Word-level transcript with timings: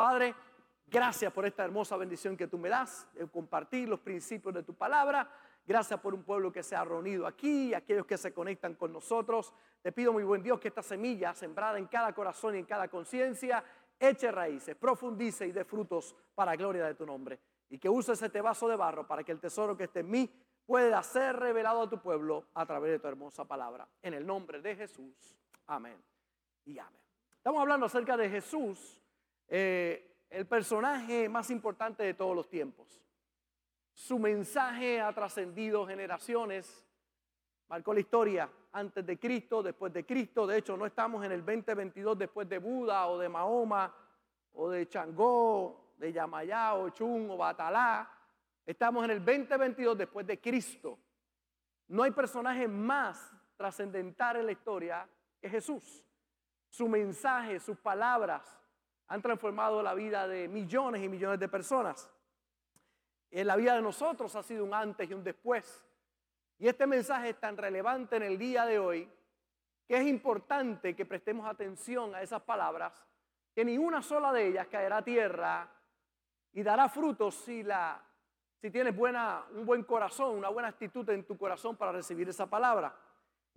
Padre, 0.00 0.34
gracias 0.86 1.30
por 1.30 1.44
esta 1.44 1.62
hermosa 1.62 1.94
bendición 1.98 2.34
que 2.34 2.46
tú 2.46 2.56
me 2.56 2.70
das 2.70 3.06
de 3.12 3.28
compartir 3.28 3.86
los 3.86 4.00
principios 4.00 4.54
de 4.54 4.62
tu 4.62 4.72
palabra. 4.72 5.30
Gracias 5.66 6.00
por 6.00 6.14
un 6.14 6.22
pueblo 6.22 6.50
que 6.50 6.62
se 6.62 6.74
ha 6.74 6.82
reunido 6.82 7.26
aquí, 7.26 7.74
aquellos 7.74 8.06
que 8.06 8.16
se 8.16 8.32
conectan 8.32 8.76
con 8.76 8.94
nosotros. 8.94 9.52
Te 9.82 9.92
pido, 9.92 10.14
muy 10.14 10.24
buen 10.24 10.42
Dios, 10.42 10.58
que 10.58 10.68
esta 10.68 10.82
semilla 10.82 11.34
sembrada 11.34 11.76
en 11.76 11.86
cada 11.86 12.14
corazón 12.14 12.54
y 12.54 12.60
en 12.60 12.64
cada 12.64 12.88
conciencia 12.88 13.62
eche 13.98 14.32
raíces, 14.32 14.74
profundice 14.74 15.46
y 15.46 15.52
dé 15.52 15.66
frutos 15.66 16.16
para 16.34 16.52
la 16.52 16.56
gloria 16.56 16.86
de 16.86 16.94
tu 16.94 17.04
nombre. 17.04 17.38
Y 17.68 17.78
que 17.78 17.90
uses 17.90 18.22
este 18.22 18.40
vaso 18.40 18.68
de 18.68 18.76
barro 18.76 19.06
para 19.06 19.22
que 19.22 19.32
el 19.32 19.38
tesoro 19.38 19.76
que 19.76 19.84
esté 19.84 20.00
en 20.00 20.10
mí 20.10 20.30
pueda 20.64 21.02
ser 21.02 21.36
revelado 21.36 21.82
a 21.82 21.90
tu 21.90 22.00
pueblo 22.00 22.46
a 22.54 22.64
través 22.64 22.92
de 22.92 23.00
tu 23.00 23.06
hermosa 23.06 23.44
palabra. 23.44 23.86
En 24.00 24.14
el 24.14 24.26
nombre 24.26 24.62
de 24.62 24.76
Jesús. 24.76 25.36
Amén. 25.66 26.02
Y 26.64 26.78
amén. 26.78 27.02
Estamos 27.36 27.60
hablando 27.60 27.84
acerca 27.84 28.16
de 28.16 28.30
Jesús, 28.30 28.96
eh, 29.52 30.26
el 30.30 30.46
personaje 30.46 31.28
más 31.28 31.50
importante 31.50 32.04
de 32.04 32.14
todos 32.14 32.36
los 32.36 32.48
tiempos. 32.48 33.02
Su 33.92 34.16
mensaje 34.20 35.00
ha 35.00 35.12
trascendido 35.12 35.84
generaciones, 35.84 36.86
marcó 37.68 37.92
la 37.92 37.98
historia 37.98 38.48
antes 38.72 39.04
de 39.04 39.18
Cristo, 39.18 39.60
después 39.60 39.92
de 39.92 40.06
Cristo. 40.06 40.46
De 40.46 40.58
hecho, 40.58 40.76
no 40.76 40.86
estamos 40.86 41.24
en 41.24 41.32
el 41.32 41.44
2022 41.44 42.16
después 42.16 42.48
de 42.48 42.58
Buda 42.58 43.08
o 43.08 43.18
de 43.18 43.28
Mahoma 43.28 43.92
o 44.52 44.70
de 44.70 44.88
Changó, 44.88 45.94
de 45.96 46.12
Yamayá 46.12 46.74
o 46.74 46.90
Chun 46.90 47.28
o 47.30 47.36
Batalá. 47.36 48.08
Estamos 48.64 49.04
en 49.04 49.10
el 49.10 49.24
2022 49.24 49.98
después 49.98 50.24
de 50.28 50.40
Cristo. 50.40 50.96
No 51.88 52.04
hay 52.04 52.12
personaje 52.12 52.68
más 52.68 53.32
trascendental 53.56 54.36
en 54.36 54.46
la 54.46 54.52
historia 54.52 55.08
que 55.40 55.50
Jesús. 55.50 56.04
Su 56.68 56.88
mensaje, 56.88 57.58
sus 57.58 57.76
palabras 57.78 58.59
han 59.10 59.20
transformado 59.20 59.82
la 59.82 59.92
vida 59.92 60.28
de 60.28 60.46
millones 60.46 61.02
y 61.02 61.08
millones 61.08 61.40
de 61.40 61.48
personas. 61.48 62.08
En 63.32 63.44
la 63.48 63.56
vida 63.56 63.74
de 63.74 63.82
nosotros 63.82 64.36
ha 64.36 64.42
sido 64.44 64.64
un 64.64 64.72
antes 64.72 65.10
y 65.10 65.12
un 65.12 65.24
después. 65.24 65.84
Y 66.58 66.68
este 66.68 66.86
mensaje 66.86 67.30
es 67.30 67.40
tan 67.40 67.56
relevante 67.56 68.16
en 68.16 68.22
el 68.22 68.38
día 68.38 68.64
de 68.66 68.78
hoy 68.78 69.10
que 69.88 69.96
es 69.96 70.06
importante 70.06 70.94
que 70.94 71.04
prestemos 71.04 71.44
atención 71.48 72.14
a 72.14 72.22
esas 72.22 72.42
palabras, 72.42 73.04
que 73.52 73.64
ni 73.64 73.76
una 73.76 74.00
sola 74.00 74.32
de 74.32 74.46
ellas 74.46 74.68
caerá 74.68 74.98
a 74.98 75.04
tierra 75.04 75.68
y 76.52 76.62
dará 76.62 76.88
frutos 76.88 77.34
si, 77.34 77.64
la, 77.64 78.00
si 78.60 78.70
tienes 78.70 78.96
buena, 78.96 79.44
un 79.56 79.66
buen 79.66 79.82
corazón, 79.82 80.36
una 80.36 80.50
buena 80.50 80.68
actitud 80.68 81.08
en 81.10 81.24
tu 81.24 81.36
corazón 81.36 81.74
para 81.76 81.90
recibir 81.90 82.28
esa 82.28 82.46
palabra. 82.46 82.94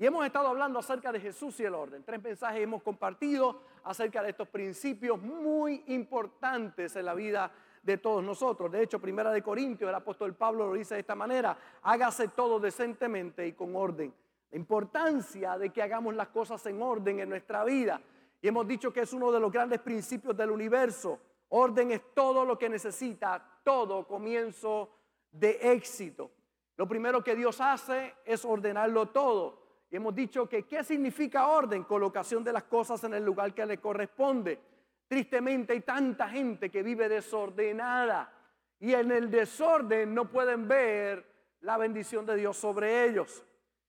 Y 0.04 0.06
hemos 0.06 0.26
estado 0.26 0.50
hablando 0.50 0.80
acerca 0.80 1.14
de 1.14 1.20
Jesús 1.22 1.58
y 1.62 1.64
el 1.64 1.74
orden. 1.74 2.04
Tres 2.04 2.22
mensajes 2.22 2.62
hemos 2.62 2.84
compartido 2.84 3.62
acerca 3.86 4.22
de 4.22 4.32
estos 4.32 4.50
principios 4.50 5.18
muy 5.22 5.82
importantes 5.88 6.98
en 6.98 7.06
la 7.06 7.14
vida 7.14 7.50
de 7.82 7.98
todos 7.98 8.22
nosotros. 8.22 8.70
De 8.70 8.84
hecho, 8.84 9.00
Primera 9.00 9.32
de 9.32 9.42
Corintios, 9.42 9.88
el 9.88 9.96
apóstol 9.96 10.36
Pablo 10.36 10.68
lo 10.68 10.74
dice 10.74 10.96
de 10.96 11.00
esta 11.00 11.16
manera, 11.16 11.58
hágase 11.84 12.28
todo 12.28 12.60
decentemente 12.60 13.48
y 13.48 13.54
con 13.54 13.78
orden. 13.78 14.14
La 14.52 14.58
importancia 14.58 15.58
de 15.58 15.70
que 15.70 15.82
hagamos 15.82 16.14
las 16.16 16.28
cosas 16.28 16.66
en 16.66 16.82
orden 16.82 17.22
en 17.22 17.30
nuestra 17.30 17.64
vida. 17.64 18.02
Y 18.42 18.50
hemos 18.50 18.68
dicho 18.68 18.92
que 18.92 19.04
es 19.04 19.14
uno 19.14 19.32
de 19.32 19.40
los 19.40 19.54
grandes 19.54 19.80
principios 19.80 20.36
del 20.36 20.52
universo. 20.52 21.18
Orden 21.48 21.92
es 21.92 22.14
todo 22.14 22.44
lo 22.44 22.60
que 22.60 22.68
necesita, 22.68 23.42
todo 23.64 24.06
comienzo 24.06 24.90
de 25.32 25.60
éxito. 25.62 26.30
Lo 26.76 26.90
primero 26.90 27.24
que 27.24 27.38
Dios 27.38 27.62
hace 27.62 28.16
es 28.26 28.44
ordenarlo 28.44 29.06
todo. 29.08 29.63
Hemos 29.96 30.16
dicho 30.16 30.50
que 30.50 30.64
¿qué 30.64 30.84
significa 30.84 31.50
orden? 31.50 31.84
Colocación 31.84 32.44
de 32.44 32.52
las 32.52 32.64
cosas 32.64 33.04
en 33.04 33.14
el 33.14 33.24
lugar 33.24 33.54
que 33.54 33.64
le 33.64 33.78
corresponde. 33.78 34.60
Tristemente 35.08 35.74
hay 35.74 35.82
tanta 35.82 36.28
gente 36.28 36.72
que 36.72 36.82
vive 36.82 37.08
desordenada 37.08 38.34
y 38.80 38.96
en 38.96 39.12
el 39.12 39.30
desorden 39.30 40.16
no 40.16 40.32
pueden 40.32 40.68
ver 40.68 41.24
la 41.62 41.78
bendición 41.78 42.26
de 42.26 42.36
Dios 42.38 42.58
sobre 42.58 43.06
ellos. 43.06 43.46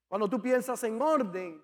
Cuando 0.07 0.29
tú 0.29 0.43
piensas 0.43 0.85
en 0.85 1.01
orden, 1.01 1.63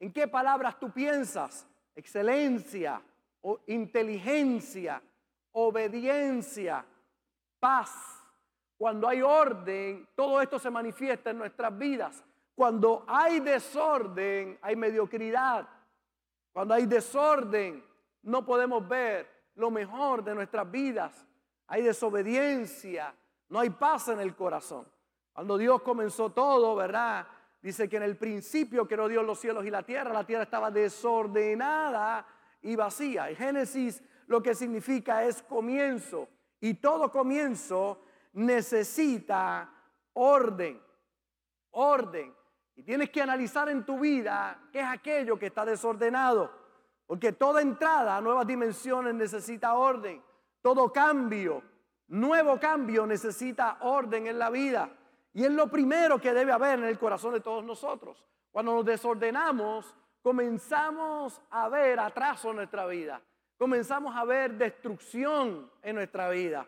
¿en 0.00 0.10
qué 0.10 0.26
palabras 0.26 0.80
tú 0.80 0.90
piensas? 0.90 1.68
Excelencia, 1.94 3.02
o 3.42 3.60
inteligencia, 3.66 5.02
obediencia, 5.50 6.82
paz. 7.60 8.24
Cuando 8.78 9.06
hay 9.06 9.20
orden, 9.20 10.08
todo 10.14 10.40
esto 10.40 10.58
se 10.58 10.70
manifiesta 10.70 11.28
en 11.28 11.36
nuestras 11.36 11.76
vidas. 11.76 12.24
Cuando 12.54 13.04
hay 13.08 13.40
desorden, 13.40 14.58
hay 14.60 14.76
mediocridad. 14.76 15.68
Cuando 16.52 16.74
hay 16.74 16.86
desorden, 16.86 17.84
no 18.22 18.44
podemos 18.44 18.86
ver 18.86 19.28
lo 19.54 19.70
mejor 19.70 20.22
de 20.22 20.34
nuestras 20.34 20.70
vidas. 20.70 21.26
Hay 21.66 21.82
desobediencia, 21.82 23.14
no 23.48 23.60
hay 23.60 23.70
paz 23.70 24.08
en 24.08 24.20
el 24.20 24.34
corazón. 24.34 24.86
Cuando 25.32 25.56
Dios 25.56 25.82
comenzó 25.82 26.30
todo, 26.30 26.76
¿verdad? 26.76 27.26
Dice 27.62 27.88
que 27.88 27.96
en 27.96 28.02
el 28.02 28.16
principio 28.16 28.86
creó 28.86 29.08
Dios 29.08 29.24
los 29.24 29.38
cielos 29.38 29.64
y 29.64 29.70
la 29.70 29.82
tierra. 29.82 30.12
La 30.12 30.26
tierra 30.26 30.42
estaba 30.42 30.70
desordenada 30.70 32.26
y 32.60 32.76
vacía. 32.76 33.30
En 33.30 33.36
Génesis 33.36 34.02
lo 34.26 34.42
que 34.42 34.54
significa 34.54 35.24
es 35.24 35.42
comienzo. 35.42 36.28
Y 36.60 36.74
todo 36.74 37.10
comienzo 37.10 38.04
necesita 38.32 39.72
orden. 40.12 40.80
Orden. 41.70 42.34
Tienes 42.84 43.10
que 43.10 43.22
analizar 43.22 43.68
en 43.68 43.84
tu 43.84 44.00
vida 44.00 44.58
qué 44.72 44.80
es 44.80 44.86
aquello 44.86 45.38
que 45.38 45.46
está 45.46 45.64
desordenado. 45.64 46.50
Porque 47.06 47.32
toda 47.32 47.60
entrada 47.60 48.16
a 48.16 48.20
nuevas 48.20 48.46
dimensiones 48.46 49.14
necesita 49.14 49.74
orden. 49.74 50.22
Todo 50.60 50.92
cambio, 50.92 51.62
nuevo 52.08 52.58
cambio 52.58 53.06
necesita 53.06 53.78
orden 53.80 54.26
en 54.26 54.38
la 54.38 54.50
vida. 54.50 54.90
Y 55.34 55.44
es 55.44 55.50
lo 55.50 55.68
primero 55.68 56.20
que 56.20 56.32
debe 56.32 56.52
haber 56.52 56.78
en 56.78 56.86
el 56.86 56.98
corazón 56.98 57.34
de 57.34 57.40
todos 57.40 57.64
nosotros. 57.64 58.24
Cuando 58.50 58.74
nos 58.74 58.84
desordenamos, 58.84 59.94
comenzamos 60.22 61.40
a 61.50 61.68
ver 61.68 62.00
atraso 62.00 62.50
en 62.50 62.56
nuestra 62.56 62.86
vida. 62.86 63.20
Comenzamos 63.58 64.14
a 64.16 64.24
ver 64.24 64.54
destrucción 64.54 65.70
en 65.82 65.96
nuestra 65.96 66.28
vida. 66.30 66.66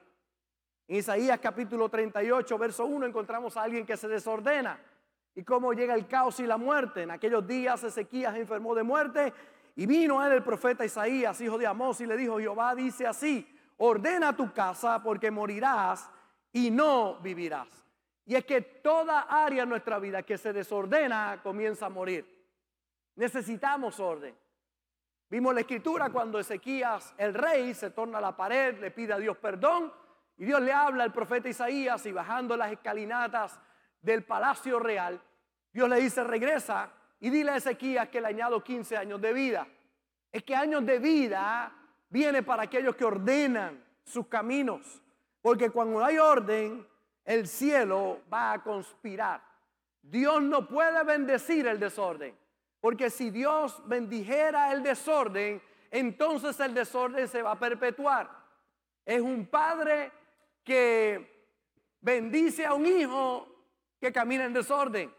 En 0.86 0.96
Isaías 0.96 1.40
capítulo 1.40 1.88
38, 1.88 2.58
verso 2.58 2.84
1, 2.84 3.06
encontramos 3.06 3.56
a 3.56 3.62
alguien 3.62 3.86
que 3.86 3.96
se 3.96 4.08
desordena 4.08 4.78
y 5.34 5.42
cómo 5.42 5.72
llega 5.72 5.94
el 5.94 6.06
caos 6.06 6.38
y 6.40 6.46
la 6.46 6.56
muerte. 6.56 7.02
En 7.02 7.10
aquellos 7.10 7.46
días 7.46 7.82
Ezequías 7.82 8.36
enfermó 8.36 8.74
de 8.74 8.82
muerte 8.82 9.32
y 9.76 9.86
vino 9.86 10.20
a 10.20 10.28
él 10.28 10.34
el 10.34 10.44
profeta 10.44 10.84
Isaías, 10.84 11.40
hijo 11.40 11.58
de 11.58 11.66
Amós, 11.66 12.00
y 12.00 12.06
le 12.06 12.16
dijo, 12.16 12.38
Jehová 12.38 12.74
dice 12.74 13.06
así, 13.06 13.46
ordena 13.78 14.36
tu 14.36 14.52
casa 14.52 15.02
porque 15.02 15.30
morirás 15.30 16.08
y 16.52 16.70
no 16.70 17.18
vivirás. 17.20 17.68
Y 18.26 18.36
es 18.36 18.44
que 18.44 18.60
toda 18.60 19.22
área 19.22 19.64
de 19.64 19.68
nuestra 19.68 19.98
vida 19.98 20.22
que 20.22 20.38
se 20.38 20.52
desordena 20.52 21.40
comienza 21.42 21.86
a 21.86 21.90
morir. 21.90 22.26
Necesitamos 23.16 24.00
orden. 24.00 24.34
Vimos 25.28 25.52
la 25.52 25.60
escritura 25.60 26.10
cuando 26.10 26.38
Ezequías, 26.38 27.12
el 27.18 27.34
rey, 27.34 27.74
se 27.74 27.90
torna 27.90 28.18
a 28.18 28.20
la 28.20 28.36
pared, 28.36 28.78
le 28.80 28.92
pide 28.92 29.12
a 29.12 29.18
Dios 29.18 29.36
perdón 29.36 29.92
y 30.36 30.44
Dios 30.44 30.60
le 30.60 30.72
habla 30.72 31.04
al 31.04 31.12
profeta 31.12 31.48
Isaías 31.48 32.06
y 32.06 32.12
bajando 32.12 32.56
las 32.56 32.72
escalinatas 32.72 33.58
del 34.04 34.24
palacio 34.24 34.78
real, 34.78 35.20
Dios 35.72 35.88
le 35.88 35.96
dice, 35.96 36.22
regresa 36.22 36.92
y 37.20 37.30
dile 37.30 37.52
a 37.52 37.56
Ezequías 37.56 38.08
que 38.08 38.20
le 38.20 38.28
añado 38.28 38.62
15 38.62 38.96
años 38.96 39.20
de 39.20 39.32
vida. 39.32 39.66
Es 40.30 40.42
que 40.42 40.54
años 40.54 40.84
de 40.84 40.98
vida 40.98 41.72
viene 42.10 42.42
para 42.42 42.64
aquellos 42.64 42.94
que 42.94 43.04
ordenan 43.04 43.82
sus 44.04 44.26
caminos. 44.26 45.02
Porque 45.40 45.70
cuando 45.70 46.04
hay 46.04 46.18
orden, 46.18 46.86
el 47.24 47.48
cielo 47.48 48.20
va 48.32 48.52
a 48.52 48.62
conspirar. 48.62 49.42
Dios 50.02 50.42
no 50.42 50.68
puede 50.68 51.02
bendecir 51.04 51.66
el 51.66 51.80
desorden. 51.80 52.36
Porque 52.80 53.08
si 53.08 53.30
Dios 53.30 53.82
bendijera 53.86 54.72
el 54.72 54.82
desorden, 54.82 55.62
entonces 55.90 56.60
el 56.60 56.74
desorden 56.74 57.26
se 57.26 57.40
va 57.40 57.52
a 57.52 57.58
perpetuar. 57.58 58.30
Es 59.04 59.20
un 59.20 59.46
padre 59.46 60.12
que 60.62 61.48
bendice 62.00 62.66
a 62.66 62.74
un 62.74 62.84
hijo 62.84 63.53
que 64.04 64.12
camina 64.12 64.44
en 64.44 64.52
desorden. 64.52 65.10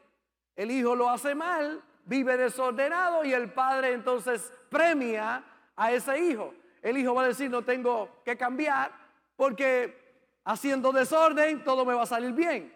El 0.55 0.69
hijo 0.69 0.95
lo 0.95 1.09
hace 1.09 1.33
mal, 1.33 1.83
vive 2.05 2.37
desordenado 2.37 3.25
y 3.25 3.33
el 3.33 3.51
padre 3.51 3.93
entonces 3.93 4.53
premia 4.69 5.43
a 5.75 5.91
ese 5.91 6.19
hijo. 6.19 6.53
El 6.83 6.95
hijo 6.99 7.15
va 7.15 7.23
a 7.23 7.27
decir, 7.29 7.49
no 7.49 7.63
tengo 7.63 8.21
que 8.23 8.37
cambiar 8.37 8.91
porque 9.35 10.29
haciendo 10.43 10.91
desorden 10.91 11.63
todo 11.63 11.83
me 11.83 11.95
va 11.95 12.03
a 12.03 12.05
salir 12.05 12.33
bien. 12.33 12.71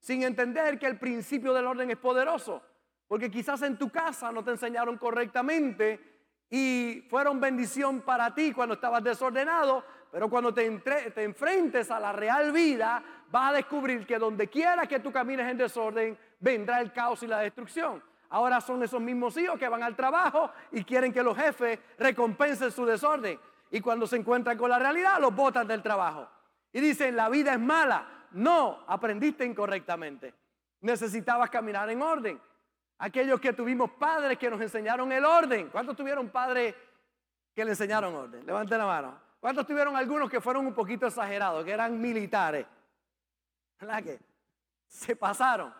Sin 0.00 0.22
entender 0.22 0.78
que 0.78 0.84
el 0.84 0.98
principio 0.98 1.54
del 1.54 1.66
orden 1.66 1.90
es 1.90 1.96
poderoso. 1.96 2.60
Porque 3.08 3.30
quizás 3.30 3.62
en 3.62 3.78
tu 3.78 3.88
casa 3.88 4.30
no 4.32 4.44
te 4.44 4.50
enseñaron 4.50 4.98
correctamente 4.98 5.98
y 6.50 7.06
fueron 7.08 7.40
bendición 7.40 8.02
para 8.02 8.34
ti 8.34 8.52
cuando 8.52 8.74
estabas 8.74 9.02
desordenado, 9.02 9.82
pero 10.12 10.28
cuando 10.28 10.52
te, 10.52 10.70
te, 10.78 11.22
enfrentes 11.24 11.90
a 11.90 11.98
la 11.98 12.12
real 12.12 12.52
vida, 12.52 13.02
vas 13.34 13.50
a 13.50 13.54
descubrir 13.54 14.06
que 14.06 14.16
donde 14.16 14.46
quiera 14.46 14.86
que 14.86 15.00
tú 15.00 15.10
camines 15.10 15.50
en 15.50 15.58
desorden, 15.58 16.16
vendrá 16.38 16.80
el 16.80 16.92
caos 16.92 17.20
y 17.24 17.26
la 17.26 17.40
destrucción. 17.40 18.00
Ahora 18.28 18.60
son 18.60 18.80
esos 18.84 19.00
mismos 19.00 19.36
hijos 19.36 19.58
que 19.58 19.68
van 19.68 19.82
al 19.82 19.96
trabajo 19.96 20.52
y 20.70 20.84
quieren 20.84 21.12
que 21.12 21.20
los 21.20 21.36
jefes 21.36 21.80
recompensen 21.98 22.70
su 22.70 22.86
desorden. 22.86 23.38
y 23.72 23.80
cuando 23.80 24.06
se 24.06 24.14
encuentran 24.14 24.56
con 24.56 24.70
la 24.70 24.78
realidad 24.78 25.18
los 25.20 25.34
botan 25.34 25.66
del 25.66 25.82
trabajo. 25.82 26.28
Y 26.72 26.80
dicen, 26.80 27.16
la 27.16 27.28
vida 27.28 27.54
es 27.54 27.58
mala. 27.58 28.06
No, 28.30 28.84
aprendiste 28.86 29.44
incorrectamente. 29.44 30.32
Necesitabas 30.82 31.50
caminar 31.50 31.90
en 31.90 32.02
orden. 32.02 32.40
Aquellos 32.98 33.40
que 33.40 33.52
tuvimos 33.52 33.90
padres 33.98 34.38
que 34.38 34.48
nos 34.48 34.60
enseñaron 34.60 35.10
el 35.10 35.24
orden. 35.24 35.70
¿Cuántos 35.70 35.96
tuvieron 35.96 36.28
padres 36.28 36.72
que 37.52 37.64
le 37.64 37.72
enseñaron 37.72 38.14
orden? 38.14 38.46
Levanten 38.46 38.78
la 38.78 38.86
mano. 38.86 39.18
¿Cuántos 39.40 39.66
tuvieron 39.66 39.96
algunos 39.96 40.30
que 40.30 40.40
fueron 40.40 40.68
un 40.68 40.72
poquito 40.72 41.08
exagerados, 41.08 41.64
que 41.64 41.72
eran 41.72 42.00
militares? 42.00 42.64
¿Verdad 43.80 44.02
que? 44.02 44.20
Se 44.88 45.16
pasaron. 45.16 45.74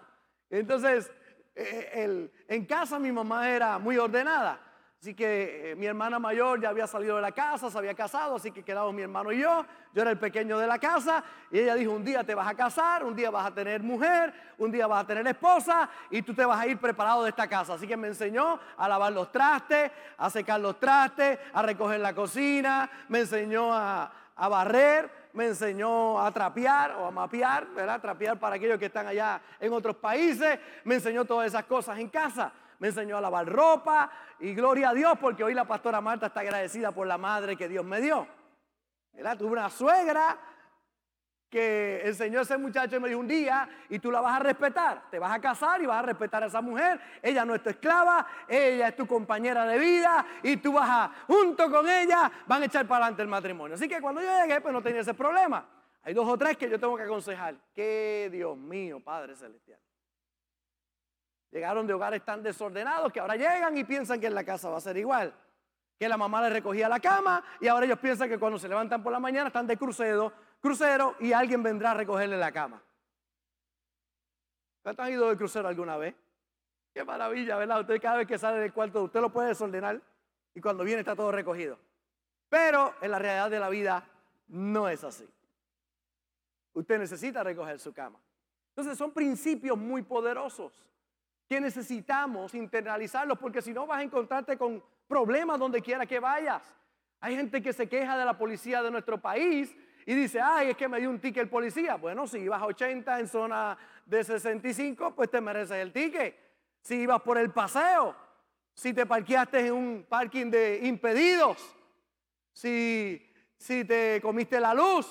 Entonces, 0.51 1.11
eh, 1.55 2.31
en 2.49 2.67
casa 2.67 2.99
mi 2.99 3.13
mamá 3.13 3.49
era 3.49 3.79
muy 3.79 3.97
ordenada. 3.97 4.61
Así 5.05 5.13
que 5.13 5.73
eh, 5.73 5.77
mi 5.77 5.85
hermana 5.85 6.19
mayor 6.19 6.63
ya 6.63 6.71
había 6.71 6.87
salido 6.87 7.17
de 7.17 7.21
la 7.21 7.33
casa, 7.33 7.69
se 7.69 7.77
había 7.77 7.93
casado, 7.93 8.37
así 8.37 8.51
que 8.51 8.63
quedamos 8.63 8.95
mi 8.95 9.03
hermano 9.03 9.33
y 9.33 9.39
yo. 9.39 9.67
Yo 9.93 10.01
era 10.01 10.11
el 10.11 10.19
pequeño 10.19 10.59
de 10.59 10.67
la 10.67 10.79
casa 10.79 11.23
y 11.51 11.59
ella 11.59 11.75
dijo, 11.75 11.93
un 11.93 12.03
día 12.03 12.25
te 12.25 12.35
vas 12.35 12.49
a 12.49 12.55
casar, 12.55 13.05
un 13.05 13.15
día 13.15 13.31
vas 13.31 13.49
a 13.49 13.55
tener 13.55 13.83
mujer, 13.83 14.33
un 14.57 14.73
día 14.73 14.87
vas 14.87 15.05
a 15.05 15.07
tener 15.07 15.27
esposa 15.27 15.91
y 16.09 16.23
tú 16.23 16.33
te 16.33 16.47
vas 16.47 16.59
a 16.59 16.67
ir 16.67 16.79
preparado 16.79 17.23
de 17.23 17.29
esta 17.29 17.47
casa. 17.47 17.75
Así 17.75 17.87
que 17.87 17.99
me 17.99 18.09
enseñó 18.09 18.59
a 18.79 18.89
lavar 18.89 19.13
los 19.13 19.31
trastes, 19.31 19.93
a 20.17 20.31
secar 20.31 20.59
los 20.61 20.81
trastes, 20.81 21.39
a 21.53 21.61
recoger 21.61 22.01
la 22.01 22.15
cocina, 22.15 22.89
me 23.11 23.19
enseñó 23.19 23.75
a, 23.75 24.11
a 24.35 24.49
barrer, 24.49 25.11
me 25.35 25.47
enseñó 25.47 26.21
a 26.21 26.33
trapear 26.33 26.93
o 26.93 27.07
a 27.07 27.11
mapear, 27.11 27.67
¿verdad? 27.75 28.01
Trapear 28.01 28.39
para 28.39 28.57
aquellos 28.57 28.79
que 28.79 28.87
están 28.87 29.07
allá 29.07 29.41
en 29.61 29.73
otros 29.73 29.97
países, 29.97 30.59
me 30.85 30.95
enseñó 30.95 31.25
todas 31.25 31.49
esas 31.49 31.65
cosas 31.65 31.99
en 31.99 32.09
casa 32.09 32.53
me 32.79 32.89
enseñó 32.89 33.17
a 33.17 33.21
lavar 33.21 33.47
ropa 33.47 34.11
y 34.41 34.55
gloria 34.55 34.91
a 34.91 34.95
Dios 34.95 35.19
porque 35.19 35.45
hoy 35.45 35.55
la 35.55 35.65
pastora 35.65 36.01
Marta 36.01 36.27
está 36.27 36.41
agradecida 36.41 36.93
por 36.93 37.07
la 37.07 37.19
madre 37.19 37.57
que 37.57 37.69
Dios 37.69 37.85
me 37.85 38.01
dio. 38.01 38.27
¿Verdad? 39.13 39.39
Tuve 39.39 39.53
una 39.53 39.71
suegra 39.71 40.37
que 41.55 42.03
enseñó 42.05 42.41
a 42.41 42.43
ese 42.43 42.59
muchacho 42.59 43.01
me 43.01 43.07
dijo 43.07 43.21
un 43.21 43.29
día 43.29 43.69
y 43.89 44.01
tú 44.01 44.11
la 44.11 44.21
vas 44.21 44.41
a 44.41 44.43
respetar, 44.43 45.09
te 45.09 45.21
vas 45.21 45.31
a 45.31 45.41
casar 45.41 45.81
y 45.81 45.87
vas 45.87 46.01
a 46.01 46.03
respetar 46.03 46.43
a 46.43 46.47
esa 46.47 46.61
mujer, 46.61 47.01
ella 47.23 47.45
no 47.45 47.55
es 47.55 47.63
tu 47.63 47.71
esclava, 47.71 48.27
ella 48.49 48.89
es 48.89 48.97
tu 48.97 49.07
compañera 49.07 49.65
de 49.65 49.79
vida 49.79 50.27
y 50.43 50.57
tú 50.57 50.73
vas 50.73 50.91
a, 50.91 51.13
junto 51.29 51.71
con 51.71 51.89
ella, 51.89 52.29
van 52.49 52.63
a 52.63 52.65
echar 52.65 52.89
para 52.89 53.05
adelante 53.05 53.23
el 53.23 53.29
matrimonio. 53.29 53.77
Así 53.77 53.87
que 53.87 54.01
cuando 54.01 54.21
yo 54.21 54.29
llegué, 54.43 54.61
pues 54.61 54.75
no 54.75 54.83
tenía 54.83 55.03
ese 55.03 55.15
problema. 55.15 55.65
Hay 56.03 56.13
dos 56.13 56.29
o 56.29 56.37
tres 56.37 56.57
que 56.57 56.69
yo 56.69 56.81
tengo 56.81 56.97
que 56.97 57.05
aconsejar. 57.05 57.55
Que 57.73 58.29
Dios 58.33 58.57
mío, 58.57 58.99
Padre 58.99 59.37
Celestial. 59.37 59.79
Llegaron 61.53 61.87
de 61.87 61.95
hogares 61.95 62.25
tan 62.25 62.43
desordenados 62.43 63.13
que 63.13 63.21
ahora 63.21 63.37
llegan 63.37 63.77
y 63.79 63.85
piensan 63.85 64.19
que 64.19 64.27
en 64.27 64.35
la 64.35 64.43
casa 64.43 64.69
va 64.71 64.79
a 64.79 64.81
ser 64.81 64.97
igual. 64.97 65.33
Que 65.97 66.09
la 66.09 66.17
mamá 66.17 66.43
les 66.43 66.53
recogía 66.53 66.89
la 66.89 66.99
cama 66.99 67.45
y 67.61 67.69
ahora 67.69 67.87
ellos 67.87 68.01
piensan 68.01 68.29
que 68.29 68.41
cuando 68.41 68.59
se 68.59 68.69
levantan 68.69 69.05
por 69.05 69.13
la 69.13 69.21
mañana 69.21 69.47
están 69.47 69.69
de 69.69 69.77
crucero, 69.77 70.33
crucero 70.65 71.15
y 71.21 71.35
alguien 71.35 71.63
vendrá 71.63 71.91
a 71.91 71.95
recogerle 71.95 72.39
la 72.39 72.51
cama. 72.51 72.83
¿Cuántos 74.83 75.05
han 75.05 75.13
ido 75.13 75.29
de 75.29 75.37
crucero 75.37 75.69
alguna 75.69 75.99
vez? 75.99 76.15
Qué 76.95 77.05
maravilla, 77.05 77.59
¿verdad? 77.59 77.81
Usted 77.81 78.01
cada 78.01 78.17
vez 78.17 78.27
que 78.27 78.39
sale 78.39 78.61
del 78.61 78.73
cuarto, 78.73 79.03
usted 79.03 79.21
lo 79.21 79.31
puede 79.31 79.49
desordenar 79.49 80.01
y 80.55 80.63
cuando 80.63 80.83
viene 80.83 81.01
está 81.01 81.15
todo 81.15 81.31
recogido. 81.31 81.79
Pero 82.49 82.95
en 83.03 83.11
la 83.11 83.19
realidad 83.19 83.51
de 83.51 83.61
la 83.61 83.69
vida 83.69 84.09
no 84.49 84.89
es 84.89 85.05
así. 85.05 85.29
Usted 86.73 86.99
necesita 86.99 87.43
recoger 87.43 87.79
su 87.79 87.93
cama. 87.93 88.19
Entonces 88.71 88.97
son 88.97 89.13
principios 89.13 89.77
muy 89.77 90.01
poderosos 90.01 90.73
que 91.47 91.61
necesitamos 91.61 92.55
internalizarlos, 92.55 93.39
porque 93.39 93.61
si 93.61 93.75
no 93.75 93.87
vas 93.87 93.99
a 93.99 94.03
encontrarte 94.03 94.57
con 94.57 94.83
problemas 95.07 95.59
donde 95.59 95.83
quiera 95.83 96.07
que 96.07 96.21
vayas. 96.21 96.63
Hay 97.21 97.37
gente 97.37 97.63
que 97.63 97.75
se 97.75 97.87
queja 97.87 98.17
de 98.17 98.25
la 98.25 98.39
policía 98.39 98.83
de 98.83 98.91
nuestro 98.91 99.21
país 99.21 99.77
y 100.07 100.15
dice, 100.15 100.41
ay, 100.41 100.71
es 100.71 100.77
que 100.77 100.89
me 100.89 101.01
dio 101.01 101.09
un 101.09 101.19
ticket 101.19 101.45
el 101.45 101.49
policía. 101.49 101.97
Bueno, 101.97 102.27
si 102.27 102.39
ibas 102.39 102.61
a 102.61 102.67
80 102.67 103.21
en 103.21 103.29
zona 103.29 103.77
de 104.05 104.23
65, 104.23 105.15
pues 105.15 105.31
te 105.31 105.41
mereces 105.41 105.79
el 105.79 105.93
ticket. 105.93 106.37
Si 106.83 106.97
ibas 106.97 107.23
por 107.23 107.39
el 107.39 107.51
paseo, 107.51 108.15
si 108.75 108.93
te 108.93 109.07
parqueaste 109.07 109.67
en 109.67 109.73
un 109.73 110.07
parking 110.09 110.51
de 110.51 110.81
impedidos, 110.83 111.75
si, 112.53 113.33
si 113.57 113.85
te 113.85 114.21
comiste 114.21 114.61
la 114.61 114.75
luz. 114.75 115.07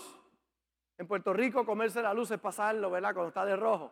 En 0.98 1.08
Puerto 1.08 1.34
Rico 1.34 1.66
comerse 1.66 2.02
la 2.02 2.14
luz 2.14 2.30
es 2.30 2.40
pasarlo, 2.40 2.92
¿verdad? 2.92 3.14
Cuando 3.14 3.30
está 3.30 3.46
de 3.46 3.56
rojo. 3.56 3.92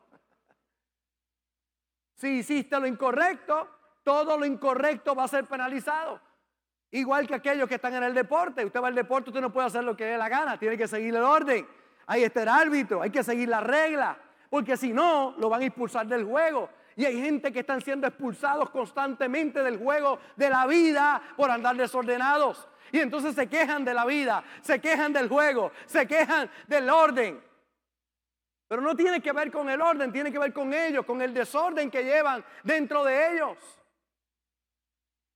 Si 2.14 2.38
hiciste 2.38 2.80
lo 2.80 2.86
incorrecto, 2.86 3.68
todo 4.04 4.38
lo 4.38 4.46
incorrecto 4.46 5.16
va 5.16 5.24
a 5.24 5.28
ser 5.28 5.46
penalizado. 5.46 6.22
Igual 6.92 7.26
que 7.26 7.36
aquellos 7.36 7.70
que 7.70 7.76
están 7.76 7.94
en 7.94 8.04
el 8.04 8.14
deporte. 8.14 8.66
Usted 8.66 8.82
va 8.82 8.90
al 8.90 8.96
deporte, 8.96 9.30
usted 9.30 9.42
no 9.42 9.52
puede 9.52 9.68
hacer 9.68 9.84
lo 9.84 9.96
que 9.96 10.06
dé 10.06 10.18
la 10.18 10.28
gana, 10.28 10.60
tiene 10.60 10.78
que 10.78 10.88
seguir 10.88 11.16
el 11.16 11.24
orden. 11.24 11.66
Ahí 12.06 12.24
está 12.24 12.44
el 12.44 12.50
árbitro, 12.50 13.02
hay 13.02 13.10
que 13.10 13.24
seguir 13.24 13.48
la 13.48 13.62
regla, 13.62 14.18
porque 14.50 14.76
si 14.76 14.92
no, 14.92 15.34
lo 15.38 15.50
van 15.50 15.62
a 15.62 15.66
expulsar 15.66 16.06
del 16.08 16.26
juego. 16.26 16.70
Y 16.98 17.06
hay 17.06 17.22
gente 17.22 17.54
que 17.54 17.62
están 17.62 17.80
siendo 17.82 18.08
expulsados 18.08 18.70
constantemente 18.70 19.64
del 19.64 19.78
juego 19.78 20.20
de 20.36 20.50
la 20.50 20.68
vida 20.68 21.22
por 21.38 21.50
andar 21.50 21.78
desordenados. 21.78 22.68
Y 22.92 23.00
entonces 23.00 23.34
se 23.34 23.48
quejan 23.48 23.86
de 23.86 23.94
la 23.94 24.06
vida, 24.06 24.44
se 24.62 24.82
quejan 24.82 25.14
del 25.14 25.30
juego, 25.30 25.72
se 25.86 26.06
quejan 26.06 26.50
del 26.68 26.90
orden. 26.90 27.42
Pero 28.68 28.82
no 28.82 28.96
tiene 28.96 29.22
que 29.22 29.32
ver 29.32 29.50
con 29.50 29.70
el 29.70 29.82
orden, 29.82 30.12
tiene 30.12 30.32
que 30.32 30.40
ver 30.40 30.52
con 30.52 30.74
ellos, 30.74 31.06
con 31.06 31.22
el 31.22 31.34
desorden 31.34 31.90
que 31.90 32.04
llevan 32.04 32.44
dentro 32.64 33.06
de 33.06 33.34
ellos. 33.34 33.81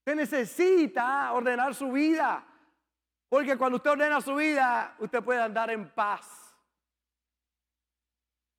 Usted 0.05 0.17
necesita 0.17 1.33
ordenar 1.33 1.73
su 1.73 1.91
vida. 1.91 2.45
Porque 3.27 3.57
cuando 3.57 3.77
usted 3.77 3.89
ordena 3.89 4.21
su 4.21 4.35
vida, 4.35 4.95
usted 4.99 5.23
puede 5.23 5.41
andar 5.41 5.71
en 5.71 5.89
paz. 5.89 6.55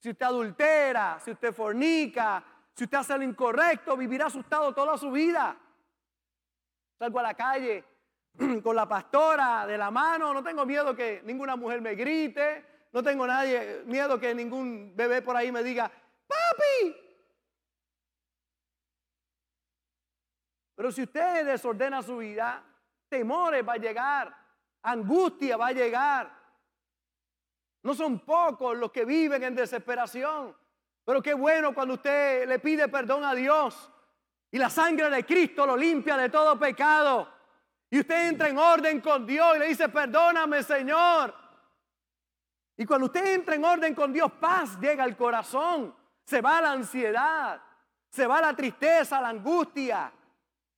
Si 0.00 0.10
usted 0.10 0.26
adultera, 0.26 1.20
si 1.20 1.30
usted 1.30 1.54
fornica, 1.54 2.42
si 2.74 2.82
usted 2.82 2.98
hace 2.98 3.16
lo 3.16 3.22
incorrecto, 3.22 3.96
vivirá 3.96 4.26
asustado 4.26 4.74
toda 4.74 4.98
su 4.98 5.12
vida. 5.12 5.56
Salgo 6.98 7.20
a 7.20 7.22
la 7.22 7.34
calle 7.34 7.84
con 8.64 8.74
la 8.74 8.88
pastora 8.88 9.68
de 9.68 9.78
la 9.78 9.92
mano, 9.92 10.34
no 10.34 10.42
tengo 10.42 10.66
miedo 10.66 10.96
que 10.96 11.22
ninguna 11.24 11.54
mujer 11.54 11.80
me 11.80 11.94
grite, 11.94 12.88
no 12.92 13.04
tengo 13.04 13.24
nadie, 13.24 13.82
miedo 13.84 14.18
que 14.18 14.34
ningún 14.34 14.96
bebé 14.96 15.22
por 15.22 15.36
ahí 15.36 15.52
me 15.52 15.62
diga, 15.62 15.92
papi. 16.26 17.05
Pero 20.76 20.92
si 20.92 21.02
usted 21.02 21.46
desordena 21.46 22.02
su 22.02 22.18
vida, 22.18 22.62
temores 23.08 23.66
va 23.66 23.72
a 23.72 23.78
llegar, 23.78 24.36
angustia 24.82 25.56
va 25.56 25.68
a 25.68 25.72
llegar. 25.72 26.30
No 27.82 27.94
son 27.94 28.20
pocos 28.20 28.76
los 28.76 28.92
que 28.92 29.04
viven 29.04 29.42
en 29.42 29.54
desesperación. 29.54 30.54
Pero 31.04 31.22
qué 31.22 31.34
bueno 31.34 31.74
cuando 31.74 31.94
usted 31.94 32.46
le 32.46 32.58
pide 32.58 32.88
perdón 32.88 33.24
a 33.24 33.34
Dios 33.34 33.90
y 34.50 34.58
la 34.58 34.68
sangre 34.68 35.08
de 35.08 35.24
Cristo 35.24 35.66
lo 35.66 35.76
limpia 35.76 36.16
de 36.16 36.28
todo 36.28 36.58
pecado. 36.58 37.32
Y 37.88 38.00
usted 38.00 38.28
entra 38.28 38.48
en 38.48 38.58
orden 38.58 39.00
con 39.00 39.26
Dios 39.26 39.56
y 39.56 39.58
le 39.60 39.68
dice, 39.68 39.88
perdóname 39.88 40.62
Señor. 40.62 41.34
Y 42.76 42.84
cuando 42.84 43.06
usted 43.06 43.34
entra 43.34 43.54
en 43.54 43.64
orden 43.64 43.94
con 43.94 44.12
Dios, 44.12 44.30
paz 44.32 44.78
llega 44.78 45.04
al 45.04 45.16
corazón. 45.16 45.94
Se 46.24 46.40
va 46.42 46.60
la 46.60 46.72
ansiedad, 46.72 47.62
se 48.10 48.26
va 48.26 48.40
la 48.40 48.54
tristeza, 48.54 49.20
la 49.20 49.28
angustia. 49.28 50.12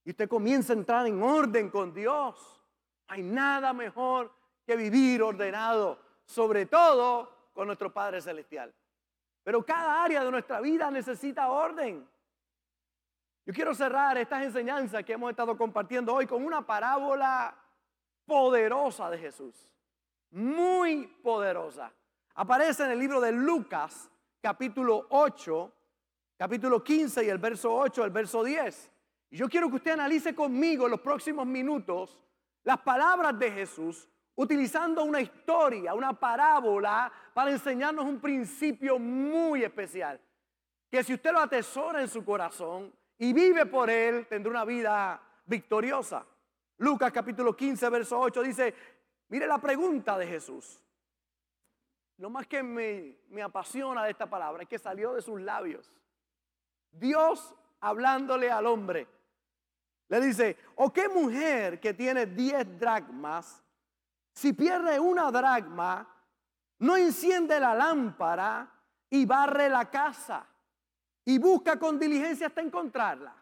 Y 0.09 0.13
usted 0.13 0.27
comienza 0.27 0.73
a 0.73 0.77
entrar 0.77 1.07
en 1.07 1.23
orden 1.23 1.69
con 1.69 1.93
Dios. 1.93 2.65
hay 3.09 3.23
nada 3.23 3.75
mejor 3.75 4.33
que 4.65 4.75
vivir 4.75 5.23
ordenado, 5.23 5.99
sobre 6.25 6.65
todo 6.65 7.51
con 7.53 7.67
nuestro 7.67 7.93
Padre 7.93 8.23
Celestial. 8.23 8.75
Pero 9.45 9.63
cada 9.67 10.03
área 10.03 10.25
de 10.25 10.31
nuestra 10.31 10.63
vida 10.63 10.91
necesita 10.91 11.51
orden. 11.51 12.09
Yo 13.45 13.53
quiero 13.53 13.75
cerrar 13.75 14.17
estas 14.17 14.45
enseñanzas 14.45 15.05
que 15.05 15.13
hemos 15.13 15.29
estado 15.29 15.59
compartiendo 15.59 16.15
hoy 16.15 16.27
con 16.27 16.43
una 16.43 16.67
parábola 16.67 17.55
poderosa 18.25 19.11
de 19.11 19.19
Jesús 19.19 19.55
muy 20.31 21.07
poderosa. 21.23 21.93
Aparece 22.37 22.85
en 22.85 22.93
el 22.93 22.99
libro 22.99 23.21
de 23.21 23.33
Lucas, 23.33 24.11
capítulo 24.41 25.07
8, 25.11 25.71
capítulo 26.39 26.83
15 26.83 27.27
y 27.27 27.29
el 27.29 27.37
verso 27.37 27.75
8, 27.75 28.07
el 28.07 28.11
verso 28.11 28.43
10. 28.43 28.93
Y 29.31 29.37
yo 29.37 29.49
quiero 29.49 29.69
que 29.69 29.77
usted 29.77 29.93
analice 29.93 30.35
conmigo 30.35 30.87
en 30.87 30.93
los 30.93 31.01
próximos 31.01 31.47
minutos 31.47 32.19
las 32.63 32.79
palabras 32.81 33.39
de 33.39 33.51
Jesús 33.51 34.09
utilizando 34.35 35.03
una 35.05 35.21
historia, 35.21 35.95
una 35.95 36.13
parábola 36.13 37.13
para 37.35 37.51
enseñarnos 37.51 38.05
un 38.05 38.21
principio 38.21 38.99
muy 38.99 39.65
especial. 39.65 40.21
Que 40.91 41.03
si 41.03 41.15
usted 41.15 41.33
lo 41.33 41.41
atesora 41.41 42.01
en 42.01 42.09
su 42.09 42.25
corazón 42.25 42.93
y 43.19 43.33
vive 43.33 43.67
por 43.67 43.91
él, 43.91 44.27
tendrá 44.29 44.51
una 44.51 44.65
vida 44.65 45.21
victoriosa. 45.45 46.25
Lucas 46.79 47.11
capítulo 47.13 47.57
15, 47.57 47.89
verso 47.91 48.21
8 48.21 48.43
dice, 48.43 48.75
Mire 49.29 49.47
la 49.47 49.59
pregunta 49.59 50.17
de 50.17 50.27
Jesús. 50.27 50.81
Lo 52.17 52.31
más 52.31 52.47
que 52.47 52.63
me, 52.63 53.19
me 53.29 53.43
apasiona 53.43 54.05
de 54.05 54.13
esta 54.13 54.29
palabra 54.31 54.63
es 54.63 54.69
que 54.69 54.79
salió 54.79 55.15
de 55.15 55.23
sus 55.23 55.41
labios. 55.41 55.93
Dios 56.91 57.55
hablándole 57.81 58.51
al 58.51 58.67
hombre. 58.67 59.07
Le 60.09 60.21
dice, 60.21 60.57
¿o 60.77 60.93
qué 60.93 61.09
mujer 61.09 61.79
que 61.81 61.95
tiene 61.95 62.27
10 62.27 62.79
dracmas 62.79 63.63
si 64.39 64.53
pierde 64.53 65.01
una 65.01 65.33
dracma, 65.33 66.09
no 66.79 66.97
enciende 66.97 67.59
la 67.59 67.75
lámpara 67.75 68.73
y 69.11 69.27
barre 69.27 69.69
la 69.69 69.91
casa 69.91 70.47
y 71.25 71.39
busca 71.39 71.77
con 71.77 71.99
diligencia 71.99 72.47
hasta 72.47 72.61
encontrarla. 72.61 73.35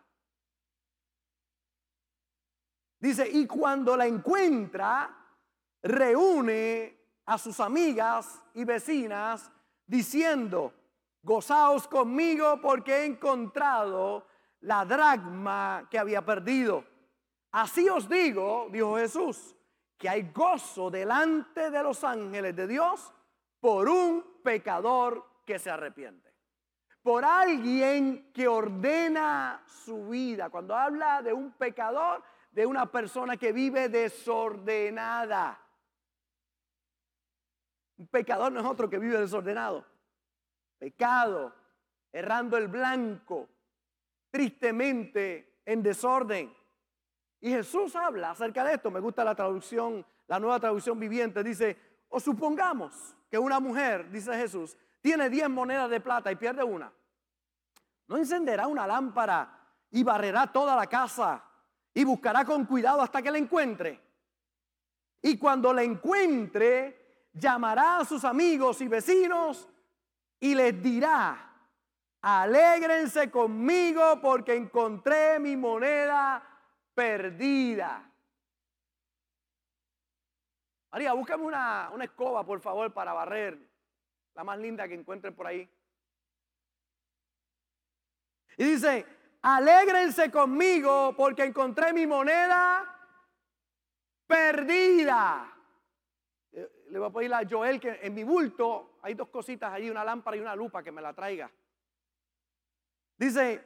Dice, 2.98 3.28
y 3.28 3.46
cuando 3.46 3.94
la 3.94 4.06
encuentra, 4.06 5.14
reúne 5.82 6.98
a 7.26 7.36
sus 7.36 7.60
amigas 7.60 8.40
y 8.54 8.64
vecinas 8.64 9.52
diciendo, 9.84 10.72
gozaos 11.22 11.86
conmigo 11.88 12.58
porque 12.62 13.02
he 13.02 13.04
encontrado 13.04 14.26
la 14.60 14.84
dracma 14.84 15.86
que 15.90 15.98
había 15.98 16.24
perdido. 16.24 16.84
Así 17.52 17.88
os 17.88 18.08
digo, 18.08 18.68
dijo 18.70 18.96
Jesús, 18.96 19.56
que 19.96 20.08
hay 20.08 20.30
gozo 20.32 20.90
delante 20.90 21.70
de 21.70 21.82
los 21.82 22.04
ángeles 22.04 22.54
de 22.54 22.66
Dios 22.66 23.12
por 23.60 23.88
un 23.88 24.40
pecador 24.42 25.42
que 25.44 25.58
se 25.58 25.70
arrepiente. 25.70 26.32
Por 27.02 27.24
alguien 27.24 28.32
que 28.32 28.48
ordena 28.48 29.62
su 29.66 30.08
vida. 30.08 30.50
Cuando 30.50 30.74
habla 30.74 31.22
de 31.22 31.32
un 31.32 31.52
pecador, 31.52 32.22
de 32.50 32.66
una 32.66 32.90
persona 32.90 33.36
que 33.36 33.52
vive 33.52 33.88
desordenada. 33.88 35.60
Un 37.98 38.08
pecador 38.08 38.50
no 38.50 38.60
es 38.60 38.66
otro 38.66 38.90
que 38.90 38.98
vive 38.98 39.18
desordenado. 39.18 39.84
Pecado, 40.78 41.54
errando 42.12 42.56
el 42.56 42.68
blanco, 42.68 43.48
tristemente 44.36 45.60
en 45.64 45.82
desorden. 45.82 46.54
Y 47.40 47.48
Jesús 47.48 47.96
habla 47.96 48.32
acerca 48.32 48.64
de 48.64 48.74
esto. 48.74 48.90
Me 48.90 49.00
gusta 49.00 49.24
la 49.24 49.34
traducción, 49.34 50.04
la 50.26 50.38
nueva 50.38 50.60
traducción 50.60 51.00
viviente. 51.00 51.42
Dice, 51.42 51.74
o 52.10 52.20
supongamos 52.20 53.16
que 53.30 53.38
una 53.38 53.60
mujer, 53.60 54.10
dice 54.10 54.34
Jesús, 54.36 54.76
tiene 55.00 55.30
10 55.30 55.48
monedas 55.48 55.88
de 55.88 56.02
plata 56.02 56.30
y 56.30 56.36
pierde 56.36 56.62
una. 56.62 56.92
No 58.08 58.18
encenderá 58.18 58.66
una 58.66 58.86
lámpara 58.86 59.58
y 59.90 60.04
barrerá 60.04 60.52
toda 60.52 60.76
la 60.76 60.86
casa 60.86 61.42
y 61.94 62.04
buscará 62.04 62.44
con 62.44 62.66
cuidado 62.66 63.00
hasta 63.00 63.22
que 63.22 63.30
la 63.30 63.38
encuentre. 63.38 63.98
Y 65.22 65.38
cuando 65.38 65.72
la 65.72 65.82
encuentre, 65.82 67.30
llamará 67.32 68.00
a 68.00 68.04
sus 68.04 68.22
amigos 68.22 68.82
y 68.82 68.88
vecinos 68.88 69.66
y 70.38 70.54
les 70.54 70.82
dirá, 70.82 71.45
alégrense 72.28 73.30
conmigo 73.30 74.20
porque 74.20 74.56
encontré 74.56 75.38
mi 75.38 75.56
moneda 75.56 76.42
perdida. 76.92 78.12
María, 80.90 81.12
búscame 81.12 81.44
una, 81.44 81.90
una 81.94 82.02
escoba, 82.02 82.44
por 82.44 82.60
favor, 82.60 82.92
para 82.92 83.12
barrer. 83.12 83.56
La 84.34 84.42
más 84.42 84.58
linda 84.58 84.88
que 84.88 84.94
encuentren 84.94 85.36
por 85.36 85.46
ahí. 85.46 85.70
Y 88.56 88.64
dice, 88.64 89.06
alégrense 89.42 90.28
conmigo 90.28 91.14
porque 91.16 91.44
encontré 91.44 91.92
mi 91.92 92.08
moneda 92.08 92.92
perdida. 94.26 95.56
Eh, 96.50 96.86
le 96.88 96.98
voy 96.98 97.08
a 97.08 97.12
pedir 97.12 97.34
a 97.34 97.48
Joel 97.48 97.78
que 97.78 98.00
en 98.02 98.14
mi 98.14 98.24
bulto 98.24 98.98
hay 99.02 99.14
dos 99.14 99.28
cositas 99.28 99.72
allí, 99.72 99.88
una 99.88 100.02
lámpara 100.02 100.36
y 100.36 100.40
una 100.40 100.56
lupa 100.56 100.82
que 100.82 100.90
me 100.90 101.00
la 101.00 101.12
traiga. 101.12 101.48
Dice, 103.18 103.64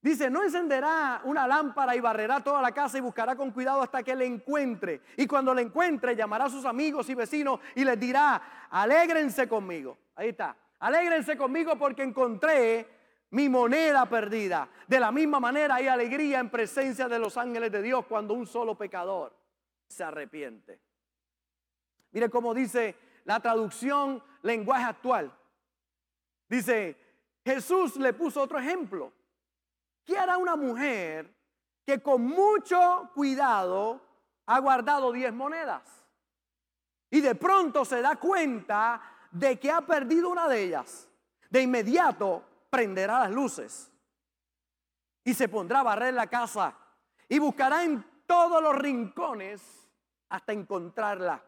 Dice, 0.00 0.30
no 0.30 0.44
encenderá 0.44 1.22
una 1.24 1.46
lámpara 1.48 1.96
y 1.96 2.00
barrerá 2.00 2.40
toda 2.40 2.62
la 2.62 2.70
casa 2.70 2.98
y 2.98 3.00
buscará 3.00 3.34
con 3.34 3.50
cuidado 3.50 3.82
hasta 3.82 4.02
que 4.04 4.14
le 4.14 4.26
encuentre. 4.26 5.02
Y 5.16 5.26
cuando 5.26 5.52
le 5.52 5.62
encuentre, 5.62 6.14
llamará 6.14 6.44
a 6.44 6.50
sus 6.50 6.64
amigos 6.64 7.08
y 7.08 7.14
vecinos 7.16 7.58
y 7.74 7.84
les 7.84 7.98
dirá, 7.98 8.68
alégrense 8.70 9.48
conmigo. 9.48 9.98
Ahí 10.14 10.28
está, 10.28 10.56
alégrense 10.78 11.36
conmigo 11.36 11.76
porque 11.76 12.04
encontré 12.04 12.86
mi 13.30 13.48
moneda 13.48 14.06
perdida. 14.06 14.68
De 14.86 15.00
la 15.00 15.10
misma 15.10 15.40
manera 15.40 15.74
hay 15.74 15.88
alegría 15.88 16.38
en 16.38 16.48
presencia 16.48 17.08
de 17.08 17.18
los 17.18 17.36
ángeles 17.36 17.72
de 17.72 17.82
Dios 17.82 18.06
cuando 18.06 18.34
un 18.34 18.46
solo 18.46 18.78
pecador 18.78 19.36
se 19.88 20.04
arrepiente. 20.04 20.80
Mire 22.12 22.30
cómo 22.30 22.54
dice 22.54 22.94
la 23.24 23.40
traducción 23.40 24.22
lenguaje 24.42 24.84
actual. 24.84 25.36
Dice, 26.48 26.96
Jesús 27.48 27.96
le 27.96 28.12
puso 28.12 28.42
otro 28.42 28.58
ejemplo. 28.58 29.10
¿Qué 30.04 30.18
hará 30.18 30.36
una 30.36 30.54
mujer 30.54 31.34
que 31.86 32.02
con 32.02 32.22
mucho 32.22 33.10
cuidado 33.14 34.02
ha 34.44 34.58
guardado 34.58 35.10
10 35.12 35.32
monedas? 35.32 35.82
Y 37.10 37.22
de 37.22 37.34
pronto 37.34 37.86
se 37.86 38.02
da 38.02 38.16
cuenta 38.16 39.00
de 39.30 39.58
que 39.58 39.70
ha 39.70 39.80
perdido 39.80 40.28
una 40.28 40.46
de 40.46 40.62
ellas. 40.62 41.08
De 41.48 41.62
inmediato 41.62 42.44
prenderá 42.68 43.20
las 43.20 43.30
luces 43.30 43.90
y 45.24 45.32
se 45.32 45.48
pondrá 45.48 45.80
a 45.80 45.84
barrer 45.84 46.12
la 46.12 46.26
casa 46.26 46.76
y 47.30 47.38
buscará 47.38 47.82
en 47.82 48.04
todos 48.26 48.62
los 48.62 48.76
rincones 48.76 49.88
hasta 50.28 50.52
encontrarla. 50.52 51.42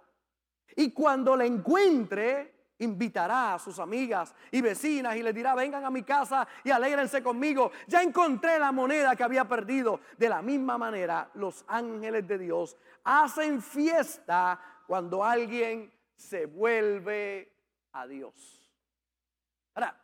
Y 0.76 0.92
cuando 0.92 1.36
la 1.36 1.44
encuentre, 1.44 2.59
invitará 2.80 3.54
a 3.54 3.58
sus 3.58 3.78
amigas 3.78 4.34
y 4.50 4.60
vecinas 4.60 5.16
y 5.16 5.22
les 5.22 5.34
dirá, 5.34 5.54
vengan 5.54 5.84
a 5.84 5.90
mi 5.90 6.02
casa 6.02 6.46
y 6.64 6.70
alégrense 6.70 7.22
conmigo. 7.22 7.70
Ya 7.86 8.02
encontré 8.02 8.58
la 8.58 8.72
moneda 8.72 9.16
que 9.16 9.22
había 9.22 9.46
perdido. 9.46 10.00
De 10.18 10.28
la 10.28 10.42
misma 10.42 10.76
manera, 10.76 11.30
los 11.34 11.64
ángeles 11.68 12.26
de 12.26 12.38
Dios 12.38 12.76
hacen 13.04 13.62
fiesta 13.62 14.60
cuando 14.86 15.24
alguien 15.24 15.92
se 16.16 16.46
vuelve 16.46 17.52
a 17.92 18.06
Dios. 18.06 18.60
Ahora, 19.74 19.96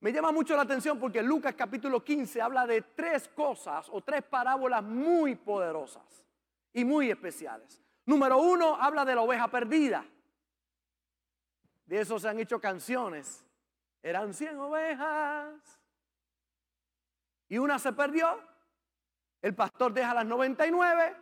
me 0.00 0.12
llama 0.12 0.32
mucho 0.32 0.56
la 0.56 0.62
atención 0.62 0.98
porque 0.98 1.22
Lucas 1.22 1.54
capítulo 1.56 2.02
15 2.02 2.42
habla 2.42 2.66
de 2.66 2.82
tres 2.82 3.28
cosas 3.28 3.88
o 3.90 4.00
tres 4.00 4.22
parábolas 4.24 4.82
muy 4.82 5.36
poderosas 5.36 6.26
y 6.72 6.84
muy 6.84 7.10
especiales. 7.10 7.80
Número 8.04 8.38
uno, 8.38 8.76
habla 8.80 9.04
de 9.04 9.14
la 9.14 9.20
oveja 9.20 9.48
perdida. 9.48 10.04
De 11.86 12.00
eso 12.00 12.18
se 12.18 12.28
han 12.28 12.38
hecho 12.38 12.60
canciones. 12.60 13.44
Eran 14.02 14.34
100 14.34 14.58
ovejas. 14.58 15.80
Y 17.48 17.58
una 17.58 17.78
se 17.78 17.92
perdió. 17.92 18.38
El 19.40 19.54
pastor 19.54 19.92
deja 19.92 20.14
las 20.14 20.26
99 20.26 21.16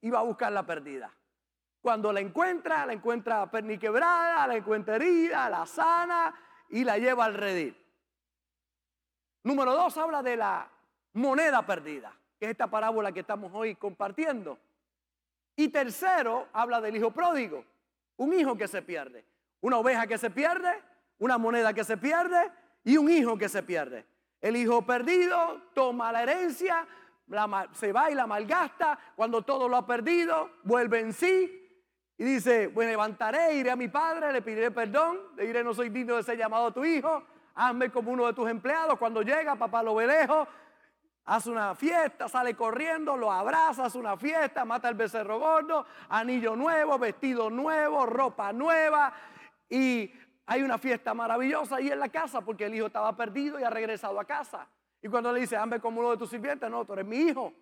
y 0.00 0.10
va 0.10 0.20
a 0.20 0.22
buscar 0.22 0.52
la 0.52 0.64
perdida. 0.64 1.12
Cuando 1.80 2.12
la 2.12 2.20
encuentra, 2.20 2.86
la 2.86 2.92
encuentra 2.92 3.50
perniquebrada, 3.50 4.46
la 4.46 4.56
encuentra 4.56 4.96
herida, 4.96 5.50
la 5.50 5.66
sana 5.66 6.34
y 6.70 6.84
la 6.84 6.96
lleva 6.98 7.26
al 7.26 7.34
redil. 7.34 7.76
Número 9.42 9.74
dos 9.74 9.96
habla 9.98 10.22
de 10.22 10.36
la 10.36 10.70
moneda 11.12 11.66
perdida, 11.66 12.16
que 12.38 12.46
es 12.46 12.52
esta 12.52 12.68
parábola 12.68 13.12
que 13.12 13.20
estamos 13.20 13.52
hoy 13.54 13.74
compartiendo. 13.74 14.58
Y 15.56 15.68
tercero 15.68 16.48
habla 16.52 16.80
del 16.80 16.96
hijo 16.96 17.10
pródigo, 17.10 17.64
un 18.16 18.32
hijo 18.32 18.56
que 18.56 18.66
se 18.66 18.80
pierde. 18.80 19.24
Una 19.64 19.78
oveja 19.78 20.06
que 20.06 20.18
se 20.18 20.28
pierde, 20.28 20.78
una 21.18 21.38
moneda 21.38 21.72
que 21.72 21.84
se 21.84 21.96
pierde 21.96 22.52
y 22.84 22.98
un 22.98 23.08
hijo 23.08 23.38
que 23.38 23.48
se 23.48 23.62
pierde. 23.62 24.04
El 24.42 24.56
hijo 24.56 24.82
perdido 24.82 25.62
toma 25.72 26.12
la 26.12 26.22
herencia, 26.22 26.86
se 27.72 27.90
va 27.90 28.10
y 28.10 28.14
la 28.14 28.26
malgasta. 28.26 28.98
Cuando 29.16 29.40
todo 29.40 29.66
lo 29.66 29.78
ha 29.78 29.86
perdido, 29.86 30.50
vuelve 30.64 31.00
en 31.00 31.14
sí 31.14 31.66
y 32.18 32.24
dice, 32.24 32.66
bueno, 32.66 32.90
levantaré, 32.90 33.54
iré 33.54 33.70
a 33.70 33.76
mi 33.76 33.88
padre, 33.88 34.32
le 34.32 34.42
pediré 34.42 34.70
perdón, 34.70 35.18
le 35.34 35.46
diré, 35.46 35.64
no 35.64 35.72
soy 35.72 35.88
digno 35.88 36.16
de 36.16 36.24
ser 36.24 36.36
llamado 36.36 36.70
tu 36.70 36.84
hijo, 36.84 37.24
hazme 37.54 37.88
como 37.90 38.12
uno 38.12 38.26
de 38.26 38.34
tus 38.34 38.50
empleados. 38.50 38.98
Cuando 38.98 39.22
llega, 39.22 39.56
papá 39.56 39.82
lo 39.82 39.94
ve 39.94 40.06
lejos, 40.06 40.46
hace 41.24 41.48
una 41.48 41.74
fiesta, 41.74 42.28
sale 42.28 42.54
corriendo, 42.54 43.16
lo 43.16 43.32
abraza, 43.32 43.86
hace 43.86 43.96
una 43.96 44.18
fiesta, 44.18 44.66
mata 44.66 44.90
el 44.90 44.94
becerro 44.94 45.38
gordo, 45.38 45.86
anillo 46.10 46.54
nuevo, 46.54 46.98
vestido 46.98 47.48
nuevo, 47.48 48.04
ropa 48.04 48.52
nueva 48.52 49.10
y 49.68 50.12
hay 50.46 50.62
una 50.62 50.78
fiesta 50.78 51.14
maravillosa 51.14 51.76
ahí 51.76 51.90
en 51.90 51.98
la 51.98 52.08
casa 52.08 52.40
porque 52.42 52.66
el 52.66 52.74
hijo 52.74 52.86
estaba 52.86 53.16
perdido 53.16 53.58
y 53.58 53.62
ha 53.62 53.70
regresado 53.70 54.20
a 54.20 54.24
casa. 54.24 54.68
Y 55.00 55.08
cuando 55.08 55.32
le 55.32 55.40
dice, 55.40 55.56
hazme 55.56 55.80
como 55.80 56.00
uno 56.00 56.10
de 56.10 56.16
tus 56.16 56.30
sirvientes, 56.30 56.70
no, 56.70 56.84
tú 56.84 56.92
eres 56.92 57.06
mi 57.06 57.16
hijo. 57.16 57.52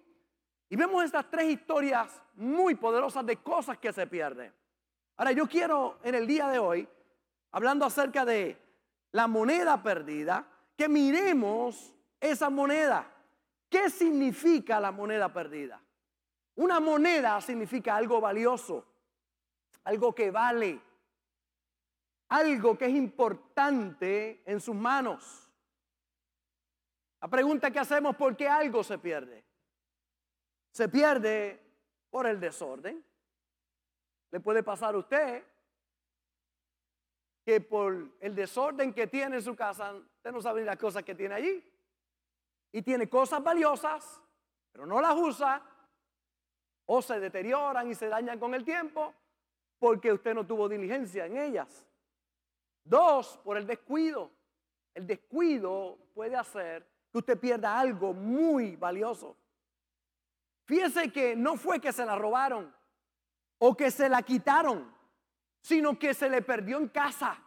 Y 0.68 0.76
vemos 0.76 1.04
estas 1.04 1.30
tres 1.30 1.50
historias 1.50 2.20
muy 2.34 2.74
poderosas 2.74 3.26
de 3.26 3.36
cosas 3.36 3.78
que 3.78 3.92
se 3.92 4.06
pierden. 4.06 4.52
Ahora 5.16 5.32
yo 5.32 5.46
quiero 5.46 5.98
en 6.02 6.14
el 6.14 6.26
día 6.26 6.48
de 6.48 6.58
hoy, 6.58 6.88
hablando 7.50 7.84
acerca 7.84 8.24
de 8.24 8.58
la 9.12 9.26
moneda 9.26 9.82
perdida, 9.82 10.46
que 10.76 10.88
miremos 10.88 11.92
esa 12.20 12.48
moneda. 12.48 13.06
¿Qué 13.68 13.90
significa 13.90 14.80
la 14.80 14.90
moneda 14.90 15.32
perdida? 15.32 15.80
Una 16.56 16.80
moneda 16.80 17.40
significa 17.40 17.96
algo 17.96 18.20
valioso, 18.20 18.84
algo 19.84 20.14
que 20.14 20.30
vale 20.30 20.80
algo 22.32 22.78
que 22.78 22.86
es 22.86 22.92
importante 22.92 24.42
en 24.46 24.58
sus 24.58 24.74
manos. 24.74 25.50
La 27.20 27.28
pregunta 27.28 27.70
que 27.70 27.78
hacemos, 27.78 28.16
¿por 28.16 28.34
qué 28.36 28.48
algo 28.48 28.82
se 28.82 28.98
pierde? 28.98 29.44
Se 30.70 30.88
pierde 30.88 31.60
por 32.08 32.26
el 32.26 32.40
desorden, 32.40 33.04
le 34.30 34.40
puede 34.40 34.62
pasar 34.62 34.94
a 34.94 34.98
usted 34.98 35.44
que 37.44 37.60
por 37.60 38.16
el 38.20 38.34
desorden 38.34 38.94
que 38.94 39.08
tiene 39.08 39.36
en 39.36 39.42
su 39.42 39.54
casa, 39.54 39.92
usted 39.92 40.32
no 40.32 40.40
sabe 40.40 40.64
las 40.64 40.78
cosas 40.78 41.02
que 41.02 41.14
tiene 41.14 41.34
allí. 41.34 41.68
Y 42.72 42.80
tiene 42.80 43.10
cosas 43.10 43.42
valiosas, 43.42 44.22
pero 44.70 44.86
no 44.86 45.02
las 45.02 45.14
usa, 45.14 45.62
o 46.86 47.02
se 47.02 47.20
deterioran 47.20 47.90
y 47.90 47.94
se 47.94 48.08
dañan 48.08 48.38
con 48.38 48.54
el 48.54 48.64
tiempo, 48.64 49.12
porque 49.78 50.12
usted 50.12 50.34
no 50.34 50.46
tuvo 50.46 50.68
diligencia 50.68 51.26
en 51.26 51.36
ellas. 51.36 51.86
Dos, 52.84 53.38
por 53.44 53.56
el 53.56 53.66
descuido. 53.66 54.30
El 54.94 55.06
descuido 55.06 55.98
puede 56.14 56.36
hacer 56.36 56.86
que 57.10 57.18
usted 57.18 57.38
pierda 57.38 57.78
algo 57.78 58.12
muy 58.12 58.76
valioso. 58.76 59.36
Fíjese 60.64 61.12
que 61.12 61.34
no 61.36 61.56
fue 61.56 61.80
que 61.80 61.92
se 61.92 62.04
la 62.04 62.16
robaron 62.16 62.74
o 63.58 63.76
que 63.76 63.90
se 63.90 64.08
la 64.08 64.22
quitaron 64.22 64.92
sino 65.62 65.96
que 65.98 66.12
se 66.12 66.28
le 66.28 66.42
perdió 66.42 66.78
en 66.78 66.88
casa. 66.88 67.40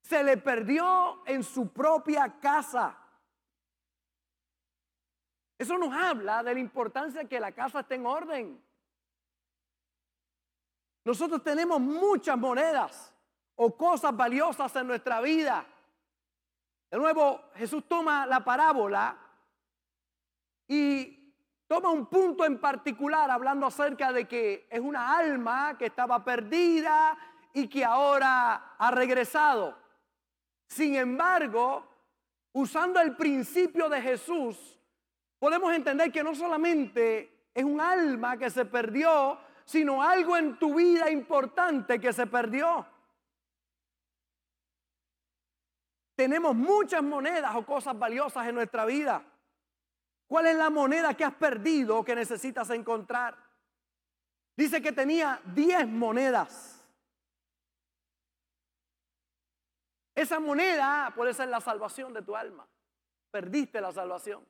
Se 0.00 0.24
le 0.24 0.38
perdió 0.38 1.22
en 1.26 1.44
su 1.44 1.70
propia 1.70 2.40
casa. 2.40 2.96
Eso 5.58 5.76
nos 5.76 5.94
habla 5.94 6.42
de 6.42 6.54
la 6.54 6.60
importancia 6.60 7.20
de 7.20 7.28
que 7.28 7.38
la 7.38 7.52
casa 7.52 7.80
esté 7.80 7.96
en 7.96 8.06
orden. 8.06 8.64
Nosotros 11.04 11.42
tenemos 11.44 11.78
muchas 11.80 12.38
monedas 12.38 13.14
o 13.62 13.76
cosas 13.76 14.16
valiosas 14.16 14.74
en 14.76 14.86
nuestra 14.86 15.20
vida. 15.20 15.66
De 16.90 16.96
nuevo, 16.96 17.42
Jesús 17.56 17.84
toma 17.86 18.24
la 18.24 18.42
parábola 18.42 19.18
y 20.66 21.34
toma 21.66 21.90
un 21.90 22.06
punto 22.06 22.46
en 22.46 22.58
particular 22.58 23.30
hablando 23.30 23.66
acerca 23.66 24.14
de 24.14 24.26
que 24.26 24.66
es 24.70 24.80
una 24.80 25.14
alma 25.14 25.76
que 25.76 25.86
estaba 25.86 26.24
perdida 26.24 27.18
y 27.52 27.68
que 27.68 27.84
ahora 27.84 28.76
ha 28.78 28.90
regresado. 28.92 29.76
Sin 30.66 30.94
embargo, 30.94 31.86
usando 32.52 32.98
el 32.98 33.14
principio 33.14 33.90
de 33.90 34.00
Jesús, 34.00 34.78
podemos 35.38 35.70
entender 35.74 36.10
que 36.10 36.24
no 36.24 36.34
solamente 36.34 37.50
es 37.52 37.64
un 37.64 37.78
alma 37.78 38.38
que 38.38 38.48
se 38.48 38.64
perdió, 38.64 39.38
sino 39.66 40.02
algo 40.02 40.34
en 40.38 40.58
tu 40.58 40.76
vida 40.76 41.10
importante 41.10 42.00
que 42.00 42.14
se 42.14 42.26
perdió. 42.26 42.86
Tenemos 46.20 46.54
muchas 46.54 47.02
monedas 47.02 47.56
o 47.56 47.64
cosas 47.64 47.98
valiosas 47.98 48.46
en 48.46 48.54
nuestra 48.54 48.84
vida. 48.84 49.24
¿Cuál 50.26 50.48
es 50.48 50.54
la 50.54 50.68
moneda 50.68 51.14
que 51.14 51.24
has 51.24 51.32
perdido 51.32 51.96
o 51.96 52.04
que 52.04 52.14
necesitas 52.14 52.68
encontrar? 52.68 53.38
Dice 54.54 54.82
que 54.82 54.92
tenía 54.92 55.40
10 55.46 55.88
monedas. 55.88 56.86
Esa 60.14 60.38
moneda 60.40 61.10
puede 61.16 61.32
ser 61.32 61.48
la 61.48 61.58
salvación 61.58 62.12
de 62.12 62.20
tu 62.20 62.36
alma. 62.36 62.68
Perdiste 63.30 63.80
la 63.80 63.90
salvación 63.90 64.46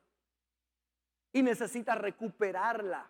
y 1.31 1.41
necesitas 1.41 1.97
recuperarla. 1.97 3.09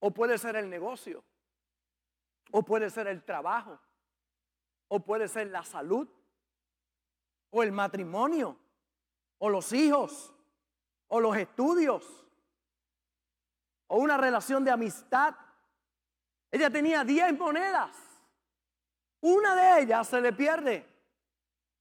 O 0.00 0.10
puede 0.10 0.36
ser 0.36 0.56
el 0.56 0.68
negocio, 0.68 1.24
o 2.50 2.62
puede 2.62 2.90
ser 2.90 3.06
el 3.06 3.24
trabajo, 3.24 3.80
o 4.88 5.00
puede 5.00 5.28
ser 5.28 5.46
la 5.46 5.64
salud, 5.64 6.06
o 7.54 7.62
el 7.62 7.72
matrimonio, 7.72 8.56
o 9.38 9.48
los 9.48 9.72
hijos, 9.72 10.32
o 11.08 11.20
los 11.20 11.36
estudios 11.36 12.24
o 13.88 13.98
una 13.98 14.16
relación 14.16 14.64
de 14.64 14.70
amistad. 14.70 15.34
Ella 16.50 16.70
tenía 16.70 17.04
10 17.04 17.38
monedas. 17.38 17.96
Una 19.20 19.54
de 19.54 19.82
ellas 19.82 20.08
se 20.08 20.20
le 20.20 20.32
pierde. 20.32 20.86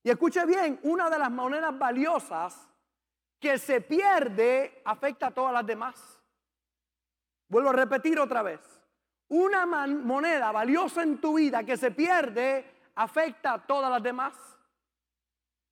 Y 0.03 0.09
escuche 0.09 0.45
bien, 0.45 0.79
una 0.83 1.09
de 1.09 1.17
las 1.17 1.31
monedas 1.31 1.77
valiosas 1.77 2.67
que 3.39 3.57
se 3.57 3.81
pierde 3.81 4.81
afecta 4.85 5.27
a 5.27 5.31
todas 5.31 5.53
las 5.53 5.65
demás. 5.65 6.19
Vuelvo 7.47 7.69
a 7.69 7.73
repetir 7.73 8.19
otra 8.19 8.41
vez. 8.41 8.61
Una 9.29 9.65
moneda 9.65 10.51
valiosa 10.51 11.03
en 11.03 11.19
tu 11.19 11.37
vida 11.37 11.63
que 11.63 11.77
se 11.77 11.91
pierde 11.91 12.91
afecta 12.95 13.53
a 13.53 13.65
todas 13.65 13.89
las 13.89 14.03
demás. 14.03 14.33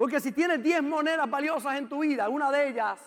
Porque 0.02 0.20
si 0.20 0.32
tienes 0.32 0.64
10 0.64 0.82
monedas 0.82 1.30
valiosas 1.30 1.78
en 1.78 1.88
tu 1.88 2.00
vida, 2.00 2.28
una 2.28 2.50
de 2.50 2.70
ellas 2.70 3.00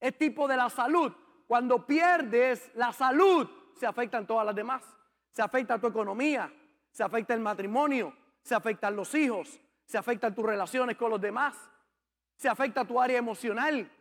es 0.00 0.16
tipo 0.16 0.48
de 0.48 0.56
la 0.56 0.70
salud. 0.70 1.12
Cuando 1.46 1.86
pierdes 1.86 2.70
la 2.72 2.90
salud, 2.90 3.46
se 3.74 3.86
afectan 3.86 4.26
todas 4.26 4.46
las 4.46 4.54
demás. 4.54 4.82
Se 5.30 5.42
afecta 5.42 5.78
tu 5.78 5.88
economía, 5.88 6.50
se 6.90 7.02
afecta 7.02 7.34
el 7.34 7.40
matrimonio, 7.40 8.16
se 8.40 8.54
afectan 8.54 8.96
los 8.96 9.14
hijos, 9.14 9.60
se 9.84 9.98
afectan 9.98 10.34
tus 10.34 10.46
relaciones 10.46 10.96
con 10.96 11.10
los 11.10 11.20
demás, 11.20 11.54
se 12.34 12.48
afecta 12.48 12.86
tu 12.86 12.98
área 12.98 13.18
emocional. 13.18 13.92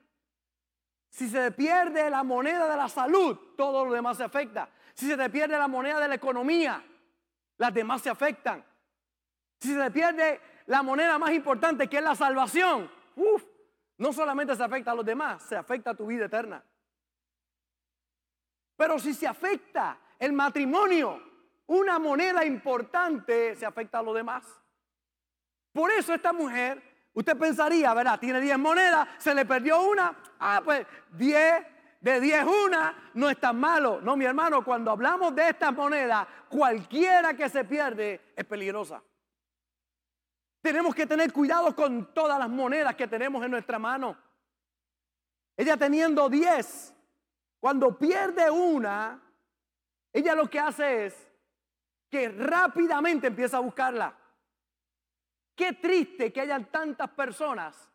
Si 1.10 1.28
se 1.28 1.38
te 1.38 1.52
pierde 1.52 2.10
la 2.10 2.24
moneda 2.24 2.65
de 2.70 2.78
la 2.78 2.88
salud, 2.88 3.38
todo 3.58 3.84
lo 3.84 3.91
demás 3.91 4.15
se 4.15 4.24
afecta. 4.24 4.70
Si 4.94 5.06
se 5.06 5.17
te 5.17 5.30
pierde 5.30 5.58
la 5.58 5.67
moneda 5.67 6.00
de 6.00 6.08
la 6.08 6.15
economía, 6.15 6.82
las 7.58 7.74
demás 7.74 8.02
se 8.02 8.10
afectan. 8.10 8.63
Si 9.60 9.74
se 9.74 9.78
te 9.78 9.91
pierde 9.91 10.51
la 10.72 10.84
moneda 10.84 11.20
más 11.20 11.32
importante 11.32 11.90
que 11.90 11.98
es 11.98 12.04
la 12.04 12.16
salvación, 12.16 12.90
uff, 13.18 13.44
no 13.98 14.14
solamente 14.14 14.56
se 14.56 14.64
afecta 14.64 14.92
a 14.92 14.96
los 14.96 15.06
demás, 15.06 15.44
se 15.44 15.58
afecta 15.58 15.90
a 15.90 15.94
tu 15.94 16.06
vida 16.06 16.28
eterna. 16.28 16.64
Pero 18.78 18.98
si 18.98 19.14
se 19.14 19.28
afecta 19.28 20.00
el 20.18 20.32
matrimonio, 20.32 21.22
una 21.68 22.00
moneda 22.00 22.46
importante, 22.46 23.54
se 23.58 23.66
afecta 23.66 24.00
a 24.00 24.02
los 24.02 24.16
demás. 24.16 24.46
Por 25.74 25.92
eso 25.92 26.14
esta 26.14 26.32
mujer, 26.32 26.82
usted 27.16 27.38
pensaría, 27.38 27.94
¿verdad? 27.94 28.18
Tiene 28.18 28.40
10 28.40 28.58
monedas, 28.58 29.10
se 29.18 29.36
le 29.36 29.46
perdió 29.46 29.82
una. 29.82 30.24
Ah, 30.40 30.62
pues 30.64 30.88
10 31.12 31.66
de 32.00 32.22
10 32.22 32.46
una 32.46 33.12
no 33.16 33.30
es 33.30 33.38
tan 33.38 33.60
malo. 33.60 34.00
No, 34.00 34.16
mi 34.16 34.24
hermano, 34.24 34.64
cuando 34.64 34.92
hablamos 34.92 35.36
de 35.36 35.50
esta 35.50 35.70
moneda, 35.74 36.26
cualquiera 36.48 37.34
que 37.34 37.50
se 37.50 37.66
pierde 37.66 38.22
es 38.38 38.46
peligrosa. 38.46 39.04
Tenemos 40.62 40.93
que 40.93 41.08
tener 41.08 41.34
cuidado 41.34 41.76
con 41.76 42.13
todas 42.13 42.38
las 42.38 42.50
monedas 42.50 42.95
que 42.95 43.08
tenemos 43.08 43.43
en 43.43 43.52
nuestra 43.52 43.80
mano. 43.80 44.15
Ella 45.58 45.76
teniendo 45.76 46.30
10, 46.30 46.93
cuando 47.60 47.97
pierde 47.97 48.50
una, 48.50 49.19
ella 50.13 50.36
lo 50.36 50.50
que 50.50 50.60
hace 50.60 51.08
es 51.08 51.32
que 52.10 52.30
rápidamente 52.30 53.28
empieza 53.28 53.58
a 53.58 53.62
buscarla. 53.62 54.15
Qué 55.56 55.74
triste 55.74 56.32
que 56.32 56.41
hayan 56.41 56.65
tantas 56.65 57.10
personas 57.10 57.89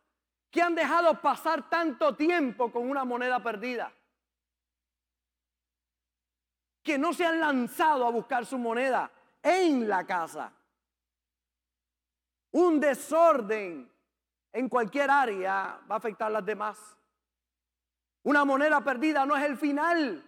que 0.51 0.61
han 0.61 0.75
dejado 0.75 1.21
pasar 1.21 1.69
tanto 1.69 2.15
tiempo 2.15 2.71
con 2.71 2.89
una 2.89 3.05
moneda 3.05 3.41
perdida. 3.41 3.91
Que 6.83 6.97
no 6.97 7.13
se 7.13 7.25
han 7.25 7.39
lanzado 7.39 8.05
a 8.05 8.11
buscar 8.11 8.45
su 8.45 8.57
moneda 8.57 9.11
en 9.41 9.87
la 9.87 10.05
casa 10.05 10.56
un 12.57 12.79
desorden 12.79 13.87
en 14.51 14.67
cualquier 14.67 15.11
área 15.11 15.79
va 15.89 15.95
a 15.95 15.97
afectar 15.97 16.27
a 16.27 16.31
las 16.31 16.45
demás. 16.45 16.97
Una 18.23 18.43
moneda 18.45 18.83
perdida 18.83 19.27
no 19.27 19.37
es 19.37 19.43
el 19.43 19.57
final, 19.57 20.23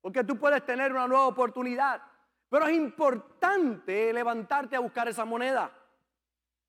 porque 0.00 0.24
tú 0.24 0.38
puedes 0.38 0.64
tener 0.64 0.90
una 0.90 1.06
nueva 1.06 1.26
oportunidad, 1.26 2.02
pero 2.48 2.66
es 2.66 2.74
importante 2.74 4.10
levantarte 4.10 4.74
a 4.74 4.80
buscar 4.80 5.08
esa 5.08 5.26
moneda. 5.26 5.70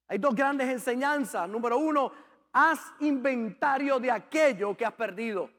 Hay 0.09 0.17
dos 0.17 0.35
grandes 0.35 0.67
enseñanzas. 0.67 1.47
Número 1.47 1.77
uno, 1.77 2.11
haz 2.51 2.91
inventario 2.99 3.97
de 3.97 4.11
aquello 4.11 4.75
que 4.75 4.85
has 4.85 4.93
perdido. 4.93 5.49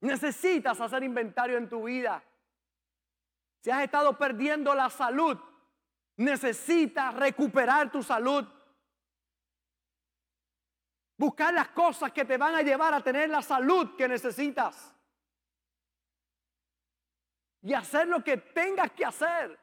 Necesitas 0.00 0.80
hacer 0.80 1.04
inventario 1.04 1.58
en 1.58 1.68
tu 1.68 1.84
vida. 1.84 2.22
Si 3.60 3.70
has 3.70 3.82
estado 3.82 4.16
perdiendo 4.16 4.74
la 4.74 4.88
salud, 4.88 5.38
Necesitas 6.16 7.14
recuperar 7.14 7.90
tu 7.90 8.02
salud. 8.02 8.46
Buscar 11.18 11.52
las 11.54 11.68
cosas 11.68 12.12
que 12.12 12.24
te 12.24 12.36
van 12.36 12.54
a 12.54 12.62
llevar 12.62 12.92
a 12.92 13.02
tener 13.02 13.28
la 13.30 13.42
salud 13.42 13.96
que 13.96 14.08
necesitas. 14.08 14.94
Y 17.62 17.74
hacer 17.74 18.06
lo 18.08 18.22
que 18.22 18.36
tengas 18.36 18.92
que 18.92 19.04
hacer 19.04 19.58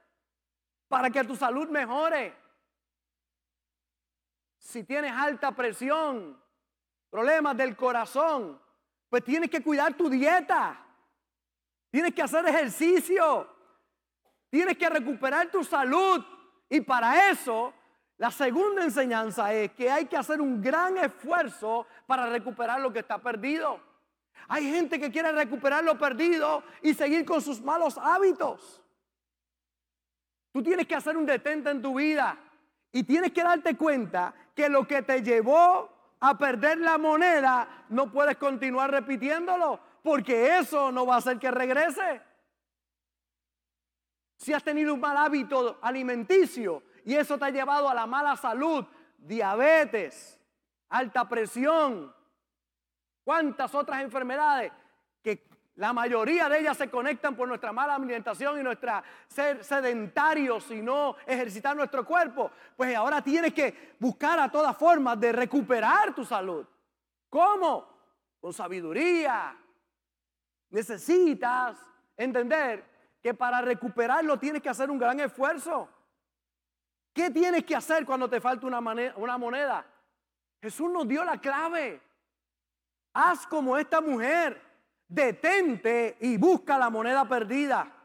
para 0.88 1.10
que 1.10 1.24
tu 1.24 1.36
salud 1.36 1.70
mejore. 1.70 2.36
Si 4.58 4.84
tienes 4.84 5.12
alta 5.12 5.52
presión, 5.52 6.42
problemas 7.10 7.56
del 7.58 7.76
corazón, 7.76 8.62
pues 9.10 9.24
tienes 9.24 9.50
que 9.50 9.62
cuidar 9.62 9.94
tu 9.96 10.10
dieta. 10.10 10.84
Tienes 11.92 12.13
que 12.13 12.24
hacer 12.24 12.46
ejercicio. 12.48 13.48
Tienes 14.50 14.78
que 14.78 14.89
recuperar 14.89 15.52
tu 15.52 15.63
salud. 15.63 16.24
Y 16.69 16.82
para 16.82 17.30
eso, 17.30 17.73
la 18.17 18.32
segunda 18.32 18.84
enseñanza 18.84 19.54
es 19.54 19.71
que 19.71 19.91
hay 19.91 20.06
que 20.06 20.17
hacer 20.17 20.41
un 20.41 20.62
gran 20.62 20.97
esfuerzo 20.97 21.86
para 22.08 22.28
recuperar 22.28 22.80
lo 22.80 22.91
que 22.91 22.99
está 22.99 23.17
perdido. 23.17 23.80
Hay 24.47 24.69
gente 24.69 24.99
que 24.99 25.12
quiere 25.12 25.32
recuperar 25.32 25.84
lo 25.84 25.97
perdido 25.97 26.63
y 26.82 26.93
seguir 26.93 27.26
con 27.26 27.41
sus 27.41 27.62
malos 27.62 27.97
hábitos. 27.97 28.82
Tú 30.52 30.62
tienes 30.62 30.88
que 30.88 30.95
hacer 30.95 31.17
un 31.17 31.26
detente 31.26 31.69
en 31.69 31.82
tu 31.82 31.95
vida 31.95 32.38
y 32.91 33.04
tienes 33.04 33.32
que 33.32 33.43
darte 33.43 33.76
cuenta 33.76 34.34
que 34.56 34.69
lo 34.69 34.88
que 34.88 35.02
te 35.02 35.21
llevó 35.21 35.89
a 36.19 36.38
perder 36.38 36.78
la 36.78 36.97
moneda 36.97 37.86
no 37.89 38.12
puedes 38.12 38.38
continuar 38.38 38.91
repitiéndolo 38.91 39.80
porque 40.04 40.58
eso 40.60 40.91
no 40.91 41.06
va 41.06 41.15
a 41.15 41.17
hacer 41.17 41.39
que 41.39 41.49
regrese. 41.49 42.21
Si 44.43 44.51
has 44.51 44.62
tenido 44.62 44.93
un 44.93 44.99
mal 44.99 45.15
hábito 45.15 45.77
alimenticio 45.82 46.84
y 47.06 47.15
eso 47.15 47.38
te 47.38 47.45
ha 47.45 47.49
llevado 47.49 47.88
a 47.88 47.93
la 47.93 48.06
mala 48.06 48.36
salud, 48.36 48.86
diabetes, 49.17 50.38
alta 50.89 51.29
presión, 51.29 52.13
cuántas 53.23 53.73
otras 53.73 54.01
enfermedades 54.01 54.73
que 55.21 55.47
la 55.75 55.93
mayoría 55.93 56.49
de 56.49 56.60
ellas 56.60 56.75
se 56.75 56.89
conectan 56.89 57.38
por 57.38 57.47
nuestra 57.47 57.71
mala 57.71 57.95
alimentación 57.95 58.60
y 58.60 58.63
nuestra 58.63 59.01
ser 59.27 59.63
sedentarios 59.63 60.69
y 60.71 60.82
no 60.82 61.15
ejercitar 61.25 61.73
nuestro 61.73 62.06
cuerpo. 62.06 62.51
Pues 62.75 62.93
ahora 62.97 63.21
tienes 63.21 63.53
que 63.53 63.95
buscar 63.97 64.38
a 64.39 64.51
todas 64.51 64.75
formas 64.75 65.17
de 65.21 65.32
recuperar 65.32 66.13
tu 66.13 66.25
salud. 66.25 66.65
¿Cómo? 67.29 67.88
Con 68.41 68.51
sabiduría. 68.51 69.58
Necesitas 70.69 71.77
entender 72.17 72.92
que 73.24 73.34
para 73.34 73.62
recuperarlo 73.62 74.38
tienes 74.38 74.62
que 74.62 74.68
hacer 74.68 74.92
un 74.92 75.00
gran 75.00 75.18
esfuerzo. 75.22 75.88
¿Qué 77.14 77.30
tienes 77.30 77.64
que 77.64 77.74
hacer 77.74 78.06
cuando 78.06 78.30
te 78.30 78.42
falta 78.42 78.68
una, 78.68 78.82
moneda? 78.82 79.86
Jesús 80.62 80.92
nos 80.92 81.08
dio 81.08 81.24
la 81.24 81.40
clave. 81.40 82.02
Haz 83.14 83.48
como 83.48 83.78
esta 83.78 84.02
mujer, 84.02 84.62
detente 85.08 86.18
y 86.20 86.36
busca 86.36 86.78
la 86.78 86.90
moneda 86.90 87.26
perdida. 87.26 87.96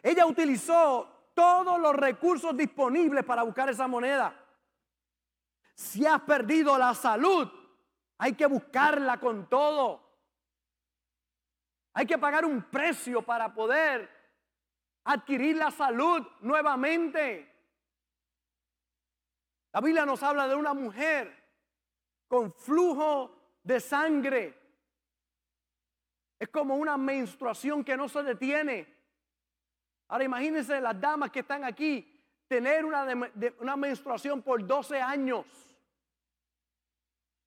Ella 0.00 0.24
utilizó 0.24 1.32
todos 1.34 1.80
los 1.80 1.96
recursos 1.96 2.56
disponibles 2.56 3.24
para 3.24 3.42
buscar 3.42 3.70
esa 3.70 3.88
moneda. 3.88 4.32
Si 5.74 6.06
has 6.06 6.20
perdido 6.20 6.78
la 6.78 6.94
salud, 6.94 7.48
hay 8.18 8.34
que 8.34 8.46
buscarla 8.46 9.18
con 9.18 9.48
todo. 9.48 10.09
Hay 11.92 12.06
que 12.06 12.18
pagar 12.18 12.44
un 12.44 12.62
precio 12.62 13.22
para 13.22 13.52
poder 13.52 14.08
adquirir 15.04 15.56
la 15.56 15.70
salud 15.70 16.26
nuevamente. 16.40 17.50
La 19.72 19.80
Biblia 19.80 20.06
nos 20.06 20.22
habla 20.22 20.46
de 20.48 20.54
una 20.54 20.74
mujer 20.74 21.36
con 22.28 22.52
flujo 22.52 23.58
de 23.62 23.80
sangre. 23.80 24.58
Es 26.38 26.48
como 26.48 26.76
una 26.76 26.96
menstruación 26.96 27.84
que 27.84 27.96
no 27.96 28.08
se 28.08 28.22
detiene. 28.22 29.00
Ahora 30.08 30.24
imagínense 30.24 30.80
las 30.80 31.00
damas 31.00 31.30
que 31.30 31.40
están 31.40 31.64
aquí, 31.64 32.20
tener 32.48 32.84
una, 32.84 33.06
una 33.58 33.76
menstruación 33.76 34.42
por 34.42 34.66
12 34.66 35.00
años. 35.00 35.46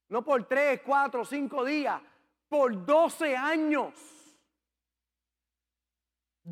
No 0.10 0.24
por 0.24 0.48
3, 0.48 0.82
4, 0.86 1.26
5 1.26 1.66
días, 1.66 2.02
por 2.48 2.86
12 2.86 3.36
años. 3.36 4.23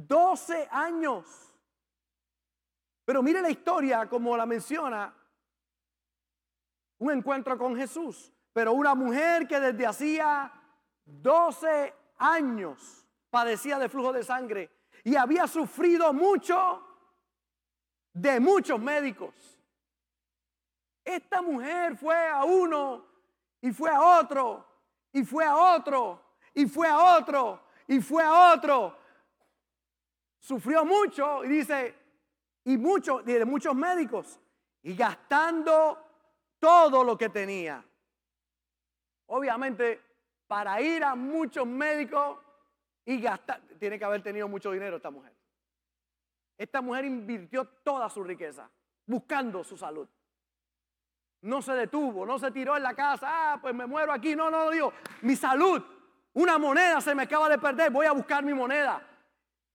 12 0.07 0.67
años. 0.71 1.25
Pero 3.05 3.21
mire 3.21 3.41
la 3.41 3.49
historia 3.49 4.07
como 4.07 4.37
la 4.37 4.45
menciona 4.45 5.13
un 6.99 7.11
encuentro 7.11 7.57
con 7.57 7.75
Jesús. 7.75 8.31
Pero 8.53 8.73
una 8.73 8.95
mujer 8.95 9.47
que 9.47 9.59
desde 9.59 9.85
hacía 9.85 10.51
12 11.05 11.93
años 12.17 13.07
padecía 13.29 13.79
de 13.79 13.89
flujo 13.89 14.13
de 14.13 14.23
sangre 14.23 14.69
y 15.03 15.15
había 15.15 15.47
sufrido 15.47 16.13
mucho 16.13 16.85
de 18.13 18.39
muchos 18.39 18.79
médicos. 18.79 19.33
Esta 21.03 21.41
mujer 21.41 21.97
fue 21.97 22.27
a 22.29 22.43
uno 22.43 23.05
y 23.61 23.71
fue 23.71 23.89
a 23.89 24.19
otro 24.19 24.65
y 25.11 25.23
fue 25.23 25.45
a 25.45 25.55
otro 25.55 26.21
y 26.53 26.65
fue 26.65 26.87
a 26.87 27.17
otro 27.17 27.63
y 27.87 27.99
fue 27.99 28.23
a 28.23 28.53
otro. 28.53 28.97
Sufrió 30.41 30.83
mucho 30.83 31.45
y 31.45 31.49
dice, 31.49 31.95
y 32.65 32.75
mucho, 32.75 33.21
de 33.21 33.45
muchos 33.45 33.75
médicos, 33.75 34.39
y 34.81 34.95
gastando 34.95 36.03
todo 36.59 37.03
lo 37.03 37.15
que 37.15 37.29
tenía. 37.29 37.85
Obviamente, 39.27 40.01
para 40.47 40.81
ir 40.81 41.03
a 41.03 41.13
muchos 41.13 41.67
médicos 41.67 42.39
y 43.05 43.21
gastar, 43.21 43.61
tiene 43.79 43.99
que 43.99 44.05
haber 44.05 44.23
tenido 44.23 44.47
mucho 44.47 44.71
dinero 44.71 44.97
esta 44.97 45.11
mujer. 45.11 45.31
Esta 46.57 46.81
mujer 46.81 47.05
invirtió 47.05 47.65
toda 47.83 48.09
su 48.09 48.23
riqueza 48.23 48.67
buscando 49.05 49.63
su 49.63 49.77
salud. 49.77 50.09
No 51.41 51.61
se 51.61 51.73
detuvo, 51.73 52.25
no 52.25 52.39
se 52.39 52.49
tiró 52.49 52.75
en 52.75 52.83
la 52.83 52.95
casa, 52.95 53.27
ah, 53.29 53.59
pues 53.61 53.75
me 53.75 53.85
muero 53.85 54.11
aquí. 54.11 54.35
No, 54.35 54.49
no, 54.49 54.71
digo, 54.71 54.91
mi 55.21 55.35
salud, 55.35 55.83
una 56.33 56.57
moneda 56.57 56.99
se 56.99 57.13
me 57.13 57.23
acaba 57.23 57.47
de 57.47 57.59
perder, 57.59 57.91
voy 57.91 58.07
a 58.07 58.11
buscar 58.11 58.43
mi 58.43 58.55
moneda. 58.55 59.07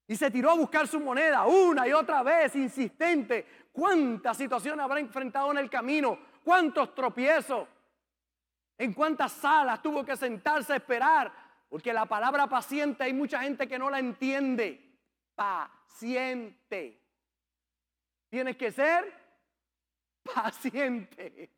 Y 0.09 0.17
se 0.17 0.31
tiró 0.31 0.51
a 0.51 0.55
buscar 0.55 0.87
su 0.87 1.01
moneda 1.01 1.47
una 1.47 1.87
y 1.89 1.93
otra 1.93 2.23
vez, 2.23 2.55
insistente. 2.55 3.47
¿Cuántas 3.73 4.37
situaciones 4.37 4.85
habrá 4.85 5.01
enfrentado 5.01 5.51
en 5.51 5.59
el 5.59 5.69
camino? 5.69 6.19
cuántos 6.47 6.95
tropiezos, 6.95 7.67
en 8.79 8.93
cuántas 8.93 9.33
salas 9.33 9.83
tuvo 9.83 10.05
que 10.05 10.17
sentarse 10.17 10.75
a 10.75 10.77
esperar, 10.77 11.33
porque 11.69 11.93
la 11.93 12.07
palabra 12.07 12.47
paciente 12.47 13.03
hay 13.03 13.13
mucha 13.13 13.43
gente 13.43 13.67
que 13.67 13.77
no 13.77 13.91
la 13.91 13.99
entiende. 13.99 14.97
Paciente. 15.35 17.03
Tienes 18.29 18.57
que 18.57 18.71
ser 18.71 19.13
paciente. 20.23 21.51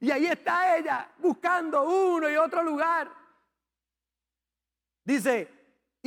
Y 0.00 0.10
ahí 0.10 0.26
está 0.26 0.76
ella 0.76 1.12
buscando 1.18 1.84
uno 1.84 2.28
y 2.28 2.34
otro 2.34 2.64
lugar. 2.64 3.08
Dice, 5.04 5.57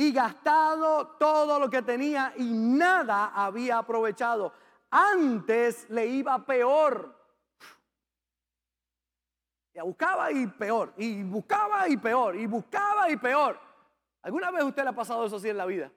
y 0.02 0.12
gastado 0.12 1.06
todo 1.18 1.60
lo 1.60 1.70
que 1.70 1.82
tenía 1.82 2.32
y 2.36 2.52
nada 2.52 3.32
había 3.34 3.78
aprovechado 3.78 4.52
antes 4.90 5.88
le 5.90 6.06
iba 6.06 6.44
peor. 6.44 7.16
Ya 9.74 9.84
buscaba 9.84 10.30
y 10.30 10.46
peor, 10.48 10.92
y 10.96 11.22
buscaba 11.22 11.88
y 11.88 11.96
peor, 11.96 12.36
y 12.36 12.46
buscaba 12.46 13.08
y 13.10 13.16
peor. 13.16 13.58
¿Alguna 14.22 14.50
vez 14.50 14.64
usted 14.64 14.82
le 14.82 14.90
ha 14.90 14.94
pasado 14.94 15.24
eso 15.24 15.36
así 15.36 15.48
en 15.48 15.56
la 15.56 15.66
vida? 15.66 15.90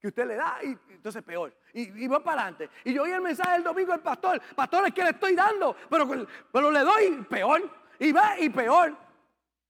Que 0.00 0.08
usted 0.08 0.26
le 0.26 0.36
da 0.36 0.58
y 0.62 0.78
entonces 0.88 1.22
peor. 1.22 1.54
Y, 1.74 2.06
va 2.06 2.22
para 2.22 2.42
adelante. 2.42 2.70
Y 2.84 2.94
yo 2.94 3.02
oí 3.02 3.10
el 3.10 3.20
mensaje 3.20 3.52
del 3.52 3.64
domingo 3.64 3.92
del 3.92 4.00
pastor. 4.00 4.40
Pastor, 4.54 4.86
es 4.86 4.94
que 4.94 5.02
le 5.02 5.10
estoy 5.10 5.34
dando, 5.34 5.76
pero, 5.90 6.08
pero 6.50 6.70
le 6.70 6.80
doy 6.80 7.26
peor. 7.28 7.68
Y 7.98 8.12
va 8.12 8.38
y 8.38 8.48
peor. 8.48 8.96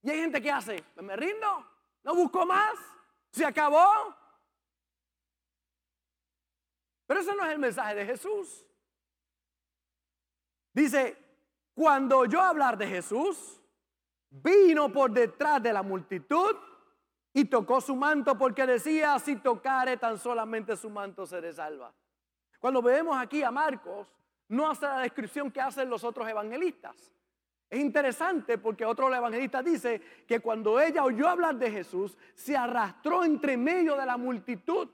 Y 0.01 0.09
hay 0.09 0.19
gente 0.19 0.41
que 0.41 0.51
hace, 0.51 0.83
me 1.01 1.15
rindo, 1.15 1.65
no 2.03 2.15
busco 2.15 2.45
más, 2.45 2.73
se 3.33 3.45
acabó. 3.45 4.15
Pero 7.07 7.19
ese 7.19 7.35
no 7.35 7.43
es 7.45 7.51
el 7.51 7.59
mensaje 7.59 7.95
de 7.95 8.05
Jesús. 8.05 8.65
Dice, 10.71 11.17
cuando 11.73 12.25
yo 12.25 12.41
hablar 12.41 12.77
de 12.77 12.87
Jesús, 12.87 13.59
vino 14.29 14.91
por 14.91 15.11
detrás 15.11 15.61
de 15.61 15.73
la 15.73 15.83
multitud 15.83 16.55
y 17.33 17.45
tocó 17.45 17.81
su 17.81 17.95
manto 17.95 18.37
porque 18.37 18.65
decía, 18.65 19.17
si 19.19 19.35
tocare 19.37 19.97
tan 19.97 20.17
solamente 20.17 20.77
su 20.77 20.89
manto 20.89 21.25
seré 21.25 21.53
salva. 21.53 21.93
Cuando 22.59 22.81
vemos 22.81 23.17
aquí 23.17 23.43
a 23.43 23.51
Marcos, 23.51 24.07
no 24.47 24.69
hace 24.69 24.85
la 24.85 24.99
descripción 24.99 25.51
que 25.51 25.59
hacen 25.59 25.89
los 25.89 26.03
otros 26.03 26.27
evangelistas. 26.29 27.11
Es 27.73 27.79
interesante 27.79 28.59
porque 28.59 28.85
otro 28.85 29.11
evangelista 29.11 29.63
dice 29.63 29.99
que 30.27 30.39
cuando 30.41 30.79
ella 30.79 31.03
oyó 31.03 31.27
hablar 31.27 31.55
de 31.55 31.71
Jesús, 31.71 32.15
se 32.35 32.55
arrastró 32.55 33.23
entre 33.23 33.57
medio 33.57 33.95
de 33.95 34.05
la 34.05 34.15
multitud 34.15 34.87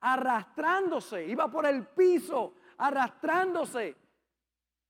arrastrándose, 0.00 1.26
iba 1.26 1.50
por 1.50 1.66
el 1.66 1.88
piso, 1.88 2.54
arrastrándose. 2.78 3.94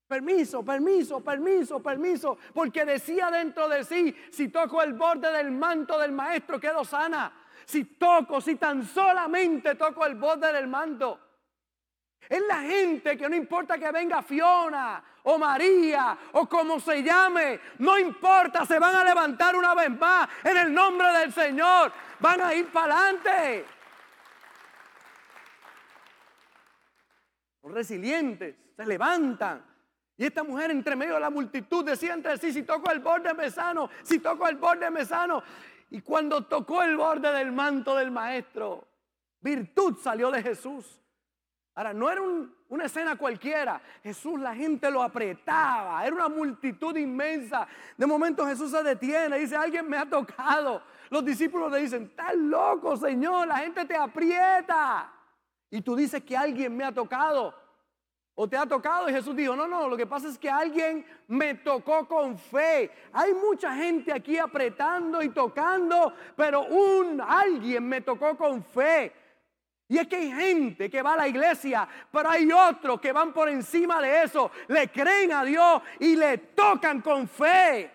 Permiso, 0.07 0.65
permiso, 0.65 1.19
permiso, 1.21 1.83
permiso, 1.83 2.39
porque 2.55 2.85
decía 2.85 3.29
dentro 3.29 3.69
de 3.69 3.83
sí, 3.83 4.15
si 4.31 4.47
toco 4.47 4.81
el 4.81 4.93
borde 4.93 5.33
del 5.33 5.51
manto 5.51 5.99
del 5.99 6.13
maestro, 6.13 6.61
quedo 6.61 6.85
sana. 6.85 7.33
Si 7.65 7.87
toco, 7.87 8.41
si 8.41 8.55
tan 8.55 8.87
solamente 8.87 9.75
toco 9.75 10.07
el 10.07 10.15
borde 10.15 10.53
del 10.53 10.69
manto. 10.69 11.19
Es 12.29 12.43
la 12.47 12.61
gente 12.61 13.19
que 13.19 13.29
no 13.29 13.35
importa 13.35 13.79
que 13.79 13.91
venga 13.91 14.23
Fiona 14.23 15.10
o 15.25 15.39
María 15.39 16.19
o 16.33 16.49
como 16.49 16.81
se 16.81 17.03
llame, 17.03 17.61
no 17.79 17.99
importa, 17.99 18.65
se 18.65 18.79
van 18.79 18.95
a 18.95 19.05
levantar 19.05 19.57
una 19.57 19.75
vez 19.75 19.91
más 19.91 20.29
en 20.45 20.57
el 20.57 20.73
nombre 20.73 21.09
del 21.19 21.33
Señor, 21.33 21.93
van 22.19 22.41
a 22.41 22.55
ir 22.55 22.71
para 22.73 22.97
adelante. 22.99 23.67
resilientes, 27.71 28.57
se 28.77 28.87
levantan 28.87 29.65
Y 30.17 30.27
esta 30.27 30.43
mujer 30.43 30.71
entre 30.71 30.97
medio 30.97 31.15
de 31.15 31.21
la 31.21 31.31
multitud 31.31 31.85
decía 31.85 32.13
entre 32.13 32.37
sí, 32.37 32.53
si 32.53 32.63
toco 32.63 32.91
el 32.91 33.01
borde 33.01 33.33
me 33.33 33.51
sano, 33.51 33.89
si 34.03 34.19
toco 34.19 34.47
el 34.49 34.57
borde 34.57 34.91
me 34.91 35.05
sano. 35.05 35.43
Y 35.91 36.03
cuando 36.03 36.45
tocó 36.45 36.83
el 36.83 36.97
borde 36.97 37.33
del 37.33 37.53
manto 37.53 37.97
del 37.97 38.11
maestro, 38.11 38.87
virtud 39.41 39.97
salió 39.99 40.31
de 40.31 40.43
Jesús. 40.43 41.01
Ahora, 41.75 41.93
no 41.93 42.11
era 42.11 42.21
una 42.69 42.85
escena 42.85 43.17
cualquiera. 43.17 43.81
Jesús, 44.03 44.39
la 44.41 44.55
gente 44.55 44.91
lo 44.91 45.03
apretaba. 45.03 46.05
Era 46.05 46.15
una 46.15 46.29
multitud 46.29 46.97
inmensa. 46.97 47.67
De 47.97 48.07
momento 48.07 48.47
Jesús 48.47 48.71
se 48.71 48.83
detiene. 48.83 49.39
Dice, 49.39 49.57
alguien 49.57 49.89
me 49.89 49.97
ha 49.97 50.05
tocado. 50.09 50.83
Los 51.11 51.25
discípulos 51.25 51.71
le 51.73 51.81
dicen, 51.81 52.05
estás 52.05 52.35
loco, 52.35 52.97
Señor. 52.97 53.47
La 53.47 53.59
gente 53.59 53.85
te 53.85 53.97
aprieta. 53.97 55.13
Y 55.71 55.81
tú 55.83 55.95
dices 55.95 56.23
que 56.25 56.37
alguien 56.37 56.77
me 56.77 56.85
ha 56.85 56.93
tocado. 56.93 57.55
¿O 58.35 58.49
te 58.49 58.57
ha 58.57 58.67
tocado? 58.67 59.09
Y 59.09 59.13
Jesús 59.13 59.37
dijo, 59.37 59.55
no, 59.55 59.69
no, 59.69 59.87
lo 59.87 59.97
que 59.97 60.07
pasa 60.07 60.29
es 60.29 60.39
que 60.39 60.49
alguien 60.49 61.05
me 61.29 61.55
tocó 61.57 62.09
con 62.09 62.39
fe. 62.39 62.91
Hay 63.13 63.35
mucha 63.35 63.75
gente 63.75 64.13
aquí 64.13 64.39
apretando 64.39 65.23
y 65.23 65.29
tocando, 65.29 66.15
pero 66.37 66.63
un 66.63 67.21
alguien 67.21 67.87
me 67.87 68.01
tocó 68.01 68.37
con 68.37 68.65
fe. 68.65 69.13
Y 69.91 69.99
es 69.99 70.07
que 70.07 70.15
hay 70.15 70.31
gente 70.31 70.89
que 70.89 71.03
va 71.03 71.15
a 71.15 71.17
la 71.17 71.27
iglesia, 71.27 71.87
pero 72.13 72.31
hay 72.31 72.49
otros 72.53 73.01
que 73.01 73.11
van 73.11 73.33
por 73.33 73.49
encima 73.49 74.01
de 74.01 74.23
eso, 74.23 74.53
le 74.69 74.89
creen 74.89 75.33
a 75.33 75.43
Dios 75.43 75.83
y 75.99 76.15
le 76.15 76.39
tocan 76.39 77.01
con 77.01 77.27
fe. 77.27 77.91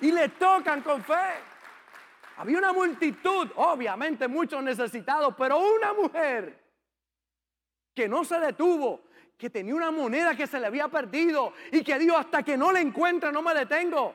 Y 0.00 0.10
le 0.10 0.30
tocan 0.30 0.80
con 0.80 1.04
fe. 1.04 1.34
Había 2.38 2.56
una 2.56 2.72
multitud, 2.72 3.50
obviamente 3.56 4.28
muchos 4.28 4.62
necesitados, 4.62 5.34
pero 5.36 5.58
una 5.58 5.92
mujer 5.92 6.58
que 7.94 8.08
no 8.08 8.24
se 8.24 8.40
detuvo, 8.40 9.02
que 9.36 9.50
tenía 9.50 9.74
una 9.74 9.90
moneda 9.90 10.34
que 10.34 10.46
se 10.46 10.58
le 10.58 10.68
había 10.68 10.88
perdido 10.88 11.52
y 11.70 11.84
que 11.84 11.98
dijo, 11.98 12.16
hasta 12.16 12.42
que 12.42 12.56
no 12.56 12.72
la 12.72 12.80
encuentre 12.80 13.30
no 13.30 13.42
me 13.42 13.52
detengo. 13.52 14.14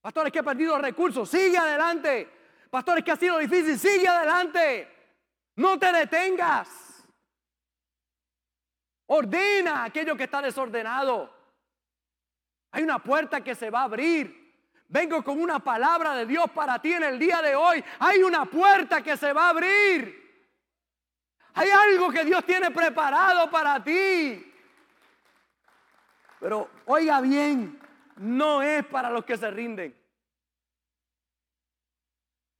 Pastores 0.00 0.32
que 0.32 0.38
he 0.38 0.42
perdido 0.42 0.78
recursos, 0.78 1.28
sigue 1.28 1.58
adelante. 1.58 2.37
Pastores 2.70 3.04
que 3.04 3.12
ha 3.12 3.16
sido 3.16 3.38
difícil, 3.38 3.78
sigue 3.78 4.06
adelante. 4.06 4.88
No 5.56 5.78
te 5.78 5.92
detengas. 5.92 6.68
Ordena 9.06 9.84
aquello 9.84 10.16
que 10.16 10.24
está 10.24 10.42
desordenado. 10.42 11.34
Hay 12.70 12.82
una 12.82 12.98
puerta 12.98 13.40
que 13.42 13.54
se 13.54 13.70
va 13.70 13.80
a 13.80 13.84
abrir. 13.84 14.38
Vengo 14.88 15.22
con 15.22 15.40
una 15.40 15.58
palabra 15.58 16.14
de 16.14 16.26
Dios 16.26 16.50
para 16.50 16.78
ti 16.78 16.92
en 16.92 17.02
el 17.02 17.18
día 17.18 17.42
de 17.42 17.56
hoy. 17.56 17.82
Hay 17.98 18.22
una 18.22 18.44
puerta 18.44 19.02
que 19.02 19.16
se 19.16 19.32
va 19.32 19.46
a 19.46 19.50
abrir. 19.50 20.28
Hay 21.54 21.70
algo 21.70 22.10
que 22.10 22.24
Dios 22.24 22.44
tiene 22.44 22.70
preparado 22.70 23.50
para 23.50 23.82
ti. 23.82 24.44
Pero 26.38 26.70
oiga 26.86 27.20
bien, 27.20 27.80
no 28.16 28.62
es 28.62 28.86
para 28.86 29.10
los 29.10 29.24
que 29.24 29.36
se 29.36 29.50
rinden. 29.50 29.97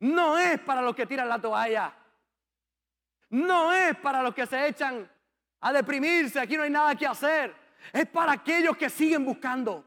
No 0.00 0.38
es 0.38 0.60
para 0.60 0.82
los 0.82 0.94
que 0.94 1.06
tiran 1.06 1.28
la 1.28 1.40
toalla. 1.40 1.92
No 3.30 3.72
es 3.72 3.96
para 3.96 4.22
los 4.22 4.34
que 4.34 4.46
se 4.46 4.68
echan 4.68 5.10
a 5.60 5.72
deprimirse. 5.72 6.40
Aquí 6.40 6.56
no 6.56 6.62
hay 6.62 6.70
nada 6.70 6.94
que 6.94 7.06
hacer. 7.06 7.54
Es 7.92 8.06
para 8.06 8.32
aquellos 8.32 8.76
que 8.76 8.88
siguen 8.88 9.24
buscando. 9.24 9.84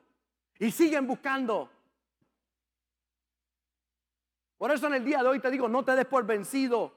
Y 0.60 0.72
siguen 0.72 1.08
buscando. 1.08 1.70
Por 4.58 4.72
eso 4.72 4.88
en 4.88 4.94
el 4.94 5.04
día 5.04 5.24
de 5.24 5.28
hoy 5.28 5.40
te 5.40 5.50
digo, 5.50 5.68
no 5.68 5.84
te 5.84 5.96
des 5.96 6.06
por 6.06 6.24
vencido. 6.24 6.94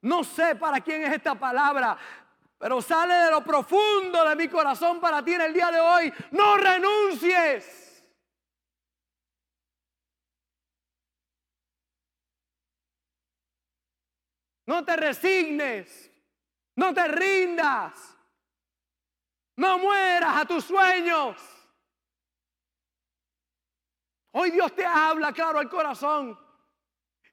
No 0.00 0.24
sé 0.24 0.56
para 0.56 0.80
quién 0.80 1.04
es 1.04 1.12
esta 1.12 1.36
palabra, 1.36 1.96
pero 2.58 2.82
sale 2.82 3.14
de 3.14 3.30
lo 3.30 3.44
profundo 3.44 4.28
de 4.28 4.34
mi 4.34 4.48
corazón 4.48 5.00
para 5.00 5.24
ti 5.24 5.34
en 5.34 5.42
el 5.42 5.54
día 5.54 5.70
de 5.70 5.78
hoy. 5.78 6.12
No 6.32 6.56
renuncies. 6.56 7.81
No 14.66 14.84
te 14.84 14.96
resignes. 14.96 16.10
No 16.76 16.94
te 16.94 17.06
rindas. 17.08 18.16
No 19.56 19.78
mueras 19.78 20.36
a 20.36 20.44
tus 20.44 20.64
sueños. 20.64 21.36
Hoy 24.32 24.50
Dios 24.50 24.74
te 24.74 24.84
habla 24.84 25.32
claro 25.32 25.58
al 25.58 25.68
corazón. 25.68 26.38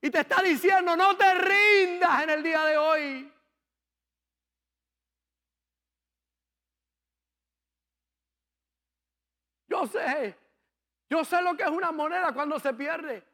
Y 0.02 0.10
te 0.10 0.20
está 0.20 0.42
diciendo, 0.42 0.96
no 0.96 1.16
te 1.18 1.34
rindas 1.34 2.24
en 2.24 2.30
el 2.30 2.44
día 2.44 2.66
de 2.66 2.78
hoy. 2.78 3.34
Yo 9.68 9.86
sé, 9.86 10.36
yo 11.10 11.24
sé 11.24 11.42
lo 11.42 11.56
que 11.56 11.64
es 11.64 11.70
una 11.70 11.92
moneda 11.92 12.34
cuando 12.34 12.60
se 12.60 12.74
pierde. 12.74 13.29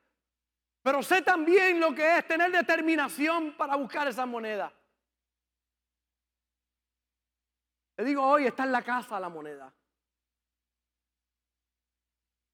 Pero 0.86 1.02
sé 1.02 1.24
también 1.24 1.80
lo 1.80 1.96
que 1.96 2.20
es 2.20 2.28
tener 2.28 2.52
determinación 2.52 3.58
para 3.58 3.76
buscar 3.76 4.08
esa 4.08 4.24
moneda. 4.28 4.72
Le 7.98 8.04
digo, 8.04 8.24
hoy 8.24 8.46
está 8.46 8.66
en 8.66 8.72
la 8.72 8.84
casa 8.84 9.20
la 9.20 9.28
moneda. 9.28 9.74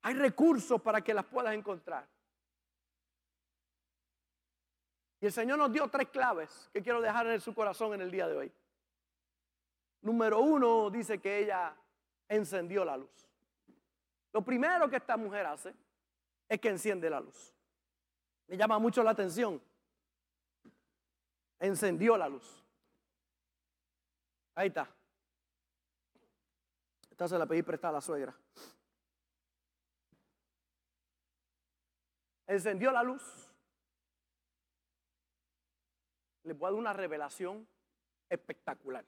Hay 0.04 0.14
recursos 0.14 0.82
para 0.82 1.02
que 1.02 1.14
las 1.14 1.26
puedas 1.26 1.54
encontrar. 1.54 2.08
Y 5.20 5.26
el 5.26 5.34
Señor 5.34 5.58
nos 5.58 5.74
dio 5.74 5.90
tres 5.90 6.08
claves 6.08 6.70
que 6.72 6.82
quiero 6.82 7.02
dejar 7.02 7.28
en 7.28 7.42
su 7.42 7.54
corazón 7.54 7.96
en 7.96 8.00
el 8.00 8.12
día 8.12 8.30
de 8.30 8.38
hoy. 8.38 8.52
Número 10.04 10.40
uno 10.40 10.90
dice 10.90 11.20
que 11.20 11.40
ella 11.40 11.76
encendió 12.30 12.86
la 12.86 12.96
luz. 12.96 13.30
Lo 14.32 14.42
primero 14.42 14.90
que 14.90 14.96
esta 14.96 15.18
mujer 15.18 15.48
hace 15.48 15.76
es 16.48 16.62
que 16.62 16.70
enciende 16.70 17.10
la 17.10 17.20
luz. 17.20 17.54
Me 18.52 18.58
llama 18.58 18.80
mucho 18.80 19.02
la 19.02 19.12
atención. 19.12 19.62
Encendió 21.58 22.18
la 22.18 22.28
luz. 22.28 22.62
Ahí 24.56 24.68
está. 24.68 24.94
Esta 27.10 27.30
se 27.30 27.38
la 27.38 27.46
pedí 27.46 27.64
prestada 27.64 27.92
a 27.92 27.94
la 27.94 28.02
suegra. 28.02 28.38
Encendió 32.46 32.92
la 32.92 33.04
luz 33.04 33.24
les 36.44 36.58
voy 36.58 36.68
a 36.68 36.72
dar 36.72 36.80
una 36.80 36.92
revelación 36.92 37.66
espectacular. 38.28 39.06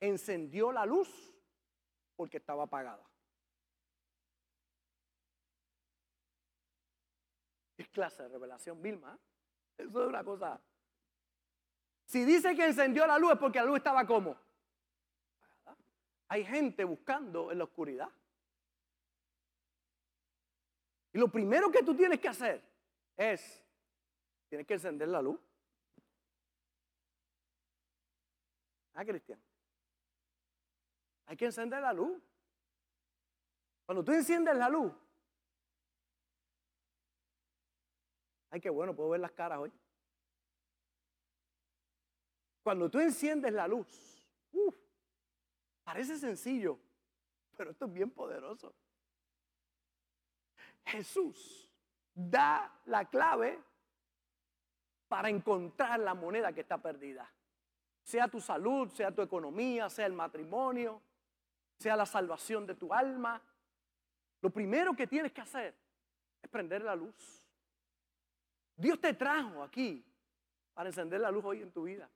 Encendió 0.00 0.72
la 0.72 0.86
luz 0.86 1.10
porque 2.16 2.38
estaba 2.38 2.62
apagada. 2.62 3.06
¿Qué 7.76 7.86
clase 7.86 8.22
de 8.22 8.28
revelación, 8.30 8.80
Vilma? 8.82 9.18
Eso 9.76 10.02
es 10.02 10.08
una 10.08 10.24
cosa. 10.24 10.60
Si 12.06 12.24
dice 12.24 12.54
que 12.54 12.66
encendió 12.66 13.06
la 13.06 13.18
luz 13.18 13.32
es 13.32 13.38
porque 13.38 13.58
la 13.58 13.66
luz 13.66 13.76
estaba 13.78 14.06
como. 14.06 14.36
Hay 16.28 16.44
gente 16.44 16.84
buscando 16.84 17.52
en 17.52 17.58
la 17.58 17.64
oscuridad. 17.64 18.08
Y 21.12 21.18
lo 21.18 21.28
primero 21.28 21.70
que 21.70 21.82
tú 21.82 21.94
tienes 21.94 22.18
que 22.18 22.28
hacer 22.28 22.62
es 23.16 23.66
Tienes 24.48 24.66
que 24.66 24.74
encender 24.74 25.08
la 25.08 25.20
luz. 25.20 25.38
Ah, 28.94 29.04
Cristian. 29.04 29.40
Hay 31.26 31.36
que 31.36 31.46
encender 31.46 31.82
la 31.82 31.92
luz. 31.92 32.22
Cuando 33.84 34.04
tú 34.04 34.12
enciendes 34.12 34.56
la 34.56 34.68
luz, 34.68 34.92
ay, 38.50 38.60
qué 38.60 38.70
bueno, 38.70 38.94
puedo 38.94 39.10
ver 39.10 39.20
las 39.20 39.32
caras 39.32 39.58
hoy. 39.58 39.72
Cuando 42.62 42.90
tú 42.90 42.98
enciendes 42.98 43.52
la 43.52 43.68
luz, 43.68 44.26
parece 45.84 46.18
sencillo, 46.18 46.78
pero 47.56 47.70
esto 47.70 47.84
es 47.84 47.92
bien 47.92 48.10
poderoso. 48.10 48.74
Jesús 50.84 51.70
da 52.14 52.72
la 52.86 53.04
clave 53.04 53.62
para 55.08 55.28
encontrar 55.28 56.00
la 56.00 56.14
moneda 56.14 56.52
que 56.52 56.62
está 56.62 56.78
perdida. 56.78 57.30
Sea 58.02 58.28
tu 58.28 58.40
salud, 58.40 58.88
sea 58.90 59.14
tu 59.14 59.22
economía, 59.22 59.88
sea 59.88 60.06
el 60.06 60.12
matrimonio, 60.12 61.02
sea 61.78 61.96
la 61.96 62.06
salvación 62.06 62.66
de 62.66 62.74
tu 62.74 62.92
alma. 62.92 63.40
Lo 64.40 64.50
primero 64.50 64.94
que 64.94 65.06
tienes 65.06 65.32
que 65.32 65.40
hacer 65.40 65.74
es 66.42 66.50
prender 66.50 66.82
la 66.82 66.94
luz. 66.94 67.45
Dios 68.76 69.00
te 69.00 69.14
trajo 69.14 69.62
aquí 69.62 70.04
para 70.74 70.90
encender 70.90 71.20
la 71.20 71.30
luz 71.30 71.44
hoy 71.44 71.62
en 71.62 71.72
tu 71.72 71.84
vida. 71.84 72.08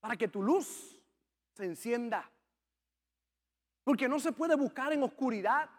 Para 0.00 0.16
que 0.16 0.28
tu 0.28 0.42
luz 0.42 1.00
se 1.54 1.64
encienda. 1.64 2.28
Porque 3.84 4.08
no 4.08 4.18
se 4.18 4.32
puede 4.32 4.56
buscar 4.56 4.92
en 4.92 5.02
oscuridad. 5.02 5.70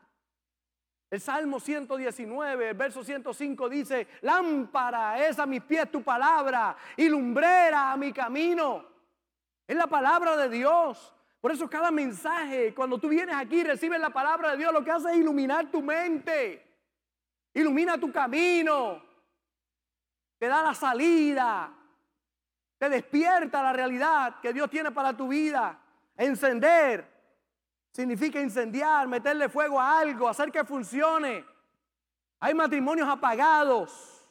El 1.09 1.21
Salmo 1.21 1.59
119, 1.59 2.69
el 2.69 2.77
verso 2.77 3.03
105 3.03 3.69
dice, 3.69 4.07
lámpara 4.21 5.27
es 5.27 5.37
a 5.37 5.45
mis 5.45 5.61
pies 5.61 5.91
tu 5.91 6.01
palabra 6.03 6.75
y 6.97 7.09
lumbrera 7.09 7.91
a 7.91 7.97
mi 7.97 8.11
camino. 8.11 8.85
Es 9.67 9.75
la 9.75 9.87
palabra 9.87 10.35
de 10.37 10.49
Dios. 10.49 11.13
Por 11.41 11.51
eso 11.51 11.69
cada 11.69 11.91
mensaje, 11.91 12.73
cuando 12.73 12.97
tú 12.97 13.09
vienes 13.09 13.35
aquí 13.35 13.57
y 13.57 13.63
recibes 13.63 13.99
la 13.99 14.09
palabra 14.09 14.51
de 14.51 14.57
Dios, 14.57 14.73
lo 14.73 14.83
que 14.83 14.91
hace 14.91 15.11
es 15.11 15.17
iluminar 15.17 15.69
tu 15.69 15.81
mente, 15.81 16.65
ilumina 17.53 17.99
tu 17.99 18.11
camino, 18.11 19.04
te 20.45 20.49
da 20.49 20.61
la 20.61 20.75
salida, 20.75 21.73
te 22.77 22.87
despierta 22.87 23.63
la 23.63 23.73
realidad 23.73 24.39
que 24.41 24.53
Dios 24.53 24.69
tiene 24.69 24.91
para 24.91 25.17
tu 25.17 25.27
vida. 25.27 25.81
Encender 26.15 27.03
significa 27.89 28.39
incendiar, 28.39 29.07
meterle 29.07 29.49
fuego 29.49 29.81
a 29.81 29.97
algo, 29.97 30.29
hacer 30.29 30.51
que 30.51 30.63
funcione. 30.63 31.43
Hay 32.41 32.53
matrimonios 32.53 33.09
apagados. 33.09 34.23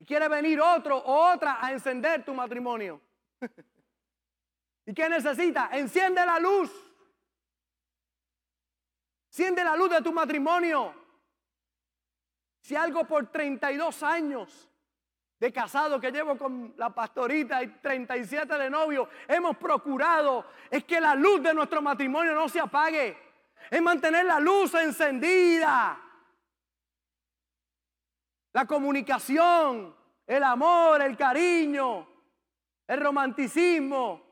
Y 0.00 0.04
quiere 0.04 0.26
venir 0.26 0.60
otro 0.60 0.98
o 0.98 1.32
otra 1.32 1.64
a 1.64 1.70
encender 1.70 2.24
tu 2.24 2.34
matrimonio. 2.34 3.00
¿Y 4.86 4.92
qué 4.92 5.08
necesita? 5.08 5.68
Enciende 5.70 6.26
la 6.26 6.40
luz. 6.40 6.72
Enciende 9.28 9.62
la 9.62 9.76
luz 9.76 9.90
de 9.90 10.02
tu 10.02 10.12
matrimonio. 10.12 11.01
Si 12.62 12.76
algo 12.76 13.04
por 13.04 13.26
32 13.26 14.02
años 14.04 14.68
de 15.38 15.52
casado 15.52 16.00
que 16.00 16.12
llevo 16.12 16.38
con 16.38 16.72
la 16.76 16.90
pastorita 16.90 17.60
y 17.60 17.66
37 17.66 18.56
de 18.56 18.70
novio, 18.70 19.08
hemos 19.26 19.56
procurado 19.56 20.46
es 20.70 20.84
que 20.84 21.00
la 21.00 21.16
luz 21.16 21.42
de 21.42 21.52
nuestro 21.52 21.82
matrimonio 21.82 22.32
no 22.32 22.48
se 22.48 22.60
apague. 22.60 23.18
Es 23.68 23.82
mantener 23.82 24.24
la 24.26 24.38
luz 24.38 24.72
encendida. 24.74 26.00
La 28.52 28.64
comunicación, 28.64 29.96
el 30.24 30.44
amor, 30.44 31.02
el 31.02 31.16
cariño, 31.16 32.06
el 32.86 33.00
romanticismo, 33.00 34.22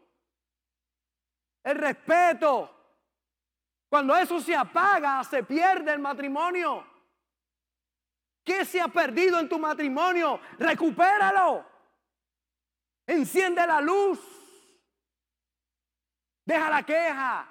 el 1.65 1.77
respeto. 1.77 2.77
Cuando 3.89 4.17
eso 4.17 4.41
se 4.41 4.55
apaga, 4.55 5.25
se 5.25 5.43
pierde 5.43 5.93
el 5.93 5.99
matrimonio. 5.99 6.90
¿Qué 8.51 8.65
se 8.65 8.81
ha 8.81 8.89
perdido 8.89 9.39
en 9.39 9.49
tu 9.49 9.61
matrimonio? 9.61 10.41
Recupéralo. 10.59 11.65
Enciende 13.07 13.65
la 13.65 13.81
luz. 13.81 14.19
Deja 16.45 16.69
la 16.69 16.83
queja. 16.83 17.49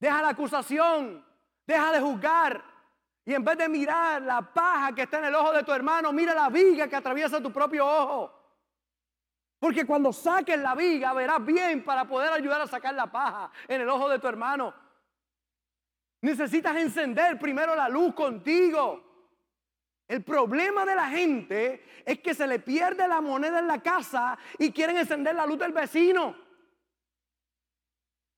Deja 0.00 0.22
la 0.22 0.30
acusación. 0.30 1.22
Deja 1.66 1.92
de 1.92 2.00
juzgar. 2.00 2.64
Y 3.26 3.34
en 3.34 3.44
vez 3.44 3.58
de 3.58 3.68
mirar 3.68 4.22
la 4.22 4.40
paja 4.40 4.94
que 4.94 5.02
está 5.02 5.18
en 5.18 5.26
el 5.26 5.34
ojo 5.34 5.52
de 5.52 5.64
tu 5.64 5.72
hermano, 5.72 6.10
mira 6.10 6.34
la 6.34 6.48
viga 6.48 6.88
que 6.88 6.96
atraviesa 6.96 7.42
tu 7.42 7.52
propio 7.52 7.86
ojo. 7.86 8.32
Porque 9.58 9.84
cuando 9.84 10.14
saques 10.14 10.58
la 10.58 10.74
viga 10.74 11.12
verás 11.12 11.44
bien 11.44 11.84
para 11.84 12.06
poder 12.06 12.32
ayudar 12.32 12.62
a 12.62 12.66
sacar 12.66 12.94
la 12.94 13.12
paja 13.12 13.50
en 13.68 13.82
el 13.82 13.88
ojo 13.90 14.08
de 14.08 14.18
tu 14.18 14.28
hermano. 14.28 14.72
Necesitas 16.22 16.76
encender 16.76 17.38
primero 17.38 17.74
la 17.74 17.88
luz 17.88 18.14
contigo. 18.14 19.02
El 20.06 20.22
problema 20.22 20.86
de 20.86 20.94
la 20.94 21.08
gente 21.08 21.84
es 22.04 22.20
que 22.20 22.32
se 22.32 22.46
le 22.46 22.60
pierde 22.60 23.08
la 23.08 23.20
moneda 23.20 23.58
en 23.58 23.66
la 23.66 23.82
casa 23.82 24.38
y 24.58 24.70
quieren 24.70 24.96
encender 24.96 25.34
la 25.34 25.46
luz 25.46 25.58
del 25.58 25.72
vecino. 25.72 26.36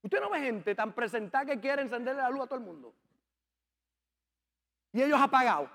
Usted 0.03 0.21
no 0.21 0.31
ve 0.31 0.41
gente 0.41 0.75
tan 0.75 0.95
presentada 0.95 1.45
que 1.45 1.61
quiere 1.61 1.83
encenderle 1.83 2.23
la 2.23 2.31
luz 2.31 2.43
a 2.43 2.47
todo 2.47 2.59
el 2.59 2.65
mundo. 2.65 2.95
Y 4.93 5.03
ellos 5.03 5.21
apagados. 5.21 5.69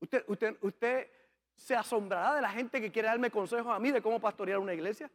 Usted, 0.00 0.24
usted, 0.26 0.56
usted 0.60 1.10
se 1.54 1.76
asombrará 1.76 2.34
de 2.34 2.42
la 2.42 2.50
gente 2.50 2.80
que 2.80 2.90
quiere 2.90 3.08
darme 3.08 3.30
consejos 3.30 3.72
a 3.72 3.78
mí 3.78 3.92
de 3.92 4.02
cómo 4.02 4.20
pastorear 4.20 4.58
una 4.58 4.74
iglesia. 4.74 5.10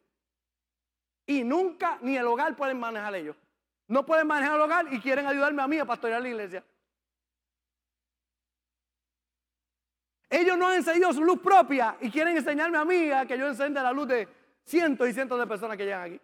Y 1.26 1.44
nunca 1.44 1.98
ni 2.02 2.16
el 2.16 2.28
hogar 2.28 2.56
pueden 2.56 2.80
manejar 2.80 3.16
ellos. 3.16 3.36
No 3.90 4.06
pueden 4.06 4.28
manejar 4.28 4.56
el 4.56 4.62
hogar 4.62 4.94
y 4.94 5.02
quieren 5.02 5.26
ayudarme 5.26 5.64
a 5.64 5.68
mí 5.68 5.80
a 5.80 5.86
pastorear 5.86 6.22
la 6.22 6.30
iglesia. 6.30 6.64
Ellos 10.30 10.56
no 10.60 10.68
han 10.68 10.76
encendido 10.76 11.12
su 11.12 11.24
luz 11.24 11.40
propia 11.40 11.98
y 12.00 12.12
quieren 12.12 12.38
enseñarme 12.38 12.78
a 12.78 12.86
mí 12.86 13.10
a 13.10 13.26
que 13.26 13.36
yo 13.36 13.48
encienda 13.48 13.82
la 13.82 13.92
luz 13.92 14.08
de 14.08 14.28
cientos 14.64 15.10
y 15.10 15.14
cientos 15.14 15.40
de 15.40 15.48
personas 15.48 15.76
que 15.76 15.86
llegan 15.86 16.04
aquí. 16.04 16.22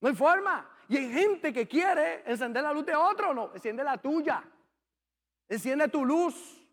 No 0.00 0.08
hay 0.08 0.14
forma. 0.14 0.70
Y 0.88 0.96
hay 0.96 1.12
gente 1.12 1.52
que 1.52 1.66
quiere 1.66 2.22
encender 2.24 2.62
la 2.62 2.72
luz 2.72 2.86
de 2.86 2.94
otro, 2.94 3.34
no, 3.34 3.52
enciende 3.52 3.82
la 3.82 3.98
tuya. 3.98 4.44
Enciende 5.48 5.88
tu 5.88 6.04
luz. 6.04 6.64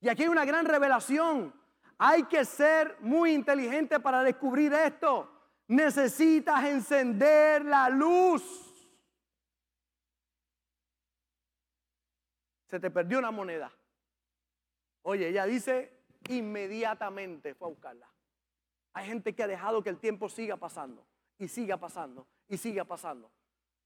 Y 0.00 0.08
aquí 0.10 0.24
hay 0.24 0.28
una 0.28 0.44
gran 0.44 0.66
revelación. 0.66 1.54
Hay 1.96 2.24
que 2.24 2.44
ser 2.44 2.98
muy 3.00 3.32
inteligente 3.32 4.00
para 4.00 4.22
descubrir 4.22 4.74
esto. 4.74 5.39
Necesitas 5.70 6.64
encender 6.64 7.64
la 7.64 7.88
luz. 7.88 8.42
Se 12.66 12.80
te 12.80 12.90
perdió 12.90 13.20
una 13.20 13.30
moneda. 13.30 13.72
Oye, 15.02 15.28
ella 15.28 15.46
dice, 15.46 16.02
inmediatamente 16.28 17.54
fue 17.54 17.68
a 17.68 17.70
buscarla. 17.70 18.08
Hay 18.94 19.06
gente 19.06 19.32
que 19.32 19.44
ha 19.44 19.46
dejado 19.46 19.80
que 19.80 19.90
el 19.90 20.00
tiempo 20.00 20.28
siga 20.28 20.56
pasando 20.56 21.06
y 21.38 21.46
siga 21.46 21.76
pasando 21.76 22.26
y 22.48 22.56
siga 22.56 22.84
pasando. 22.84 23.30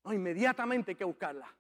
No, 0.05 0.15
inmediatamente 0.15 0.93
hay 0.93 0.97
que 0.97 1.05
buscarla. 1.05 1.55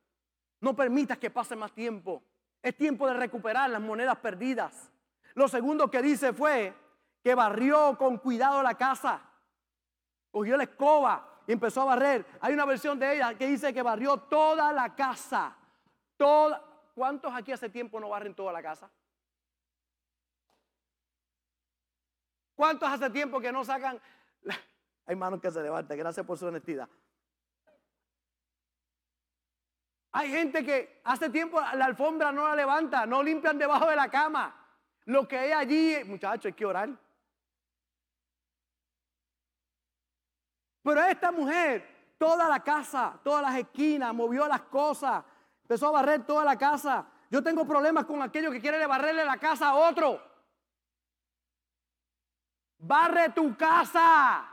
No 0.61 0.75
permitas 0.75 1.19
que 1.19 1.29
pase 1.29 1.55
más 1.55 1.73
tiempo. 1.73 2.23
Es 2.63 2.75
tiempo 2.75 3.07
de 3.09 3.13
recuperar 3.13 3.69
las 3.69 3.83
monedas 3.83 4.17
perdidas. 4.21 4.91
Lo 5.35 5.49
segundo 5.49 5.91
que 5.91 6.01
dice 6.01 6.33
fue 6.33 6.73
que 7.23 7.35
barrió 7.35 7.99
con 7.99 8.17
cuidado 8.17 8.63
la 8.63 8.75
casa. 8.79 9.34
Cogió 10.35 10.57
la 10.57 10.65
escoba 10.65 11.43
y 11.47 11.53
empezó 11.53 11.83
a 11.83 11.85
barrer. 11.85 12.27
Hay 12.41 12.55
una 12.55 12.65
versión 12.65 12.99
de 12.99 13.15
ella 13.15 13.39
que 13.39 13.47
dice 13.47 13.73
que 13.73 13.83
barrió 13.83 14.17
toda 14.17 14.73
la 14.73 14.93
casa. 14.93 15.57
¿Cuántos 16.93 17.33
aquí 17.33 17.53
hace 17.53 17.71
tiempo 17.71 18.01
no 18.01 18.09
barren 18.09 18.35
toda 18.35 18.53
la 18.53 18.61
casa? 18.61 18.91
¿Cuántos 22.57 22.89
hace 22.89 23.11
tiempo 23.11 23.41
que 23.41 23.53
no 23.53 23.65
sacan? 23.65 24.01
Hay 25.07 25.15
manos 25.15 25.41
que 25.41 25.53
se 25.53 25.63
levantan. 25.63 25.97
Gracias 25.97 26.27
por 26.27 26.37
su 26.37 26.47
honestidad. 26.47 26.89
Hay 30.11 30.31
gente 30.31 30.65
que 30.65 31.01
hace 31.05 31.31
tiempo 31.31 31.61
la 31.61 31.85
alfombra 31.85 32.33
no 32.33 32.49
la 32.49 32.57
levanta, 32.57 33.07
no 33.07 33.23
limpian 33.23 33.57
debajo 33.57 33.89
de 33.89 33.95
la 33.95 34.11
cama. 34.11 34.53
Lo 35.05 35.29
que 35.29 35.39
hay 35.39 35.53
allí, 35.53 36.03
muchachos, 36.03 36.47
hay 36.47 36.53
que 36.55 36.67
orar. 36.67 37.04
Pero 40.85 41.03
esta 41.03 41.33
mujer, 41.33 42.15
toda 42.19 42.47
la 42.47 42.63
casa, 42.63 43.19
todas 43.25 43.43
las 43.43 43.57
esquinas, 43.57 44.15
movió 44.15 44.47
las 44.47 44.61
cosas, 44.63 45.25
empezó 45.63 45.89
a 45.89 45.93
barrer 45.93 46.27
toda 46.27 46.45
la 46.45 46.59
casa. 46.59 47.07
Yo 47.31 47.43
tengo 47.43 47.67
problemas 47.67 48.05
con 48.05 48.21
aquellos 48.21 48.53
que 48.53 48.61
quieren 48.61 48.87
barrerle 48.87 49.25
la 49.25 49.39
casa 49.39 49.71
a 49.71 49.77
otro. 49.77 50.21
Barre 52.77 53.31
tu 53.31 53.57
casa. 53.57 54.47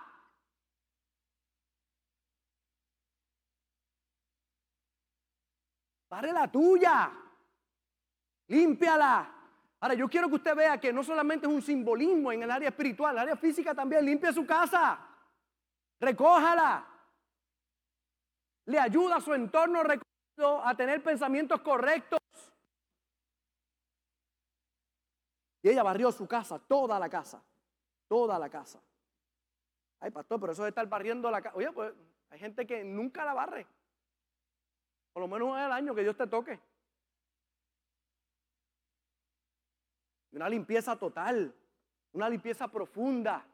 Barre 6.09 6.31
la 6.31 6.49
tuya. 6.49 7.11
Límpiala. 8.47 9.35
Ahora, 9.81 9.95
yo 9.95 10.07
quiero 10.07 10.29
que 10.29 10.35
usted 10.35 10.55
vea 10.55 10.79
que 10.79 10.93
no 10.93 11.03
solamente 11.03 11.45
es 11.45 11.51
un 11.51 11.61
simbolismo 11.61 12.31
en 12.31 12.43
el 12.43 12.51
área 12.51 12.69
espiritual, 12.69 13.11
en 13.11 13.17
el 13.17 13.23
área 13.23 13.35
física 13.35 13.75
también. 13.75 14.05
Limpia 14.05 14.31
su 14.31 14.45
casa. 14.45 15.10
Recójala. 16.01 16.87
Le 18.65 18.79
ayuda 18.79 19.17
a 19.17 19.21
su 19.21 19.33
entorno 19.33 19.83
a 20.63 20.75
tener 20.75 21.03
pensamientos 21.03 21.61
correctos. 21.61 22.19
Y 25.61 25.69
ella 25.69 25.83
barrió 25.83 26.11
su 26.11 26.27
casa, 26.27 26.57
toda 26.57 26.97
la 26.99 27.07
casa. 27.07 27.43
Toda 28.07 28.39
la 28.39 28.49
casa. 28.49 28.81
Ay, 29.99 30.09
pastor, 30.09 30.39
pero 30.39 30.53
eso 30.53 30.63
de 30.63 30.69
estar 30.69 30.87
barriendo 30.87 31.29
la 31.29 31.41
casa. 31.41 31.55
Oye, 31.55 31.71
pues 31.71 31.93
hay 32.31 32.39
gente 32.39 32.65
que 32.65 32.83
nunca 32.83 33.23
la 33.23 33.35
barre. 33.35 33.67
Por 35.13 35.21
lo 35.21 35.27
menos 35.27 35.55
al 35.55 35.71
año 35.71 35.93
que 35.93 36.01
Dios 36.01 36.17
te 36.17 36.25
toque. 36.25 36.59
Una 40.31 40.49
limpieza 40.49 40.97
total, 40.97 41.53
una 42.13 42.27
limpieza 42.27 42.67
profunda. 42.67 43.45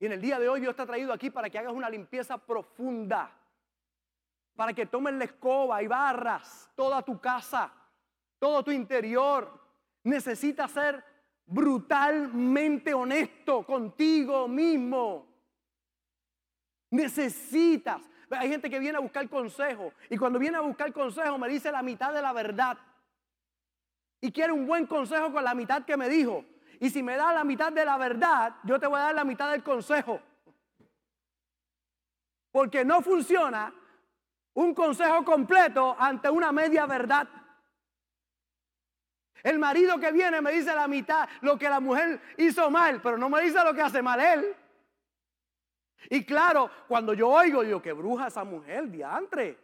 Y 0.00 0.06
en 0.06 0.12
el 0.12 0.20
día 0.20 0.38
de 0.38 0.48
hoy 0.48 0.60
Dios 0.60 0.76
te 0.76 0.82
ha 0.82 0.86
traído 0.86 1.12
aquí 1.12 1.30
para 1.30 1.50
que 1.50 1.58
hagas 1.58 1.72
una 1.72 1.90
limpieza 1.90 2.38
profunda. 2.38 3.30
Para 4.54 4.72
que 4.72 4.86
tomes 4.86 5.14
la 5.14 5.24
escoba 5.24 5.82
y 5.82 5.86
barras 5.86 6.70
toda 6.74 7.02
tu 7.02 7.20
casa, 7.20 7.72
todo 8.38 8.62
tu 8.62 8.70
interior. 8.70 9.60
Necesitas 10.04 10.70
ser 10.70 11.04
brutalmente 11.46 12.94
honesto 12.94 13.64
contigo 13.64 14.46
mismo. 14.46 15.26
Necesitas. 16.90 18.02
Hay 18.30 18.48
gente 18.48 18.68
que 18.68 18.78
viene 18.78 18.98
a 18.98 19.00
buscar 19.00 19.28
consejo 19.28 19.92
y 20.10 20.16
cuando 20.16 20.38
viene 20.38 20.58
a 20.58 20.60
buscar 20.60 20.92
consejo 20.92 21.38
me 21.38 21.48
dice 21.48 21.72
la 21.72 21.82
mitad 21.82 22.12
de 22.12 22.22
la 22.22 22.32
verdad. 22.32 22.78
y 24.20 24.32
quiere 24.32 24.52
un 24.52 24.66
buen 24.66 24.84
consejo 24.84 25.32
con 25.32 25.44
la 25.44 25.54
mitad 25.54 25.84
que 25.84 25.96
me 25.96 26.08
dijo. 26.08 26.44
Y 26.80 26.90
si 26.90 27.02
me 27.02 27.16
da 27.16 27.32
la 27.32 27.44
mitad 27.44 27.72
de 27.72 27.84
la 27.84 27.96
verdad, 27.96 28.54
yo 28.62 28.78
te 28.78 28.86
voy 28.86 28.98
a 28.98 29.04
dar 29.04 29.14
la 29.14 29.24
mitad 29.24 29.50
del 29.50 29.62
consejo. 29.62 30.20
Porque 32.52 32.84
no 32.84 33.02
funciona 33.02 33.72
un 34.54 34.74
consejo 34.74 35.24
completo 35.24 35.96
ante 35.98 36.30
una 36.30 36.52
media 36.52 36.86
verdad. 36.86 37.28
El 39.42 39.58
marido 39.58 39.98
que 39.98 40.10
viene 40.12 40.40
me 40.40 40.52
dice 40.52 40.74
la 40.74 40.88
mitad 40.88 41.28
lo 41.42 41.58
que 41.58 41.68
la 41.68 41.80
mujer 41.80 42.20
hizo 42.36 42.70
mal, 42.70 43.00
pero 43.00 43.16
no 43.16 43.28
me 43.28 43.42
dice 43.42 43.62
lo 43.62 43.74
que 43.74 43.82
hace 43.82 44.02
mal 44.02 44.20
él. 44.20 44.56
Y 46.10 46.24
claro, 46.24 46.70
cuando 46.86 47.12
yo 47.12 47.28
oigo, 47.28 47.62
digo, 47.62 47.82
que 47.82 47.92
bruja 47.92 48.28
esa 48.28 48.44
mujer, 48.44 48.88
diantre. 48.88 49.58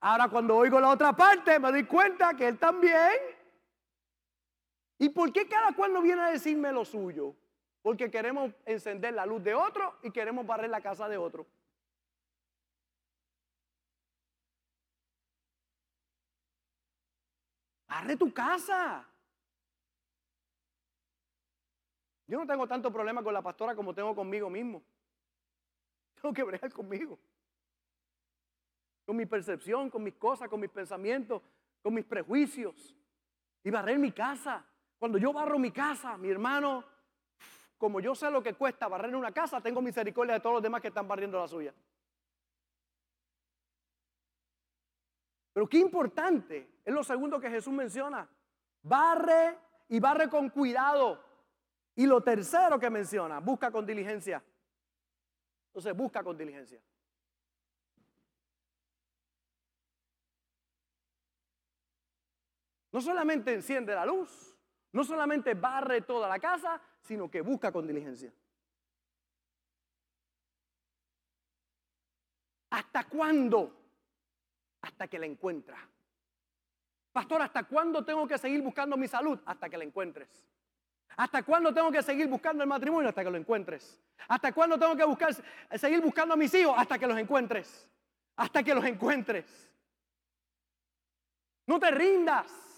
Ahora 0.00 0.28
cuando 0.28 0.56
oigo 0.56 0.80
la 0.80 0.90
otra 0.90 1.14
parte, 1.14 1.58
me 1.58 1.70
doy 1.70 1.84
cuenta 1.84 2.34
que 2.34 2.48
él 2.48 2.58
también. 2.58 3.43
¿Y 5.04 5.10
por 5.10 5.30
qué 5.34 5.46
cada 5.46 5.76
cual 5.76 5.92
no 5.92 6.00
viene 6.00 6.22
a 6.22 6.30
decirme 6.30 6.72
lo 6.72 6.82
suyo? 6.82 7.36
Porque 7.82 8.10
queremos 8.10 8.54
encender 8.64 9.12
la 9.12 9.26
luz 9.26 9.44
de 9.44 9.52
otro 9.52 9.98
y 10.02 10.10
queremos 10.10 10.46
barrer 10.46 10.70
la 10.70 10.80
casa 10.80 11.10
de 11.10 11.18
otro. 11.18 11.46
Barre 17.86 18.16
tu 18.16 18.32
casa. 18.32 19.06
Yo 22.26 22.38
no 22.38 22.46
tengo 22.46 22.66
tanto 22.66 22.90
problema 22.90 23.22
con 23.22 23.34
la 23.34 23.42
pastora 23.42 23.76
como 23.76 23.94
tengo 23.94 24.16
conmigo 24.16 24.48
mismo. 24.48 24.82
Tengo 26.14 26.32
que 26.32 26.44
bregar 26.44 26.72
conmigo. 26.72 27.18
Con 29.04 29.16
mi 29.16 29.26
percepción, 29.26 29.90
con 29.90 30.02
mis 30.02 30.14
cosas, 30.14 30.48
con 30.48 30.60
mis 30.60 30.70
pensamientos, 30.70 31.42
con 31.82 31.92
mis 31.92 32.06
prejuicios. 32.06 32.96
Y 33.62 33.68
barrer 33.68 33.98
mi 33.98 34.10
casa. 34.10 34.64
Cuando 34.98 35.18
yo 35.18 35.32
barro 35.32 35.58
mi 35.58 35.70
casa, 35.70 36.16
mi 36.16 36.30
hermano, 36.30 36.84
como 37.78 38.00
yo 38.00 38.14
sé 38.14 38.30
lo 38.30 38.42
que 38.42 38.54
cuesta 38.54 38.88
barrer 38.88 39.14
una 39.14 39.32
casa, 39.32 39.60
tengo 39.60 39.82
misericordia 39.82 40.34
de 40.34 40.40
todos 40.40 40.54
los 40.54 40.62
demás 40.62 40.80
que 40.80 40.88
están 40.88 41.06
barriendo 41.06 41.38
la 41.38 41.48
suya. 41.48 41.74
Pero 45.52 45.68
qué 45.68 45.78
importante 45.78 46.80
es 46.84 46.92
lo 46.92 47.04
segundo 47.04 47.38
que 47.38 47.50
Jesús 47.50 47.72
menciona. 47.72 48.28
Barre 48.82 49.58
y 49.88 50.00
barre 50.00 50.28
con 50.28 50.50
cuidado. 50.50 51.22
Y 51.94 52.06
lo 52.06 52.20
tercero 52.22 52.78
que 52.78 52.90
menciona, 52.90 53.38
busca 53.38 53.70
con 53.70 53.86
diligencia. 53.86 54.42
Entonces, 55.68 55.96
busca 55.96 56.24
con 56.24 56.36
diligencia. 56.36 56.80
No 62.90 63.00
solamente 63.00 63.52
enciende 63.52 63.94
la 63.94 64.06
luz, 64.06 64.53
no 64.94 65.02
solamente 65.02 65.54
barre 65.54 66.02
toda 66.02 66.28
la 66.28 66.38
casa, 66.38 66.80
sino 67.02 67.28
que 67.28 67.40
busca 67.40 67.72
con 67.72 67.84
diligencia. 67.84 68.32
¿Hasta 72.70 73.04
cuándo? 73.04 73.74
Hasta 74.82 75.08
que 75.08 75.18
la 75.18 75.26
encuentra. 75.26 75.76
Pastor, 77.12 77.42
¿hasta 77.42 77.64
cuándo 77.64 78.04
tengo 78.04 78.26
que 78.28 78.38
seguir 78.38 78.62
buscando 78.62 78.96
mi 78.96 79.08
salud? 79.08 79.40
Hasta 79.46 79.68
que 79.68 79.76
la 79.76 79.82
encuentres. 79.82 80.28
¿Hasta 81.16 81.42
cuándo 81.42 81.74
tengo 81.74 81.90
que 81.90 82.02
seguir 82.02 82.28
buscando 82.28 82.62
el 82.62 82.68
matrimonio? 82.68 83.08
Hasta 83.08 83.24
que 83.24 83.30
lo 83.30 83.36
encuentres. 83.36 84.00
¿Hasta 84.28 84.52
cuándo 84.52 84.78
tengo 84.78 84.96
que 84.96 85.76
seguir 85.76 86.00
buscando 86.02 86.34
a 86.34 86.36
mis 86.36 86.54
hijos? 86.54 86.74
Hasta 86.76 87.00
que 87.00 87.06
los 87.08 87.18
encuentres. 87.18 87.90
Hasta 88.36 88.62
que 88.62 88.72
los 88.72 88.84
encuentres. 88.84 89.72
No 91.66 91.80
te 91.80 91.90
rindas. 91.90 92.73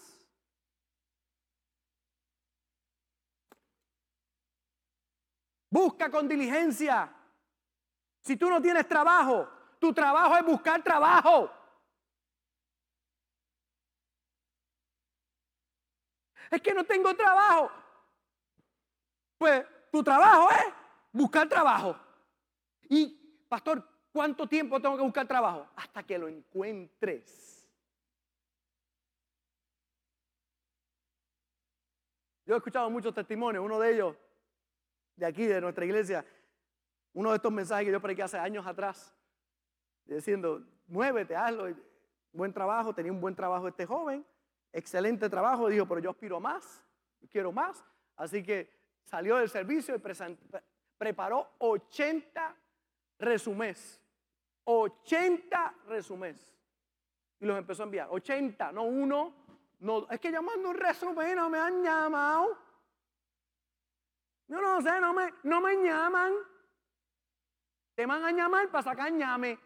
Busca 5.77 6.11
con 6.11 6.27
diligencia. 6.27 7.15
Si 8.23 8.35
tú 8.39 8.49
no 8.49 8.63
tienes 8.63 8.89
trabajo, 8.89 9.47
tu 9.79 9.93
trabajo 9.93 10.35
es 10.35 10.43
buscar 10.43 10.83
trabajo. 10.83 11.51
Es 16.51 16.63
que 16.63 16.73
no 16.73 16.83
tengo 16.83 17.15
trabajo. 17.15 17.71
Pues 19.37 19.67
tu 19.93 20.03
trabajo 20.03 20.49
es 20.51 20.65
buscar 21.13 21.47
trabajo. 21.47 21.95
Y, 22.89 23.45
pastor, 23.47 23.87
¿cuánto 24.11 24.49
tiempo 24.49 24.81
tengo 24.81 24.97
que 24.97 25.03
buscar 25.03 25.29
trabajo? 25.29 25.69
Hasta 25.77 26.03
que 26.05 26.17
lo 26.17 26.27
encuentres. 26.27 27.69
Yo 32.47 32.55
he 32.55 32.57
escuchado 32.57 32.89
muchos 32.89 33.13
testimonios, 33.13 33.63
uno 33.63 33.79
de 33.79 33.93
ellos, 33.93 34.17
de 35.17 35.27
aquí, 35.27 35.47
de 35.47 35.61
nuestra 35.61 35.85
iglesia, 35.85 36.25
uno 37.13 37.31
de 37.31 37.37
estos 37.37 37.53
mensajes 37.53 37.87
que 37.87 37.93
yo 37.93 38.01
prediqué 38.01 38.23
hace 38.23 38.39
años 38.39 38.67
atrás, 38.67 39.15
diciendo, 40.05 40.63
muévete, 40.87 41.35
hazlo, 41.35 41.75
buen 42.33 42.53
trabajo, 42.53 42.95
tenía 42.95 43.11
un 43.11 43.21
buen 43.21 43.35
trabajo 43.35 43.67
este 43.67 43.87
joven, 43.87 44.25
excelente 44.73 45.29
trabajo, 45.29 45.69
dijo, 45.69 45.87
pero 45.87 46.01
yo 46.01 46.11
aspiro 46.11 46.39
más, 46.39 46.85
quiero 47.31 47.51
más, 47.51 47.83
así 48.17 48.43
que 48.43 48.71
salió 49.05 49.37
del 49.37 49.49
servicio 49.49 49.97
y 49.97 50.03
preparó 50.99 51.49
80 51.59 52.57
resumés. 53.19 54.01
80 54.65 55.75
resumés. 55.87 56.53
Y 57.41 57.47
los 57.47 57.57
empezó 57.57 57.83
a 57.83 57.87
enviar. 57.87 58.09
80, 58.11 58.73
no 58.73 58.85
uno. 58.85 59.35
No, 59.79 60.09
es 60.11 60.19
que 60.19 60.33
llamando 60.33 60.71
un 60.71 60.77
resumen 60.77 61.37
no 61.37 61.51
me 61.51 61.59
han 61.59 61.83
llamado. 61.83 62.59
Yo 64.49 64.61
no 64.61 64.81
sé, 64.81 65.01
no 65.01 65.13
me, 65.13 65.33
no 65.43 65.61
me 65.61 65.75
llaman. 65.77 66.33
Te 67.95 68.07
van 68.07 68.25
a 68.25 68.33
llamar 68.33 68.71
para 68.71 68.85
sacar 68.85 69.13
llame. 69.13 69.59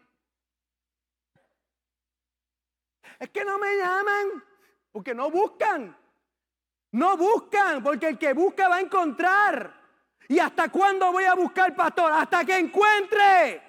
Es 3.19 3.29
que 3.29 3.43
no 3.43 3.59
me 3.59 3.77
llaman 3.77 4.43
porque 4.91 5.13
no 5.13 5.29
buscan. 5.29 5.95
No 6.93 7.15
buscan, 7.15 7.83
porque 7.83 8.09
el 8.09 8.17
que 8.17 8.33
busca 8.33 8.67
va 8.67 8.77
a 8.77 8.81
encontrar. 8.81 9.81
¿Y 10.27 10.39
hasta 10.39 10.69
cuándo 10.69 11.11
voy 11.11 11.25
a 11.25 11.35
buscar, 11.35 11.75
pastor? 11.75 12.11
Hasta 12.11 12.43
que 12.43 12.57
encuentre. 12.57 13.61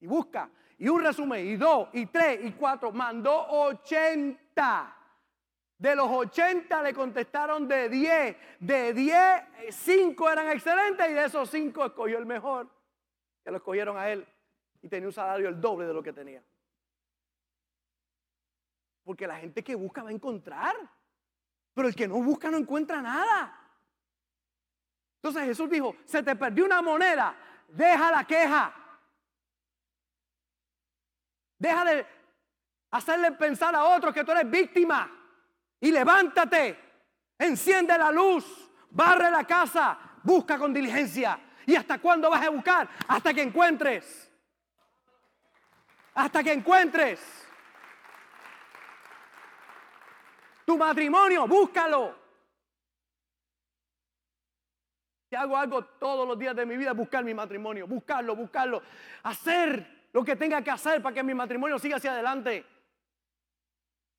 Y 0.00 0.06
busca. 0.06 0.50
Y 0.78 0.88
un 0.88 1.02
resumen, 1.02 1.44
y 1.46 1.56
dos, 1.56 1.88
y 1.92 2.06
tres, 2.06 2.40
y 2.44 2.52
cuatro. 2.52 2.92
Mandó 2.92 3.48
80. 3.48 4.97
De 5.78 5.94
los 5.94 6.08
80 6.10 6.82
le 6.82 6.92
contestaron 6.92 7.68
de 7.68 7.88
10. 7.88 8.36
De 8.58 8.92
10, 8.92 9.42
5 9.70 10.30
eran 10.30 10.50
excelentes 10.50 11.08
y 11.08 11.14
de 11.14 11.24
esos 11.24 11.48
5 11.48 11.86
escogió 11.86 12.18
el 12.18 12.26
mejor. 12.26 12.68
Que 13.44 13.52
lo 13.52 13.58
escogieron 13.58 13.96
a 13.96 14.10
él. 14.10 14.26
Y 14.82 14.88
tenía 14.88 15.06
un 15.06 15.12
salario 15.12 15.48
el 15.48 15.60
doble 15.60 15.86
de 15.86 15.94
lo 15.94 16.02
que 16.02 16.12
tenía. 16.12 16.42
Porque 19.04 19.26
la 19.26 19.36
gente 19.36 19.62
que 19.62 19.76
busca 19.76 20.02
va 20.02 20.08
a 20.08 20.12
encontrar. 20.12 20.74
Pero 21.74 21.86
el 21.86 21.94
que 21.94 22.08
no 22.08 22.16
busca 22.16 22.50
no 22.50 22.56
encuentra 22.56 23.00
nada. 23.00 23.54
Entonces 25.22 25.44
Jesús 25.44 25.70
dijo, 25.70 25.96
se 26.04 26.22
te 26.22 26.34
perdió 26.34 26.64
una 26.64 26.82
moneda, 26.82 27.36
deja 27.68 28.10
la 28.10 28.24
queja. 28.24 28.74
Deja 31.58 31.84
de 31.84 32.06
hacerle 32.90 33.32
pensar 33.32 33.74
a 33.74 33.84
otros 33.84 34.12
que 34.12 34.24
tú 34.24 34.32
eres 34.32 34.48
víctima. 34.50 35.17
Y 35.80 35.92
levántate, 35.92 36.78
enciende 37.38 37.96
la 37.96 38.10
luz, 38.10 38.70
barre 38.90 39.30
la 39.30 39.44
casa, 39.44 39.98
busca 40.22 40.58
con 40.58 40.72
diligencia. 40.72 41.38
¿Y 41.66 41.76
hasta 41.76 41.98
cuándo 41.98 42.30
vas 42.30 42.46
a 42.46 42.50
buscar? 42.50 42.88
Hasta 43.06 43.34
que 43.34 43.42
encuentres. 43.42 44.30
Hasta 46.14 46.42
que 46.42 46.52
encuentres. 46.52 47.20
Tu 50.64 50.76
matrimonio, 50.76 51.46
búscalo. 51.46 52.14
Si 55.28 55.36
hago 55.36 55.56
algo 55.56 55.84
todos 55.84 56.26
los 56.26 56.38
días 56.38 56.56
de 56.56 56.64
mi 56.64 56.76
vida, 56.76 56.92
buscar 56.92 57.22
mi 57.22 57.34
matrimonio, 57.34 57.86
buscarlo, 57.86 58.34
buscarlo, 58.34 58.82
hacer 59.22 60.08
lo 60.12 60.24
que 60.24 60.36
tenga 60.36 60.62
que 60.62 60.70
hacer 60.70 61.02
para 61.02 61.14
que 61.14 61.22
mi 61.22 61.34
matrimonio 61.34 61.78
siga 61.78 61.96
hacia 61.96 62.12
adelante. 62.12 62.64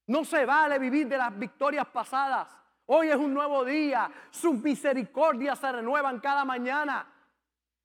No 0.10 0.26
se 0.26 0.44
vale 0.44 0.80
vivir 0.80 1.08
de 1.08 1.20
las 1.20 1.38
victorias 1.38 1.86
pasadas. 1.88 2.50
Hoy 2.88 3.10
es 3.10 3.16
un 3.16 3.32
nuevo 3.32 3.64
día. 3.64 4.10
Sus 4.32 4.56
misericordias 4.56 5.60
se 5.60 5.72
renuevan 5.72 6.20
cada 6.20 6.44
mañana. 6.44 7.08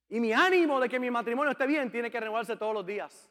Y 0.09 0.21
mi 0.21 0.33
ánimo 0.33 0.81
de 0.81 0.89
que 0.89 0.99
mi 0.99 1.11
matrimonio 1.11 1.53
esté 1.53 1.67
bien 1.67 1.91
tiene 1.91 2.11
que 2.11 2.19
renovarse 2.19 2.57
todos 2.57 2.73
los 2.73 2.87
días. 2.87 3.31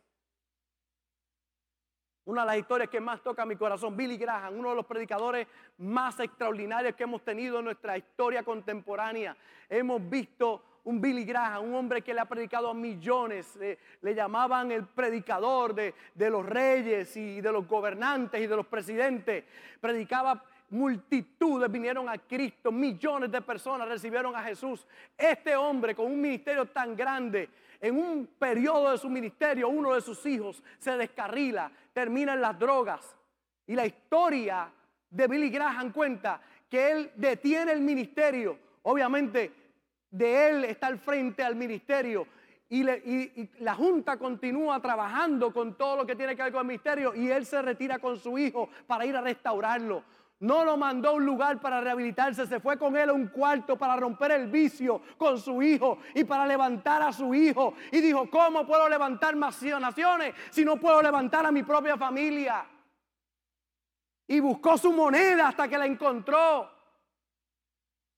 Una 2.25 2.41
de 2.41 2.47
las 2.49 2.57
historias 2.57 2.87
que 2.87 3.01
más 3.01 3.23
toca 3.23 3.47
mi 3.47 3.55
corazón, 3.55 3.97
Billy 3.97 4.15
Graham, 4.15 4.59
uno 4.59 4.69
de 4.69 4.75
los 4.75 4.85
predicadores 4.85 5.47
más 5.79 6.19
extraordinarios 6.19 6.93
que 6.93 7.01
hemos 7.01 7.23
tenido 7.23 7.57
en 7.57 7.65
nuestra 7.65 7.97
historia 7.97 8.43
contemporánea. 8.43 9.35
Hemos 9.69 10.07
visto 10.07 10.63
un 10.85 10.99
Billy 10.99 11.23
Graham, 11.23 11.65
un 11.65 11.75
hombre 11.75 12.01
que 12.01 12.13
le 12.13 12.19
ha 12.19 12.25
predicado 12.25 12.69
a 12.69 12.73
millones. 12.73 13.57
le 14.01 14.15
llamaban 14.15 14.71
el 14.71 14.85
predicador 14.85 15.73
de, 15.73 15.93
de 16.13 16.29
los 16.29 16.45
reyes 16.45 17.15
y 17.15 17.41
de 17.41 17.51
los 17.51 17.67
gobernantes 17.67 18.41
y 18.41 18.47
de 18.47 18.55
los 18.55 18.67
presidentes. 18.67 19.43
Predicaba 19.79 20.43
multitudes 20.73 21.71
vinieron 21.71 22.09
a 22.09 22.17
Cristo, 22.17 22.71
millones 22.71 23.31
de 23.31 23.41
personas 23.41 23.87
recibieron 23.87 24.35
a 24.35 24.43
Jesús. 24.43 24.85
Este 25.17 25.55
hombre 25.55 25.95
con 25.95 26.07
un 26.07 26.19
ministerio 26.19 26.65
tan 26.65 26.95
grande, 26.95 27.49
en 27.79 27.97
un 27.97 28.27
periodo 28.39 28.91
de 28.91 28.97
su 28.97 29.09
ministerio, 29.09 29.69
uno 29.69 29.93
de 29.93 30.01
sus 30.01 30.25
hijos 30.25 30.63
se 30.79 30.97
descarrila, 30.97 31.71
termina 31.93 32.33
en 32.33 32.41
las 32.41 32.57
drogas. 32.57 33.15
Y 33.67 33.75
la 33.75 33.85
historia 33.85 34.71
de 35.09 35.27
Billy 35.27 35.49
Graham 35.49 35.91
cuenta 35.91 36.41
que 36.69 36.91
él 36.91 37.11
detiene 37.15 37.71
el 37.71 37.81
ministerio. 37.81 38.57
Obviamente, 38.81 39.62
de 40.13 40.49
él 40.49 40.65
está 40.65 40.87
al 40.87 40.99
frente 40.99 41.43
al 41.43 41.55
ministerio. 41.55 42.27
Y, 42.69 42.83
la 43.59 43.75
Junta 43.75 44.17
continúa 44.17 44.79
trabajando 44.79 45.51
con 45.51 45.75
todo 45.75 45.97
lo 45.97 46.05
que 46.05 46.15
tiene 46.15 46.35
que 46.35 46.43
ver 46.43 46.51
con 46.51 46.61
el 46.61 46.67
ministerio 46.67 47.13
y 47.13 47.29
él 47.29 47.45
se 47.45 47.61
retira 47.61 47.99
con 47.99 48.17
su 48.17 48.37
hijo 48.37 48.69
para 48.87 49.05
ir 49.05 49.15
a 49.15 49.21
restaurarlo. 49.21 50.03
No 50.39 50.65
lo 50.65 50.75
mandó 50.75 51.09
a 51.09 51.13
un 51.13 51.25
lugar 51.25 51.61
para 51.61 51.81
rehabilitarse, 51.81 52.47
se 52.47 52.59
fue 52.59 52.77
con 52.77 52.97
él 52.97 53.09
a 53.09 53.13
un 53.13 53.27
cuarto 53.27 53.77
para 53.77 53.95
romper 53.95 54.31
el 54.31 54.47
vicio 54.47 55.01
con 55.17 55.39
su 55.39 55.61
hijo 55.61 55.99
y 56.15 56.23
para 56.23 56.45
levantar 56.45 57.01
a 57.01 57.13
su 57.13 57.33
hijo. 57.33 57.75
Y 57.91 58.01
dijo, 58.01 58.29
¿cómo 58.29 58.65
puedo 58.65 58.89
levantar 58.89 59.35
naciones 59.35 60.33
si 60.49 60.65
no 60.65 60.77
puedo 60.77 61.01
levantar 61.01 61.45
a 61.45 61.51
mi 61.51 61.63
propia 61.63 61.95
familia? 61.95 62.65
Y 64.27 64.39
buscó 64.39 64.77
su 64.77 64.91
moneda 64.91 65.49
hasta 65.49 65.67
que 65.67 65.77
la 65.77 65.85
encontró. 65.85 66.69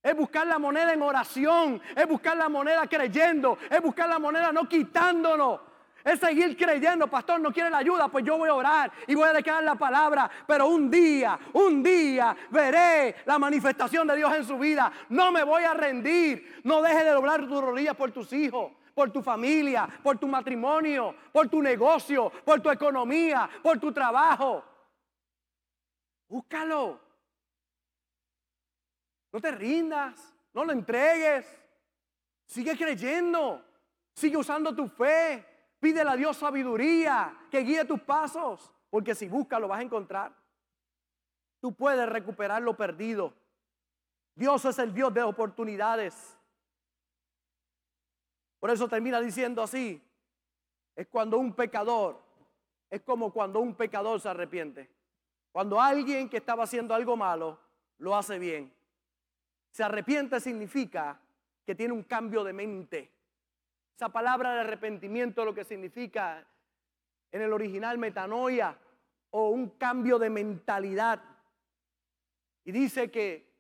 Es 0.06 0.16
buscar 0.16 0.46
la 0.46 0.60
moneda 0.60 0.94
en 0.94 1.02
oración, 1.02 1.82
es 1.96 2.08
buscar 2.08 2.38
la 2.38 2.48
moneda 2.48 2.86
creyendo, 2.86 3.58
es 3.68 3.82
buscar 3.82 4.08
la 4.08 4.20
moneda 4.20 4.52
no 4.52 4.70
quitándonos. 4.70 5.62
Es 6.04 6.20
seguir 6.20 6.56
creyendo, 6.56 7.08
pastor, 7.08 7.42
no 7.42 7.52
quiere 7.52 7.72
la 7.72 7.80
ayuda, 7.80 8.08
pues 8.10 8.24
yo 8.24 8.38
voy 8.38 8.48
a 8.48 8.54
orar 8.54 8.92
y 9.08 9.16
voy 9.16 9.28
a 9.28 9.34
declarar 9.34 9.64
la 9.64 9.74
palabra. 9.74 10.30
Pero 10.46 10.68
un 10.68 10.92
día, 10.92 11.40
un 11.54 11.82
día 11.82 12.38
veré 12.52 13.16
la 13.26 13.40
manifestación 13.40 14.06
de 14.06 14.18
Dios 14.18 14.32
en 14.36 14.46
su 14.46 14.60
vida. 14.60 14.92
No 15.10 15.32
me 15.32 15.44
voy 15.44 15.64
a 15.64 15.74
rendir. 15.74 16.62
No 16.64 16.84
deje 16.84 17.04
de 17.04 17.10
doblar 17.10 17.48
tus 17.48 17.60
rodillas 17.60 17.96
por 17.96 18.12
tus 18.12 18.32
hijos 18.32 18.74
por 18.94 19.12
tu 19.12 19.22
familia, 19.22 19.90
por 20.02 20.18
tu 20.18 20.26
matrimonio, 20.26 21.16
por 21.34 21.50
tu 21.50 21.62
negocio, 21.62 22.32
por 22.46 22.62
tu 22.62 22.70
economía, 22.70 23.50
por 23.62 23.78
tu 23.78 23.92
trabajo. 23.92 24.64
Búscalo. 26.30 27.05
No 29.36 29.42
te 29.42 29.52
rindas, 29.52 30.34
no 30.54 30.64
lo 30.64 30.72
entregues. 30.72 31.46
Sigue 32.46 32.78
creyendo, 32.78 33.62
sigue 34.14 34.38
usando 34.38 34.74
tu 34.74 34.88
fe. 34.88 35.46
Pídele 35.78 36.10
a 36.10 36.16
Dios 36.16 36.38
sabiduría 36.38 37.38
que 37.52 37.60
guíe 37.60 37.84
tus 37.84 38.00
pasos, 38.00 38.72
porque 38.90 39.14
si 39.14 39.28
buscas 39.28 39.60
lo 39.60 39.68
vas 39.68 39.80
a 39.80 39.84
encontrar. 39.84 40.34
Tú 41.60 41.76
puedes 41.76 42.08
recuperar 42.08 42.62
lo 42.62 42.78
perdido. 42.78 43.34
Dios 44.36 44.64
es 44.64 44.80
el 44.80 44.94
Dios 44.94 45.14
de 45.14 45.24
oportunidades. 45.24 46.40
Por 48.62 48.72
eso 48.72 48.88
termina 48.88 49.20
diciendo 49.20 49.62
así, 49.62 50.02
es 50.96 51.08
cuando 51.08 51.40
un 51.40 51.52
pecador, 51.54 52.24
es 52.90 53.02
como 53.02 53.34
cuando 53.34 53.60
un 53.60 53.76
pecador 53.76 54.18
se 54.22 54.30
arrepiente. 54.30 54.90
Cuando 55.52 55.82
alguien 55.82 56.30
que 56.30 56.38
estaba 56.38 56.64
haciendo 56.64 56.96
algo 56.96 57.18
malo 57.18 57.60
lo 57.98 58.16
hace 58.16 58.40
bien. 58.40 58.74
Se 59.76 59.84
arrepiente 59.84 60.40
significa 60.40 61.20
que 61.66 61.76
tiene 61.76 61.92
un 61.92 62.04
cambio 62.04 62.46
de 62.46 62.54
mente. 62.54 63.12
Esa 63.94 64.08
palabra 64.08 64.54
de 64.54 64.62
arrepentimiento 64.62 65.44
lo 65.44 65.54
que 65.54 65.66
significa 65.66 66.48
en 67.30 67.42
el 67.42 67.52
original 67.52 67.98
metanoia 67.98 68.80
o 69.32 69.50
un 69.50 69.72
cambio 69.72 70.18
de 70.18 70.30
mentalidad. 70.30 71.22
Y 72.64 72.72
dice 72.72 73.12
que 73.12 73.52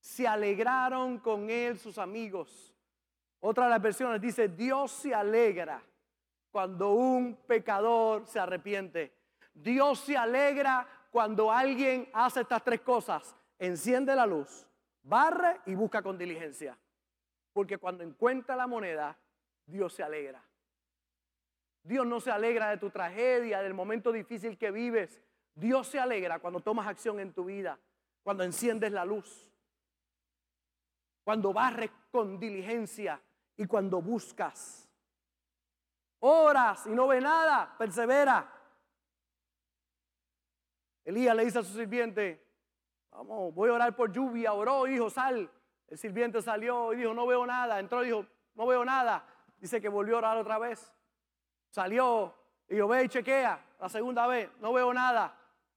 se 0.00 0.26
alegraron 0.26 1.20
con 1.20 1.48
él 1.48 1.78
sus 1.78 1.98
amigos. 1.98 2.74
Otra 3.38 3.66
de 3.66 3.70
las 3.70 3.80
versiones 3.80 4.20
dice, 4.20 4.48
Dios 4.48 4.90
se 4.90 5.14
alegra 5.14 5.80
cuando 6.50 6.94
un 6.94 7.36
pecador 7.46 8.26
se 8.26 8.40
arrepiente. 8.40 9.14
Dios 9.54 10.00
se 10.00 10.16
alegra 10.16 10.84
cuando 11.12 11.52
alguien 11.52 12.10
hace 12.12 12.40
estas 12.40 12.64
tres 12.64 12.80
cosas, 12.80 13.36
enciende 13.56 14.16
la 14.16 14.26
luz, 14.26 14.66
barre 15.02 15.60
y 15.66 15.74
busca 15.74 16.02
con 16.02 16.18
diligencia. 16.18 16.78
Porque 17.52 17.78
cuando 17.78 18.04
encuentra 18.04 18.56
la 18.56 18.66
moneda, 18.66 19.18
Dios 19.66 19.92
se 19.94 20.02
alegra. 20.02 20.42
Dios 21.82 22.06
no 22.06 22.20
se 22.20 22.30
alegra 22.30 22.70
de 22.70 22.76
tu 22.76 22.90
tragedia, 22.90 23.62
del 23.62 23.74
momento 23.74 24.12
difícil 24.12 24.58
que 24.58 24.70
vives. 24.70 25.20
Dios 25.54 25.88
se 25.88 25.98
alegra 25.98 26.38
cuando 26.38 26.60
tomas 26.60 26.86
acción 26.86 27.20
en 27.20 27.32
tu 27.32 27.44
vida, 27.44 27.78
cuando 28.22 28.44
enciendes 28.44 28.92
la 28.92 29.04
luz, 29.04 29.50
cuando 31.24 31.52
barres 31.52 31.90
con 32.10 32.38
diligencia 32.38 33.20
y 33.56 33.66
cuando 33.66 34.00
buscas. 34.00 34.88
Oras 36.20 36.86
y 36.86 36.90
no 36.90 37.08
ve 37.08 37.20
nada, 37.20 37.74
persevera. 37.78 38.52
Elías 41.04 41.34
le 41.34 41.44
dice 41.44 41.58
a 41.58 41.62
su 41.62 41.72
sirviente, 41.72 42.49
vamos, 43.10 43.54
voy 43.54 43.70
a 43.70 43.74
orar 43.74 43.96
por 43.96 44.12
lluvia, 44.12 44.52
oró, 44.52 44.86
hijo, 44.86 45.10
sal. 45.10 45.50
El 45.88 45.98
sirviente 45.98 46.40
salió 46.40 46.92
y 46.92 46.96
dijo, 46.96 47.14
no 47.14 47.26
veo 47.26 47.46
nada. 47.46 47.80
Entró 47.80 48.02
y 48.02 48.06
dijo, 48.06 48.26
no 48.54 48.66
veo 48.66 48.84
nada. 48.84 49.24
Dice 49.58 49.80
que 49.80 49.88
volvió 49.88 50.16
a 50.16 50.18
orar 50.18 50.36
otra 50.36 50.58
vez. 50.58 50.92
Salió 51.70 52.34
y 52.68 52.74
dijo, 52.74 52.88
ve 52.88 53.04
y 53.04 53.08
chequea. 53.08 53.64
La 53.80 53.88
segunda 53.88 54.26
vez, 54.26 54.50
no 54.60 54.72
veo 54.72 54.92
nada. 54.94 55.36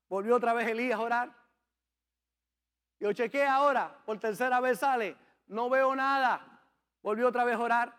Volvió 0.10 0.36
otra 0.36 0.54
vez 0.54 0.68
Elías 0.68 1.00
a 1.00 1.04
orar. 1.04 1.44
Yo 3.00 3.12
chequea 3.12 3.56
ahora, 3.56 3.94
por 4.06 4.18
tercera 4.20 4.62
vez 4.62 4.80
sale, 4.80 5.18
no 5.48 5.70
veo 5.70 5.96
nada. 5.96 6.62
Volvió 7.02 7.28
otra 7.28 7.44
vez 7.44 7.56
a 7.56 7.60
orar. 7.60 7.94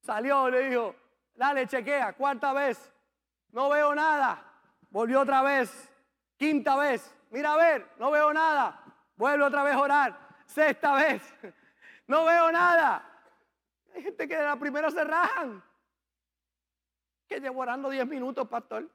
Salió 0.00 0.48
y 0.48 0.52
le 0.52 0.70
dijo, 0.70 0.94
dale, 1.34 1.66
chequea, 1.66 2.14
cuarta 2.14 2.52
vez, 2.52 2.92
no 3.50 3.68
veo 3.68 3.94
nada. 3.94 4.42
Volvió 4.90 5.20
otra 5.20 5.42
vez. 5.42 5.92
Quinta 6.38 6.76
vez, 6.76 7.14
mira 7.30 7.54
a 7.54 7.56
ver, 7.56 7.90
no 7.98 8.10
veo 8.10 8.32
nada. 8.32 8.84
Vuelve 9.16 9.44
otra 9.44 9.62
vez 9.64 9.74
a 9.74 9.80
orar. 9.80 10.28
Sexta 10.46 10.94
vez, 10.94 11.22
no 12.06 12.24
veo 12.24 12.50
nada. 12.52 13.04
Hay 13.94 14.02
gente 14.02 14.28
que 14.28 14.36
de 14.36 14.44
la 14.44 14.56
primera 14.56 14.90
se 14.90 15.02
rajan. 15.04 15.62
Que 17.26 17.40
llevo 17.40 17.60
orando 17.60 17.90
10 17.90 18.06
minutos, 18.06 18.48
pastor. 18.48 18.88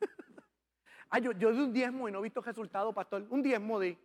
Ay, 1.10 1.22
yo, 1.22 1.32
yo 1.32 1.52
di 1.52 1.60
un 1.60 1.72
diezmo 1.72 2.08
y 2.08 2.12
no 2.12 2.20
he 2.20 2.22
visto 2.22 2.40
resultado, 2.40 2.92
pastor. 2.92 3.26
Un 3.30 3.42
diezmo 3.42 3.80
di. 3.80 3.98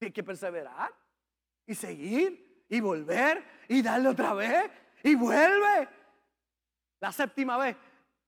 Hay 0.00 0.12
que 0.12 0.24
perseverar 0.24 0.92
y 1.66 1.74
seguir 1.74 2.64
y 2.68 2.80
volver 2.80 3.44
y 3.68 3.82
darle 3.82 4.08
otra 4.08 4.34
vez 4.34 4.70
y 5.02 5.14
vuelve. 5.14 5.99
La 7.00 7.10
séptima 7.12 7.56
vez, 7.56 7.76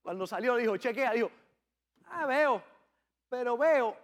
cuando 0.01 0.25
salió, 0.25 0.55
dijo, 0.55 0.77
chequea, 0.77 1.13
dijo, 1.13 1.31
ah, 2.07 2.25
veo, 2.25 2.61
pero 3.29 3.57
veo 3.57 3.95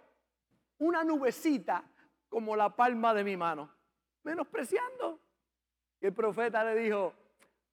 una 0.78 1.04
nubecita 1.04 1.84
como 2.28 2.54
la 2.54 2.74
palma 2.74 3.12
de 3.12 3.24
mi 3.24 3.36
mano, 3.36 3.68
menospreciando. 4.22 5.20
Y 6.00 6.06
el 6.06 6.14
profeta 6.14 6.64
le 6.64 6.76
dijo, 6.76 7.12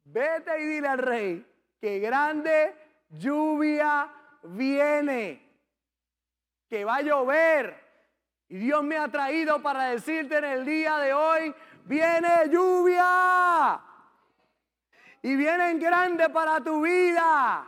vete 0.04 0.60
y 0.60 0.66
dile 0.66 0.88
al 0.88 0.98
rey 0.98 1.46
que 1.80 2.00
grande 2.00 2.76
lluvia 3.10 4.12
viene, 4.44 5.42
que 6.68 6.84
va 6.84 6.96
a 6.96 7.02
llover. 7.02 7.88
Y 8.50 8.58
Dios 8.58 8.84
me 8.84 8.98
ha 8.98 9.08
traído 9.10 9.62
para 9.62 9.90
decirte 9.90 10.38
en 10.38 10.46
el 10.46 10.66
día 10.66 10.98
de 10.98 11.14
hoy, 11.14 11.54
viene 11.86 12.50
lluvia 12.50 13.82
y 15.22 15.36
vienen 15.36 15.80
grandes 15.80 16.30
para 16.30 16.62
tu 16.62 16.82
vida. 16.82 17.66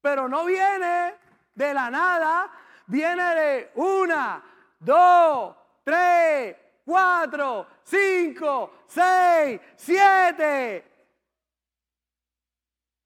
Pero 0.00 0.28
no 0.28 0.44
viene 0.44 1.14
de 1.54 1.74
la 1.74 1.90
nada, 1.90 2.50
viene 2.86 3.34
de 3.34 3.72
una, 3.74 4.42
dos, 4.78 5.56
tres, 5.82 6.56
cuatro, 6.84 7.66
cinco, 7.82 8.84
seis, 8.86 9.60
siete. 9.76 10.84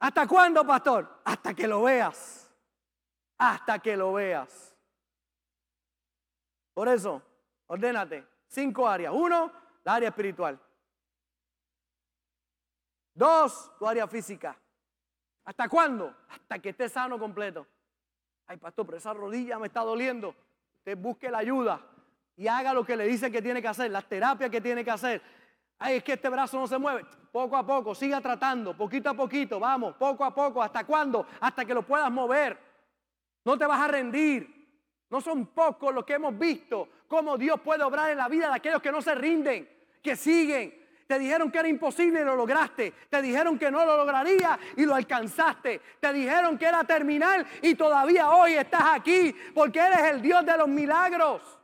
¿Hasta 0.00 0.26
cuándo, 0.26 0.66
pastor? 0.66 1.20
Hasta 1.24 1.54
que 1.54 1.66
lo 1.66 1.82
veas. 1.82 2.50
Hasta 3.38 3.78
que 3.78 3.96
lo 3.96 4.12
veas. 4.12 4.76
Por 6.74 6.88
eso, 6.88 7.22
ordénate. 7.66 8.26
Cinco 8.48 8.88
áreas. 8.88 9.12
Uno, 9.14 9.52
la 9.84 9.94
área 9.94 10.08
espiritual. 10.08 10.58
Dos, 13.14 13.70
tu 13.78 13.86
área 13.86 14.06
física. 14.06 14.56
¿Hasta 15.44 15.68
cuándo? 15.68 16.14
Hasta 16.28 16.58
que 16.58 16.70
estés 16.70 16.92
sano 16.92 17.18
completo. 17.18 17.66
Ay, 18.46 18.56
pastor, 18.56 18.86
pero 18.86 18.98
esa 18.98 19.12
rodilla 19.12 19.58
me 19.58 19.66
está 19.66 19.80
doliendo. 19.80 20.34
Usted 20.78 20.96
busque 20.96 21.30
la 21.30 21.38
ayuda 21.38 21.80
y 22.36 22.46
haga 22.48 22.72
lo 22.72 22.84
que 22.84 22.96
le 22.96 23.06
dicen 23.06 23.32
que 23.32 23.42
tiene 23.42 23.60
que 23.60 23.68
hacer, 23.68 23.90
las 23.90 24.08
terapias 24.08 24.50
que 24.50 24.60
tiene 24.60 24.84
que 24.84 24.90
hacer. 24.90 25.22
Ay, 25.78 25.96
es 25.96 26.04
que 26.04 26.14
este 26.14 26.28
brazo 26.28 26.58
no 26.58 26.66
se 26.66 26.78
mueve. 26.78 27.04
Poco 27.30 27.56
a 27.56 27.66
poco, 27.66 27.94
siga 27.94 28.20
tratando, 28.20 28.76
poquito 28.76 29.10
a 29.10 29.14
poquito, 29.14 29.58
vamos, 29.58 29.96
poco 29.96 30.24
a 30.24 30.34
poco. 30.34 30.62
¿Hasta 30.62 30.84
cuándo? 30.84 31.26
Hasta 31.40 31.64
que 31.64 31.74
lo 31.74 31.82
puedas 31.82 32.10
mover. 32.10 32.58
No 33.44 33.58
te 33.58 33.66
vas 33.66 33.80
a 33.80 33.88
rendir. 33.88 34.62
No 35.10 35.20
son 35.20 35.46
pocos 35.46 35.94
los 35.94 36.04
que 36.04 36.14
hemos 36.14 36.38
visto 36.38 36.88
cómo 37.06 37.36
Dios 37.36 37.60
puede 37.60 37.82
obrar 37.82 38.10
en 38.10 38.16
la 38.16 38.28
vida 38.28 38.48
de 38.48 38.54
aquellos 38.54 38.80
que 38.80 38.90
no 38.90 39.02
se 39.02 39.14
rinden, 39.14 39.68
que 40.02 40.16
siguen. 40.16 40.81
Te 41.06 41.18
dijeron 41.18 41.50
que 41.50 41.58
era 41.58 41.68
imposible 41.68 42.20
y 42.20 42.24
lo 42.24 42.36
lograste. 42.36 42.92
Te 43.08 43.20
dijeron 43.20 43.58
que 43.58 43.70
no 43.70 43.84
lo 43.84 43.96
lograría 43.96 44.58
y 44.76 44.84
lo 44.84 44.94
alcanzaste. 44.94 45.80
Te 46.00 46.12
dijeron 46.12 46.56
que 46.56 46.66
era 46.66 46.84
terminal 46.84 47.46
y 47.60 47.74
todavía 47.74 48.30
hoy 48.30 48.54
estás 48.54 48.84
aquí 48.92 49.34
porque 49.54 49.80
eres 49.80 50.00
el 50.02 50.22
Dios 50.22 50.44
de 50.44 50.56
los 50.56 50.68
milagros. 50.68 51.58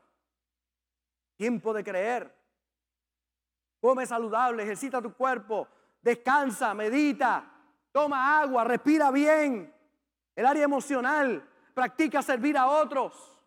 Tiempo 1.37 1.73
de 1.73 1.85
creer. 1.85 2.35
Come 3.81 4.07
saludable, 4.07 4.65
ejercita 4.65 5.01
tu 5.01 5.15
cuerpo, 5.15 5.69
descansa, 6.03 6.75
medita, 6.75 7.45
toma 7.93 8.41
agua, 8.41 8.65
respira 8.65 9.11
bien. 9.13 9.73
El 10.35 10.47
área 10.47 10.65
emocional, 10.65 11.49
practica 11.75 12.23
servir 12.23 12.57
a 12.59 12.67
otros. 12.67 13.38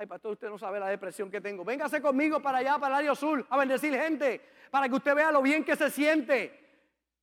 Ay, 0.00 0.06
pastor, 0.06 0.30
usted 0.34 0.48
no 0.48 0.56
sabe 0.56 0.78
la 0.78 0.86
depresión 0.86 1.28
que 1.28 1.40
tengo. 1.40 1.64
Véngase 1.64 2.00
conmigo 2.00 2.40
para 2.40 2.58
allá, 2.58 2.78
para 2.78 2.94
el 2.94 2.98
área 3.00 3.12
azul, 3.12 3.44
a 3.50 3.56
bendecir 3.56 3.92
gente, 3.92 4.40
para 4.70 4.88
que 4.88 4.94
usted 4.94 5.12
vea 5.12 5.32
lo 5.32 5.42
bien 5.42 5.64
que 5.64 5.74
se 5.74 5.90
siente. 5.90 6.56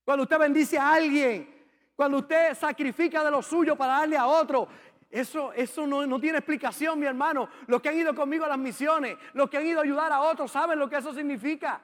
Cuando 0.03 0.23
usted 0.23 0.37
bendice 0.37 0.77
a 0.77 0.91
alguien, 0.91 1.55
cuando 1.95 2.17
usted 2.17 2.53
sacrifica 2.53 3.23
de 3.23 3.31
lo 3.31 3.41
suyo 3.41 3.77
para 3.77 3.99
darle 3.99 4.17
a 4.17 4.27
otro, 4.27 4.67
eso, 5.09 5.53
eso 5.53 5.87
no, 5.87 6.19
tiene 6.19 6.39
explicación, 6.39 6.99
mi 6.99 7.05
hermano. 7.05 7.47
Los 7.67 7.81
que 7.81 7.87
han 7.87 7.97
ido 7.97 8.13
conmigo 8.13 8.43
a 8.43 8.49
las 8.49 8.57
misiones, 8.57 9.15
los 9.31 9.49
que 9.49 9.55
han 9.55 9.65
ido 9.65 9.79
a 9.79 9.83
ayudar 9.83 10.11
a 10.11 10.19
otros, 10.23 10.51
saben 10.51 10.77
lo 10.77 10.89
que 10.89 10.97
eso 10.97 11.13
significa. 11.13 11.81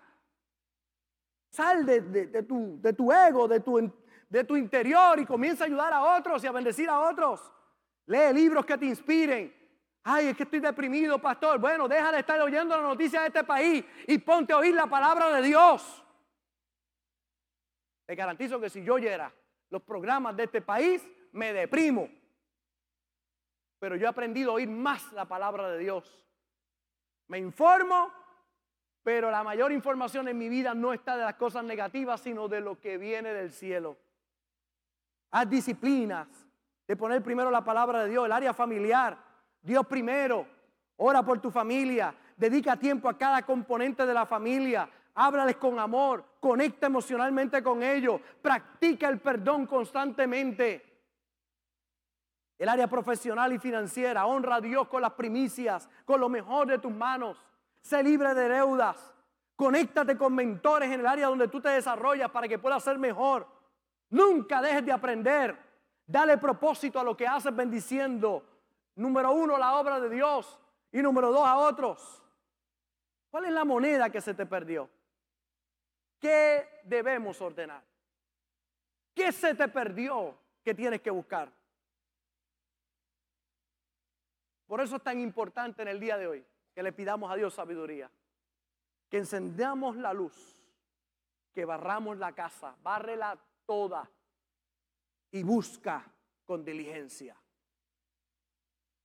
Sal 1.51 1.85
de, 1.85 2.01
tu, 2.43 2.81
de 2.81 2.91
tu, 2.91 3.13
ego, 3.13 3.47
de 3.47 3.61
tu, 3.61 3.93
de 4.27 4.43
tu 4.43 4.57
interior 4.57 5.17
y 5.21 5.25
comienza 5.25 5.63
a 5.63 5.67
ayudar 5.67 5.93
a 5.93 6.17
otros 6.17 6.43
y 6.43 6.47
a 6.47 6.51
bendecir 6.51 6.89
a 6.89 6.99
otros. 6.99 7.49
Lee 8.07 8.33
libros 8.33 8.65
que 8.65 8.77
te 8.77 8.87
inspiren. 8.87 9.60
Ay, 10.03 10.27
es 10.27 10.37
que 10.37 10.43
estoy 10.43 10.59
deprimido, 10.59 11.19
pastor. 11.19 11.59
Bueno, 11.59 11.87
deja 11.87 12.11
de 12.11 12.19
estar 12.19 12.39
oyendo 12.41 12.75
las 12.75 12.85
noticias 12.85 13.21
de 13.21 13.27
este 13.27 13.43
país 13.43 13.85
y 14.07 14.17
ponte 14.17 14.53
a 14.53 14.57
oír 14.57 14.73
la 14.73 14.87
palabra 14.87 15.31
de 15.31 15.41
Dios. 15.41 16.03
Te 18.05 18.15
garantizo 18.15 18.59
que 18.59 18.69
si 18.69 18.83
yo 18.83 18.95
oyera 18.95 19.31
los 19.69 19.81
programas 19.83 20.35
de 20.35 20.43
este 20.45 20.61
país, 20.61 21.07
me 21.31 21.53
deprimo 21.53 22.09
pero 23.81 23.95
yo 23.95 24.05
he 24.05 24.09
aprendido 24.09 24.51
a 24.51 24.53
oír 24.53 24.69
más 24.69 25.11
la 25.11 25.25
palabra 25.25 25.67
de 25.71 25.79
Dios. 25.79 26.23
Me 27.29 27.39
informo, 27.39 28.11
pero 29.01 29.31
la 29.31 29.43
mayor 29.43 29.71
información 29.71 30.27
en 30.27 30.37
mi 30.37 30.49
vida 30.49 30.75
no 30.75 30.93
está 30.93 31.17
de 31.17 31.23
las 31.23 31.33
cosas 31.33 31.63
negativas, 31.63 32.21
sino 32.21 32.47
de 32.47 32.61
lo 32.61 32.79
que 32.79 32.99
viene 32.99 33.33
del 33.33 33.51
cielo. 33.51 33.97
Haz 35.31 35.49
disciplinas 35.49 36.27
de 36.87 36.95
poner 36.95 37.23
primero 37.23 37.49
la 37.49 37.63
palabra 37.63 38.03
de 38.03 38.11
Dios, 38.11 38.27
el 38.27 38.31
área 38.31 38.53
familiar, 38.53 39.17
Dios 39.61 39.85
primero. 39.87 40.45
Ora 40.97 41.23
por 41.23 41.39
tu 41.39 41.49
familia, 41.49 42.13
dedica 42.37 42.77
tiempo 42.77 43.09
a 43.09 43.17
cada 43.17 43.41
componente 43.41 44.05
de 44.05 44.13
la 44.13 44.25
familia, 44.25 44.87
háblales 45.15 45.55
con 45.55 45.79
amor, 45.79 46.23
conecta 46.39 46.87
emocionalmente 46.87 47.63
con 47.63 47.81
ellos, 47.81 48.21
practica 48.41 49.09
el 49.09 49.19
perdón 49.19 49.65
constantemente 49.65 50.91
el 52.61 52.69
área 52.69 52.85
profesional 52.85 53.51
y 53.53 53.57
financiera. 53.57 54.27
Honra 54.27 54.57
a 54.57 54.61
Dios 54.61 54.87
con 54.87 55.01
las 55.01 55.13
primicias, 55.13 55.89
con 56.05 56.19
lo 56.19 56.29
mejor 56.29 56.67
de 56.67 56.77
tus 56.77 56.91
manos. 56.91 57.43
Sé 57.81 58.03
libre 58.03 58.35
de 58.35 58.49
deudas. 58.49 59.15
Conéctate 59.55 60.15
con 60.15 60.35
mentores 60.35 60.91
en 60.91 60.99
el 60.99 61.07
área 61.07 61.25
donde 61.25 61.47
tú 61.47 61.59
te 61.59 61.69
desarrollas 61.69 62.29
para 62.29 62.47
que 62.47 62.59
puedas 62.59 62.83
ser 62.83 62.99
mejor. 62.99 63.47
Nunca 64.11 64.61
dejes 64.61 64.85
de 64.85 64.91
aprender. 64.91 65.57
Dale 66.05 66.37
propósito 66.37 66.99
a 66.99 67.03
lo 67.03 67.17
que 67.17 67.25
haces 67.25 67.55
bendiciendo. 67.55 68.43
Número 68.95 69.31
uno, 69.31 69.57
la 69.57 69.79
obra 69.79 69.99
de 69.99 70.09
Dios. 70.09 70.59
Y 70.91 71.01
número 71.01 71.31
dos, 71.31 71.47
a 71.47 71.57
otros. 71.57 72.21
¿Cuál 73.29 73.45
es 73.45 73.51
la 73.51 73.63
moneda 73.63 74.09
que 74.09 74.21
se 74.21 74.33
te 74.33 74.45
perdió? 74.45 74.89
¿Qué 76.19 76.81
debemos 76.83 77.41
ordenar? 77.41 77.83
¿Qué 79.13 79.31
se 79.31 79.55
te 79.55 79.67
perdió 79.67 80.37
que 80.63 80.73
tienes 80.73 81.01
que 81.01 81.09
buscar? 81.09 81.51
Por 84.67 84.81
eso 84.81 84.97
es 84.97 85.03
tan 85.03 85.19
importante 85.19 85.81
en 85.81 85.87
el 85.87 85.99
día 85.99 86.17
de 86.17 86.27
hoy 86.27 86.45
que 86.73 86.83
le 86.83 86.93
pidamos 86.93 87.31
a 87.31 87.35
Dios 87.35 87.53
sabiduría. 87.53 88.09
Que 89.09 89.17
encendamos 89.17 89.97
la 89.97 90.13
luz, 90.13 90.61
que 91.53 91.65
barramos 91.65 92.17
la 92.17 92.33
casa, 92.33 92.75
bárrela 92.81 93.37
toda 93.65 94.09
y 95.31 95.43
busca 95.43 96.05
con 96.45 96.63
diligencia. 96.63 97.40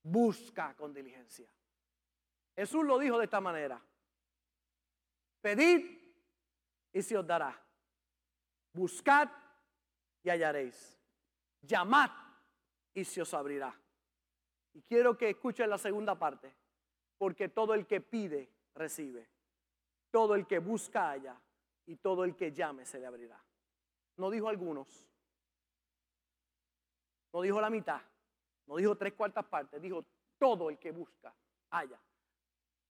Busca 0.08 0.72
con 0.76 0.94
diligencia. 0.94 1.48
Jesús 2.54 2.84
lo 2.84 2.96
dijo 2.96 3.18
de 3.18 3.24
esta 3.24 3.40
manera. 3.40 3.82
Pedid 5.40 5.84
y 6.92 7.02
se 7.02 7.16
os 7.16 7.26
dará. 7.26 7.60
Buscad 8.72 9.28
y 10.22 10.30
hallaréis. 10.30 10.96
Llamad 11.60 12.10
y 12.94 13.04
se 13.04 13.20
os 13.20 13.34
abrirá. 13.34 13.76
Y 14.74 14.82
quiero 14.82 15.18
que 15.18 15.30
escuchen 15.30 15.68
la 15.68 15.78
segunda 15.78 16.16
parte, 16.16 16.54
porque 17.18 17.48
todo 17.48 17.74
el 17.74 17.84
que 17.84 18.00
pide, 18.00 18.48
recibe. 18.76 19.28
Todo 20.12 20.36
el 20.36 20.46
que 20.46 20.60
busca, 20.60 21.10
haya. 21.10 21.36
Y 21.86 21.96
todo 21.96 22.22
el 22.22 22.36
que 22.36 22.52
llame, 22.52 22.86
se 22.86 23.00
le 23.00 23.06
abrirá. 23.06 23.42
No 24.18 24.30
dijo 24.30 24.48
algunos. 24.48 25.04
No 27.32 27.40
dijo 27.40 27.60
la 27.60 27.70
mitad. 27.70 28.00
No 28.66 28.76
dijo 28.76 28.96
tres 28.96 29.12
cuartas 29.14 29.44
partes. 29.44 29.80
Dijo 29.80 30.04
todo 30.38 30.70
el 30.70 30.78
que 30.78 30.92
busca, 30.92 31.32
haya. 31.70 31.98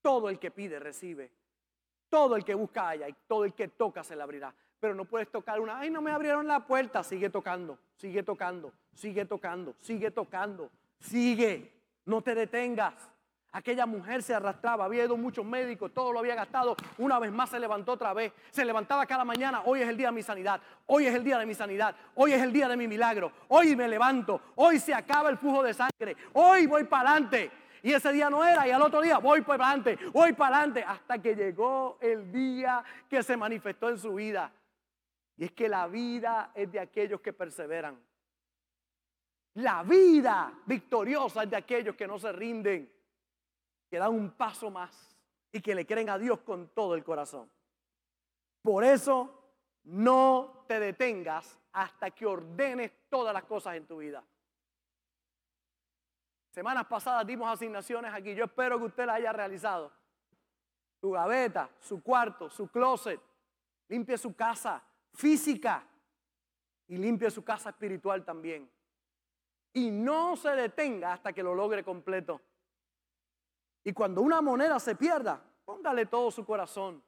Todo 0.01 0.29
el 0.29 0.39
que 0.39 0.51
pide, 0.51 0.79
recibe. 0.79 1.31
Todo 2.09 2.35
el 2.35 2.43
que 2.43 2.53
busca, 2.53 2.89
haya. 2.89 3.09
Y 3.09 3.15
todo 3.27 3.45
el 3.45 3.53
que 3.53 3.67
toca, 3.67 4.03
se 4.03 4.15
le 4.15 4.23
abrirá. 4.23 4.53
Pero 4.79 4.93
no 4.93 5.05
puedes 5.05 5.29
tocar 5.31 5.59
una, 5.59 5.79
ay, 5.79 5.89
no 5.89 6.01
me 6.01 6.11
abrieron 6.11 6.47
la 6.47 6.65
puerta. 6.65 7.03
Sigue 7.03 7.29
tocando, 7.29 7.79
sigue 7.95 8.23
tocando, 8.23 8.71
sigue 8.93 9.25
tocando, 9.25 9.75
sigue 9.79 10.11
tocando, 10.11 10.69
sigue. 10.99 11.73
No 12.05 12.21
te 12.21 12.35
detengas. 12.35 13.11
Aquella 13.51 13.85
mujer 13.85 14.21
se 14.21 14.35
arrastraba, 14.35 14.85
había 14.85 15.05
ido 15.05 15.15
muchos 15.17 15.45
médicos, 15.45 15.93
todo 15.93 16.11
lo 16.11 16.19
había 16.19 16.35
gastado. 16.35 16.75
Una 16.97 17.17
vez 17.17 17.31
más 17.31 17.49
se 17.49 17.59
levantó 17.59 17.93
otra 17.93 18.13
vez. 18.13 18.33
Se 18.51 18.65
levantaba 18.65 19.05
cada 19.05 19.23
mañana. 19.23 19.61
Hoy 19.65 19.81
es 19.81 19.89
el 19.89 19.97
día 19.97 20.07
de 20.07 20.13
mi 20.13 20.23
sanidad. 20.23 20.61
Hoy 20.85 21.07
es 21.07 21.15
el 21.15 21.23
día 21.23 21.37
de 21.37 21.45
mi 21.45 21.53
sanidad. 21.53 21.95
Hoy 22.15 22.33
es 22.33 22.41
el 22.41 22.51
día 22.51 22.67
de 22.67 22.77
mi 22.77 22.87
milagro. 22.87 23.31
Hoy 23.47 23.75
me 23.75 23.87
levanto. 23.87 24.41
Hoy 24.55 24.79
se 24.79 24.93
acaba 24.93 25.29
el 25.29 25.37
flujo 25.37 25.63
de 25.63 25.73
sangre. 25.73 26.17
Hoy 26.33 26.67
voy 26.67 26.83
para 26.83 27.11
adelante. 27.11 27.49
Y 27.81 27.93
ese 27.93 28.11
día 28.11 28.29
no 28.29 28.45
era. 28.45 28.67
Y 28.67 28.71
al 28.71 28.81
otro 28.81 29.01
día 29.01 29.17
voy 29.17 29.41
para 29.41 29.69
adelante. 29.69 29.97
Voy 30.11 30.33
para 30.33 30.57
adelante. 30.57 30.83
Hasta 30.85 31.17
que 31.19 31.35
llegó 31.35 31.97
el 32.01 32.31
día 32.31 32.83
que 33.09 33.23
se 33.23 33.37
manifestó 33.37 33.89
en 33.89 33.97
su 33.97 34.13
vida. 34.13 34.51
Y 35.37 35.45
es 35.45 35.51
que 35.51 35.69
la 35.69 35.87
vida 35.87 36.51
es 36.53 36.71
de 36.71 36.79
aquellos 36.79 37.21
que 37.21 37.31
perseveran. 37.31 37.97
La 39.55 39.81
vida 39.81 40.53
victoriosa 40.65 41.43
es 41.43 41.49
de 41.49 41.55
aquellos 41.55 41.95
que 41.95 42.05
no 42.05 42.19
se 42.19 42.31
rinden, 42.31 42.91
que 43.89 43.97
dan 43.97 44.13
un 44.13 44.31
paso 44.31 44.69
más 44.69 45.15
y 45.51 45.61
que 45.61 45.75
le 45.75 45.85
creen 45.85 46.09
a 46.09 46.17
Dios 46.17 46.39
con 46.41 46.69
todo 46.69 46.95
el 46.95 47.03
corazón. 47.03 47.49
Por 48.61 48.83
eso 48.83 49.53
no 49.83 50.65
te 50.67 50.79
detengas 50.79 51.57
hasta 51.71 52.11
que 52.11 52.25
ordenes 52.25 52.91
todas 53.09 53.33
las 53.33 53.43
cosas 53.45 53.75
en 53.75 53.85
tu 53.85 53.97
vida. 53.97 54.23
Semanas 56.49 56.85
pasadas 56.87 57.25
dimos 57.25 57.47
asignaciones 57.47 58.13
aquí. 58.13 58.33
Yo 58.33 58.45
espero 58.45 58.79
que 58.79 58.85
usted 58.85 59.05
las 59.05 59.17
haya 59.17 59.31
realizado. 59.31 59.91
Su 60.99 61.11
gaveta, 61.11 61.69
su 61.79 62.01
cuarto, 62.01 62.49
su 62.49 62.67
closet. 62.67 63.21
Limpie 63.87 64.17
su 64.17 64.35
casa 64.35 64.83
física 65.13 65.87
y 66.87 66.97
limpie 66.97 67.29
su 67.29 67.43
casa 67.43 67.69
espiritual 67.69 68.25
también 68.25 68.69
y 69.77 69.91
no 69.91 70.35
se 70.35 70.49
detenga 70.55 71.13
hasta 71.13 71.33
que 71.33 71.43
lo 71.43 71.53
logre 71.53 71.83
completo. 71.83 72.41
Y 73.87 73.93
cuando 73.93 74.21
una 74.21 74.41
moneda 74.41 74.81
se 74.81 74.97
pierda, 74.97 75.41
póngale 75.63 76.07
todo 76.07 76.29
su 76.29 76.45
corazón. 76.45 77.01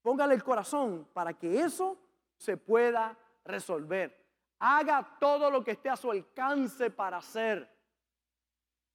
Póngale 0.00 0.36
el 0.36 0.44
corazón 0.44 1.08
para 1.12 1.34
que 1.34 1.58
eso 1.58 1.98
se 2.36 2.56
pueda 2.56 3.18
resolver. 3.44 4.16
Haga 4.60 5.16
todo 5.18 5.50
lo 5.50 5.64
que 5.64 5.72
esté 5.72 5.90
a 5.90 5.96
su 5.96 6.12
alcance 6.12 6.92
para 6.92 7.16
hacer. 7.16 7.68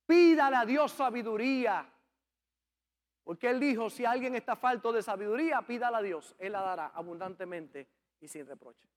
Pídale 0.06 0.56
a 0.56 0.66
Dios 0.66 0.94
sabiduría. 0.94 1.94
Porque 3.26 3.50
Él 3.50 3.60
dijo, 3.60 3.90
si 3.90 4.06
alguien 4.06 4.36
está 4.36 4.56
falto 4.56 4.94
de 4.94 5.04
sabiduría, 5.04 5.62
pídala 5.64 5.98
a 5.98 6.02
Dios. 6.02 6.34
Él 6.40 6.54
la 6.54 6.62
dará 6.62 6.88
abundantemente 6.96 7.90
y 8.22 8.30
sin 8.30 8.48
reproche. 8.48 8.88